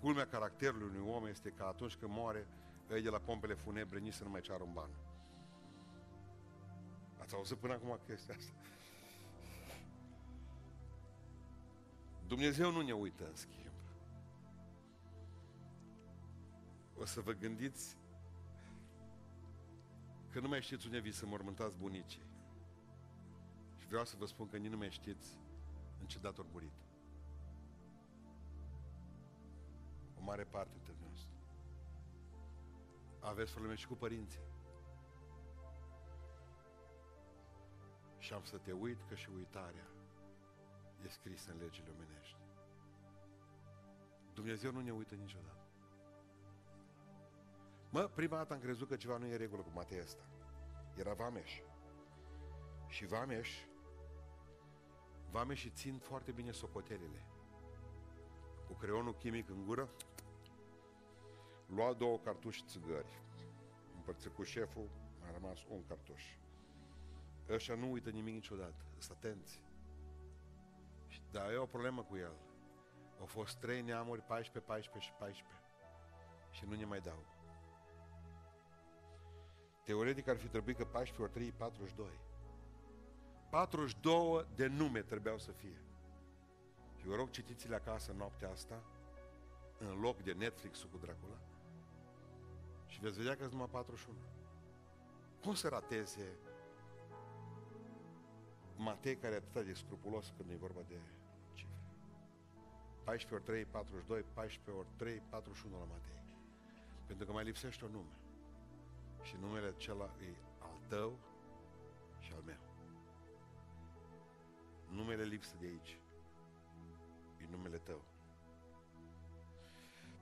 Culmea 0.02 0.28
caracterului 0.28 0.88
unui 0.88 1.14
om 1.14 1.26
este 1.26 1.50
că 1.50 1.64
atunci 1.64 1.96
când 1.96 2.12
moare, 2.12 2.48
ei 2.92 3.02
de 3.02 3.10
la 3.10 3.20
pompele 3.20 3.54
funebre 3.54 4.00
nici 4.00 4.14
să 4.14 4.24
nu 4.24 4.30
mai 4.30 4.42
ceară 4.42 4.64
un 4.64 4.74
ban. 4.74 4.90
Ați 7.18 7.36
auzit 7.36 7.58
până 7.58 7.74
acum 7.74 8.00
chestia 8.06 8.36
asta? 8.36 8.54
Dumnezeu 12.28 12.72
nu 12.72 12.82
ne 12.82 12.94
uită 12.94 13.28
în 13.28 13.36
schimb. 13.36 13.67
O 17.00 17.06
să 17.06 17.22
vă 17.22 17.32
gândiți 17.32 17.98
că 20.30 20.40
nu 20.40 20.48
mai 20.48 20.62
știți 20.62 20.86
unde 20.86 21.00
vi 21.00 21.12
să 21.12 21.26
mormântați 21.26 21.78
bunicii. 21.78 22.26
Și 23.78 23.88
vreau 23.88 24.06
să 24.06 24.16
vă 24.18 24.26
spun 24.26 24.48
că 24.48 24.58
nici 24.58 24.72
nu 24.72 24.78
mai 24.78 24.92
știți 24.92 25.40
în 26.00 26.08
ce 26.08 26.20
dat 26.20 26.38
ori 26.38 26.48
murit. 26.52 26.74
O 30.20 30.22
mare 30.22 30.44
parte 30.44 30.72
dintre 30.74 30.96
noastre. 31.02 31.32
Aveți 33.20 33.52
probleme 33.52 33.76
și 33.76 33.88
cu 33.88 33.96
părinții. 33.96 34.46
Și 38.18 38.34
am 38.34 38.44
să 38.44 38.58
te 38.58 38.72
uit 38.72 39.02
că 39.02 39.16
și 39.16 39.30
uitarea 39.36 39.88
e 41.06 41.08
scrisă 41.08 41.52
în 41.52 41.58
legile 41.58 41.90
omenești. 41.90 42.38
Dumnezeu 44.34 44.72
nu 44.72 44.82
ne 44.82 44.92
uită 44.92 45.16
niciodată. 45.16 45.57
Mă, 47.98 48.04
prima 48.04 48.38
dată 48.38 48.54
am 48.54 48.60
crezut 48.60 48.88
că 48.88 48.96
ceva 48.96 49.18
nu 49.18 49.26
e 49.26 49.36
regulă 49.36 49.62
cu 49.62 49.72
Matei 49.74 50.00
ăsta. 50.00 50.24
Era 50.96 51.14
Vameș. 51.14 51.62
Și 52.88 53.06
Vameș, 53.06 53.50
Vameș 55.32 55.68
țin 55.74 55.98
foarte 55.98 56.32
bine 56.32 56.52
socotelile. 56.52 57.26
Cu 58.68 58.74
creionul 58.74 59.16
chimic 59.16 59.50
în 59.50 59.66
gură, 59.66 59.90
lua 61.66 61.94
două 61.94 62.20
cartuși 62.20 62.64
țigări. 62.66 63.22
Împărțit 63.96 64.34
cu 64.34 64.44
șeful, 64.44 64.90
a 65.28 65.32
rămas 65.32 65.66
un 65.70 65.86
cartuș. 65.88 66.24
Ăștia 67.50 67.76
nu 67.76 67.92
uită 67.92 68.10
nimic 68.10 68.34
niciodată, 68.34 68.86
sunt 68.98 69.18
atenți. 69.18 69.62
Dar 71.32 71.52
e 71.52 71.58
o 71.58 71.66
problemă 71.66 72.04
cu 72.04 72.18
el. 72.18 72.34
Au 73.20 73.26
fost 73.26 73.58
trei 73.58 73.82
neamuri, 73.82 74.22
14, 74.22 74.72
14 74.72 75.12
și 75.12 75.18
14. 75.18 75.62
Și 76.52 76.66
nu 76.66 76.76
ne 76.76 76.86
mai 76.86 77.00
dau. 77.00 77.37
Teoretic 79.88 80.28
ar 80.28 80.38
fi 80.38 80.48
trebuit 80.48 80.78
că 80.78 80.86
14 80.86 81.22
ori 81.22 81.32
3 81.32 81.52
42. 81.52 82.06
42 83.50 84.46
de 84.56 84.68
nume 84.68 85.02
trebuiau 85.02 85.38
să 85.38 85.52
fie. 85.52 85.82
Și 86.98 87.08
vă 87.08 87.16
rog, 87.16 87.30
citiți-le 87.30 87.76
acasă 87.76 88.14
noaptea 88.18 88.50
asta, 88.50 88.84
în 89.78 90.00
loc 90.00 90.22
de 90.24 90.32
Netflix-ul 90.32 90.90
cu 90.90 90.98
Dracula, 90.98 91.38
și 92.88 93.00
veți 93.00 93.18
vedea 93.18 93.34
că 93.34 93.40
sunt 93.40 93.52
numai 93.52 93.70
41. 93.72 94.18
Cum 95.44 95.54
să 95.54 95.68
rateze 95.68 96.38
Matei 98.76 99.16
care 99.16 99.34
e 99.34 99.38
atât 99.38 99.66
de 99.66 99.74
scrupulos 99.74 100.34
când 100.38 100.50
e 100.50 100.56
vorba 100.56 100.82
de 100.88 101.00
cifre. 101.54 101.82
14 103.04 103.34
ori 103.34 103.44
3, 103.44 103.66
42, 103.66 104.24
14 104.34 104.72
ori 104.72 104.88
3, 104.96 105.22
41 105.30 105.78
la 105.78 105.86
Matei. 105.86 106.24
Pentru 107.06 107.26
că 107.26 107.32
mai 107.32 107.44
lipsește 107.44 107.86
un 107.86 107.92
nume. 107.92 108.16
Și 109.22 109.36
numele 109.40 109.68
acela 109.68 110.16
e 110.22 110.36
al 110.60 110.80
tău 110.88 111.20
și 112.20 112.32
al 112.36 112.42
meu. 112.46 112.60
Numele 114.90 115.24
lipsă 115.24 115.56
de 115.60 115.66
aici. 115.66 116.00
E 117.42 117.48
numele 117.50 117.78
tău. 117.78 118.02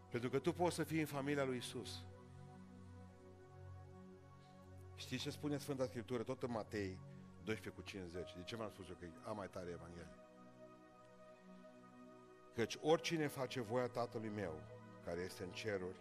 Pentru 0.09 0.29
că 0.29 0.39
tu 0.39 0.53
poți 0.53 0.75
să 0.75 0.83
fii 0.83 0.99
în 0.99 1.05
familia 1.05 1.43
lui 1.43 1.57
Isus. 1.57 2.03
Știți 4.95 5.21
ce 5.21 5.29
spune 5.29 5.57
Sfânta 5.57 5.85
Scriptură, 5.85 6.23
tot 6.23 6.43
în 6.43 6.51
Matei 6.51 6.99
12 7.43 7.69
cu 7.69 7.81
50. 7.81 8.35
De 8.35 8.43
ce 8.43 8.55
m-am 8.55 8.69
spus 8.69 8.87
eu 8.89 8.95
că 8.99 9.29
am 9.29 9.35
mai 9.35 9.49
tare 9.49 9.69
Evanghelie? 9.69 10.15
Căci 12.55 12.77
oricine 12.81 13.27
face 13.27 13.61
voia 13.61 13.87
Tatălui 13.87 14.29
meu, 14.29 14.61
care 15.05 15.21
este 15.21 15.43
în 15.43 15.51
ceruri, 15.51 15.97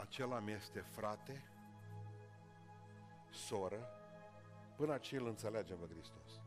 acela 0.00 0.38
mi 0.38 0.52
este 0.52 0.80
frate, 0.80 1.42
soră, 3.30 3.88
până 4.76 4.98
ce 4.98 5.16
îl 5.16 5.26
înțelegem 5.26 5.78
pe 5.78 5.86
Hristos. 5.94 6.40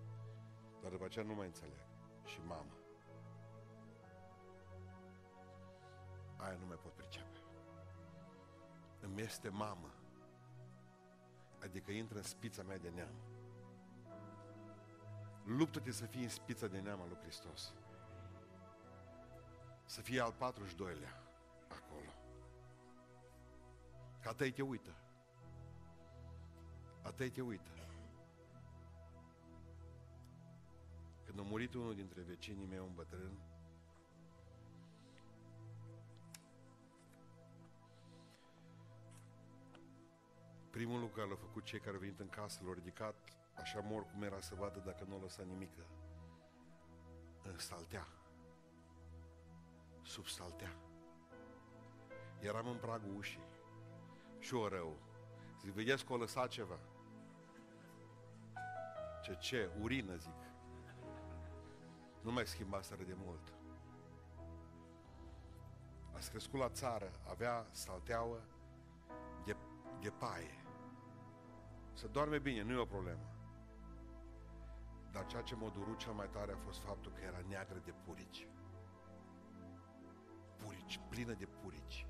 Dar 0.82 0.92
după 0.92 1.06
aceea 1.06 1.26
nu 1.26 1.34
mai 1.34 1.46
înțeleg. 1.46 1.86
Și 2.24 2.40
mamă. 2.48 2.72
Aia 6.38 6.58
nu 6.60 6.66
mai 6.66 6.76
pot 6.76 6.94
pricepe. 6.94 7.38
Îmi 9.00 9.22
este 9.22 9.50
mamă. 9.50 9.92
Adică 11.64 11.92
intră 11.92 12.18
în 12.18 12.24
spița 12.24 12.64
mea 12.64 12.78
de 12.78 12.90
neam. 12.90 13.16
Luptă-te 15.44 15.92
să 15.92 16.06
fii 16.06 16.24
în 16.24 16.30
spița 16.30 16.68
de 16.68 16.80
neam 16.80 17.02
al 17.02 17.08
lui 17.08 17.18
Hristos. 17.22 17.74
Să 19.86 20.02
fie 20.02 20.20
al 20.20 20.34
42-lea 20.34 21.14
acolo. 21.68 22.12
Că 24.28 24.34
atâi 24.34 24.52
te 24.52 24.62
uită. 24.62 24.96
Atâi 27.02 27.30
te 27.30 27.42
uită. 27.42 27.72
Când 31.26 31.40
a 31.40 31.42
murit 31.42 31.74
unul 31.74 31.96
dintre 31.96 32.22
vecinii 32.22 32.66
mei, 32.66 32.80
un 32.80 32.94
bătrân, 32.96 33.40
primul 40.70 41.00
lucru 41.00 41.16
care 41.16 41.28
l-au 41.28 41.38
făcut 41.38 41.64
cei 41.64 41.80
care 41.80 41.94
au 41.96 42.00
venit 42.00 42.20
în 42.20 42.30
casă, 42.30 42.62
l-au 42.64 42.74
ridicat 42.74 43.16
așa 43.56 43.80
mor 43.80 44.06
cum 44.06 44.24
era 44.24 44.40
să 44.40 44.56
vadă 44.56 44.80
dacă 44.86 45.06
nu 45.08 45.16
o 45.16 45.20
lăsa 45.20 45.44
nimică. 45.44 45.86
În 47.44 47.58
saltea. 47.58 48.08
Sub 50.02 50.26
saltea. 50.26 50.76
Eram 52.40 52.68
în 52.68 52.78
pragul 52.78 53.16
ușii. 53.18 53.56
Și 54.40 54.54
o 54.54 54.68
rău. 54.68 54.98
Zic, 55.62 55.72
vedeți 55.72 56.06
că 56.06 56.14
o 56.14 56.18
lăsat 56.18 56.48
ceva. 56.48 56.80
Ce, 59.24 59.36
ce? 59.40 59.70
Urină, 59.82 60.16
zic. 60.16 60.48
Nu 62.22 62.32
mai 62.32 62.48
schimbaseră 62.48 63.04
de 63.04 63.16
mult. 63.16 63.54
A 66.14 66.30
crescut 66.30 66.60
la 66.60 66.70
țară, 66.70 67.12
avea 67.30 67.68
salteaua 67.72 68.40
de, 69.46 69.56
de 70.02 70.10
paie. 70.10 70.64
Să 71.94 72.08
doarme 72.08 72.40
bine, 72.40 72.64
nu 72.64 72.72
e 72.72 72.78
o 72.78 72.86
problemă. 72.86 73.32
Dar 75.12 75.26
ceea 75.26 75.42
ce 75.42 75.56
m-a 75.56 75.70
durut 75.70 75.98
cel 75.98 76.12
mai 76.12 76.30
tare 76.30 76.52
a 76.52 76.58
fost 76.58 76.80
faptul 76.80 77.12
că 77.12 77.22
era 77.22 77.42
neagră 77.48 77.82
de 77.84 77.94
purici. 78.06 78.48
Purici, 80.58 81.00
plină 81.10 81.34
de 81.34 81.46
purici. 81.46 82.06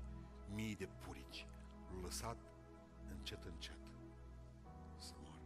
Mii 0.54 0.76
de 0.76 0.88
purici. 1.04 1.46
L-a 1.92 2.00
lăsat 2.02 2.36
încet, 3.10 3.44
încet 3.44 3.78
să 4.98 5.12
mor. 5.22 5.38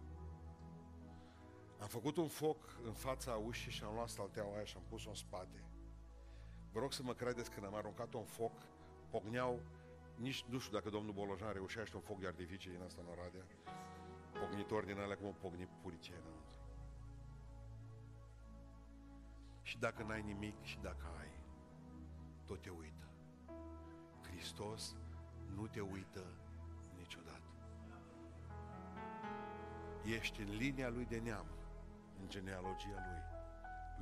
Am 1.80 1.88
făcut 1.88 2.16
un 2.16 2.28
foc 2.28 2.56
în 2.84 2.92
fața 2.92 3.34
ușii 3.34 3.70
și 3.70 3.84
am 3.84 3.94
luat 3.94 4.08
stalteaua 4.08 4.54
aia 4.54 4.64
și 4.64 4.76
am 4.76 4.82
pus-o 4.88 5.08
în 5.08 5.14
spate. 5.14 5.64
Vă 6.72 6.80
rog 6.80 6.92
să 6.92 7.02
mă 7.02 7.14
credeți, 7.14 7.50
când 7.50 7.66
am 7.66 7.74
aruncat 7.74 8.14
un 8.14 8.24
foc, 8.24 8.52
pogneau, 9.10 9.60
nici 10.16 10.44
nu 10.48 10.58
știu 10.58 10.72
dacă 10.72 10.90
domnul 10.90 11.12
Bolojan 11.12 11.52
reușește 11.52 11.96
un 11.96 12.02
foc 12.02 12.18
de 12.18 12.26
artificii 12.26 12.70
din 12.70 12.82
asta 12.82 13.00
în 13.02 13.08
Oradea, 13.18 13.46
pognitor 14.40 14.84
din 14.84 14.98
alea 14.98 15.16
cum 15.16 15.26
o 15.26 15.30
pogni 15.30 15.68
puricea 15.82 16.14
înăuntru. 16.20 16.60
Și 19.62 19.78
dacă 19.78 20.02
n-ai 20.02 20.22
nimic 20.22 20.62
și 20.62 20.78
dacă 20.78 21.06
ai, 21.18 21.30
tot 22.44 22.60
te 22.60 22.70
uită. 22.70 23.06
Hristos 24.22 24.96
nu 25.54 25.66
te 25.66 25.80
uită 25.80 26.24
niciodată. 26.96 27.50
Ești 30.04 30.40
în 30.40 30.56
linia 30.56 30.88
lui 30.88 31.04
de 31.04 31.18
neam, 31.18 31.46
în 32.20 32.28
genealogia 32.28 33.02
lui. 33.08 33.22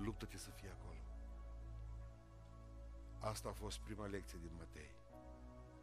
Luptă-te 0.04 0.36
să 0.36 0.50
fii 0.50 0.68
acolo. 0.68 0.98
Asta 3.18 3.48
a 3.48 3.52
fost 3.52 3.78
prima 3.78 4.06
lecție 4.06 4.38
din 4.40 4.52
Matei. 4.58 4.94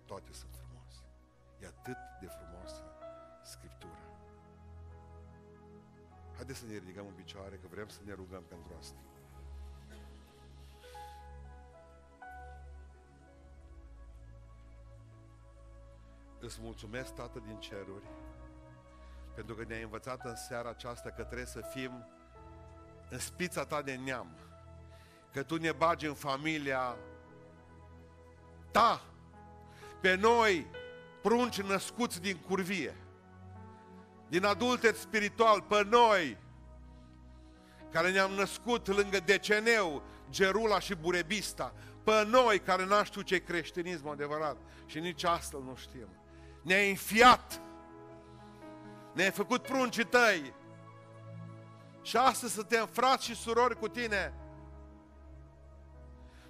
Toate 0.05 0.33
sunt 0.33 0.55
frumoase. 0.55 1.01
E 1.61 1.65
atât 1.65 1.97
de 2.19 2.27
frumoasă 2.27 2.83
Scriptura. 3.43 4.07
Haideți 6.35 6.59
să 6.59 6.65
ne 6.65 6.77
ridicăm 6.77 7.05
în 7.07 7.13
picioare, 7.13 7.55
că 7.55 7.67
vrem 7.67 7.87
să 7.87 7.99
ne 8.05 8.13
rugăm 8.13 8.43
pentru 8.43 8.73
asta. 8.79 8.99
Îți 16.39 16.57
mulțumesc, 16.61 17.13
Tată 17.13 17.41
din 17.45 17.59
ceruri, 17.59 18.05
pentru 19.35 19.55
că 19.55 19.63
ne-ai 19.67 19.81
învățat 19.81 20.25
în 20.25 20.35
seara 20.35 20.69
aceasta 20.69 21.09
că 21.09 21.23
trebuie 21.23 21.45
să 21.45 21.61
fim 21.73 22.07
în 23.09 23.19
spița 23.19 23.65
ta 23.65 23.81
de 23.81 23.95
neam, 23.95 24.27
că 25.33 25.43
tu 25.43 25.55
ne 25.55 25.71
bagi 25.71 26.05
în 26.05 26.13
familia 26.13 26.97
ta, 28.71 29.01
pe 30.01 30.15
noi, 30.15 30.67
prunci 31.21 31.61
născuți 31.61 32.21
din 32.21 32.37
curvie, 32.37 32.95
din 34.27 34.45
adultet 34.45 34.95
spiritual, 34.95 35.61
pe 35.61 35.83
noi, 35.83 36.37
care 37.91 38.11
ne-am 38.11 38.31
născut 38.31 38.87
lângă 38.87 39.19
Deceneu, 39.19 40.03
Gerula 40.29 40.79
și 40.79 40.95
Burebista, 40.95 41.73
pe 42.03 42.25
noi 42.25 42.59
care 42.59 42.85
n-am 42.85 43.03
știut 43.03 43.25
ce 43.25 43.43
creștinism 43.43 44.07
adevărat 44.07 44.57
și 44.85 44.99
nici 44.99 45.23
astăzi 45.23 45.63
nu 45.63 45.75
știm 45.75 46.07
ne-ai 46.61 46.89
înfiat, 46.89 47.61
ne-ai 49.13 49.31
făcut 49.31 49.61
pruncii 49.61 50.05
tăi 50.05 50.53
și 52.01 52.17
astăzi 52.17 52.53
suntem 52.53 52.85
frați 52.85 53.25
și 53.25 53.35
surori 53.35 53.79
cu 53.79 53.87
tine. 53.87 54.33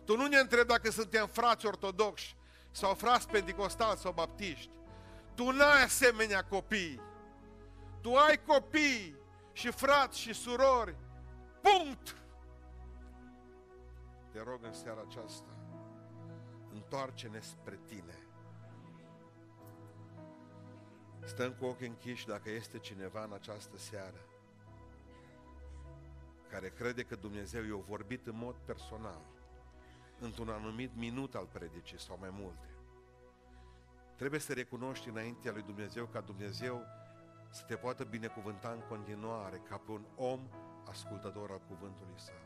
Tu 0.05 0.17
nu 0.17 0.27
ne 0.27 0.37
întrebi 0.37 0.67
dacă 0.67 0.91
suntem 0.91 1.27
frați 1.27 1.65
ortodoxi 1.65 2.35
sau 2.71 2.93
frați 2.93 3.27
pentecostali 3.27 3.97
sau 3.97 4.11
baptiști. 4.11 4.69
Tu 5.35 5.51
n-ai 5.51 5.83
asemenea 5.83 6.43
copii. 6.43 7.01
Tu 8.01 8.15
ai 8.15 8.43
copii 8.45 9.15
și 9.51 9.71
frați 9.71 10.19
și 10.19 10.33
surori. 10.33 10.95
Punct! 11.61 12.15
Te 14.31 14.43
rog 14.43 14.59
în 14.61 14.73
seara 14.73 15.01
aceasta, 15.09 15.57
întoarce-ne 16.73 17.39
spre 17.39 17.79
tine. 17.85 18.26
Stăm 21.27 21.53
cu 21.53 21.65
ochii 21.65 21.87
închiși 21.87 22.27
dacă 22.27 22.49
este 22.49 22.77
cineva 22.77 23.23
în 23.23 23.33
această 23.33 23.77
seară 23.77 24.25
care 26.49 26.69
crede 26.69 27.03
că 27.03 27.15
Dumnezeu 27.15 27.63
i-a 27.63 27.83
vorbit 27.87 28.27
în 28.27 28.37
mod 28.37 28.55
personal, 28.55 29.21
într-un 30.19 30.49
anumit 30.49 30.95
minut 30.95 31.35
al 31.35 31.45
predicii 31.45 31.99
sau 31.99 32.17
mai 32.19 32.29
multe. 32.31 32.67
Trebuie 34.15 34.39
să 34.39 34.53
recunoști 34.53 35.09
înaintea 35.09 35.51
lui 35.51 35.61
Dumnezeu 35.61 36.05
ca 36.05 36.21
Dumnezeu 36.21 36.85
să 37.49 37.63
te 37.63 37.75
poată 37.75 38.03
binecuvânta 38.03 38.69
în 38.69 38.79
continuare 38.79 39.61
ca 39.69 39.77
pe 39.77 39.91
un 39.91 40.05
om 40.15 40.49
ascultător 40.89 41.51
al 41.51 41.61
cuvântului 41.67 42.19
său. 42.19 42.41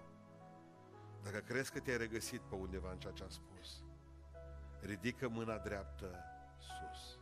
Dacă 1.23 1.39
crezi 1.39 1.71
că 1.71 1.79
te-ai 1.79 1.97
regăsit 1.97 2.41
pe 2.41 2.55
undeva 2.55 2.91
în 2.91 2.99
ceea 2.99 3.13
ce 3.13 3.23
am 3.23 3.29
spus, 3.29 3.83
ridică 4.79 5.27
mâna 5.27 5.57
dreaptă 5.57 6.23
sus. 6.57 7.20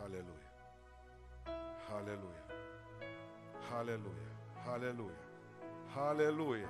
Haleluia. 0.00 0.50
Haleluia. 1.88 2.44
Haleluia. 3.70 4.26
Haleluia. 4.64 5.24
Haleluia. 5.94 6.68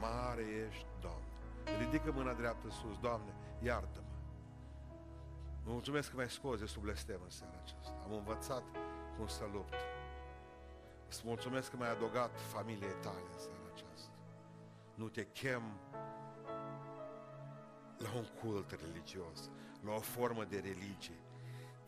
Mare 0.00 0.42
ești, 0.42 0.86
Doamne. 1.00 1.24
Ridică 1.78 2.12
mâna 2.12 2.32
dreaptă 2.32 2.68
sus, 2.70 2.98
Doamne, 3.00 3.34
iartă-mă. 3.62 4.08
Mă 5.64 5.72
mulțumesc 5.72 6.08
că 6.10 6.16
mi-ai 6.16 6.30
scos 6.30 6.58
de 6.58 6.66
sub 6.66 6.82
blestem 6.82 7.20
în 7.22 7.30
seara 7.30 7.58
aceasta. 7.62 8.02
Am 8.04 8.12
învățat 8.12 8.62
cum 9.16 9.26
să 9.26 9.44
lupt. 9.52 9.74
Îți 11.08 11.22
mulțumesc 11.24 11.70
că 11.70 11.76
mi-ai 11.76 11.90
adăugat 11.90 12.30
familiei 12.52 12.96
tale 13.02 13.24
în 13.32 13.38
seara 13.38 13.70
aceasta. 13.72 14.14
Nu 14.94 15.08
te 15.08 15.26
chem 15.26 15.62
la 17.96 18.12
un 18.16 18.26
cult 18.42 18.70
religios, 18.70 19.50
la 19.84 19.92
o 19.92 20.00
formă 20.00 20.44
de 20.44 20.56
religie, 20.56 21.20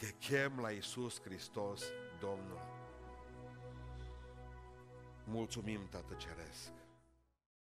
te 0.03 0.15
chem 0.19 0.61
la 0.61 0.71
Iisus 0.71 1.21
Hristos, 1.21 1.85
Domnul. 2.21 2.61
Mulțumim, 5.25 5.89
Tată 5.91 6.15
Ceresc. 6.15 6.82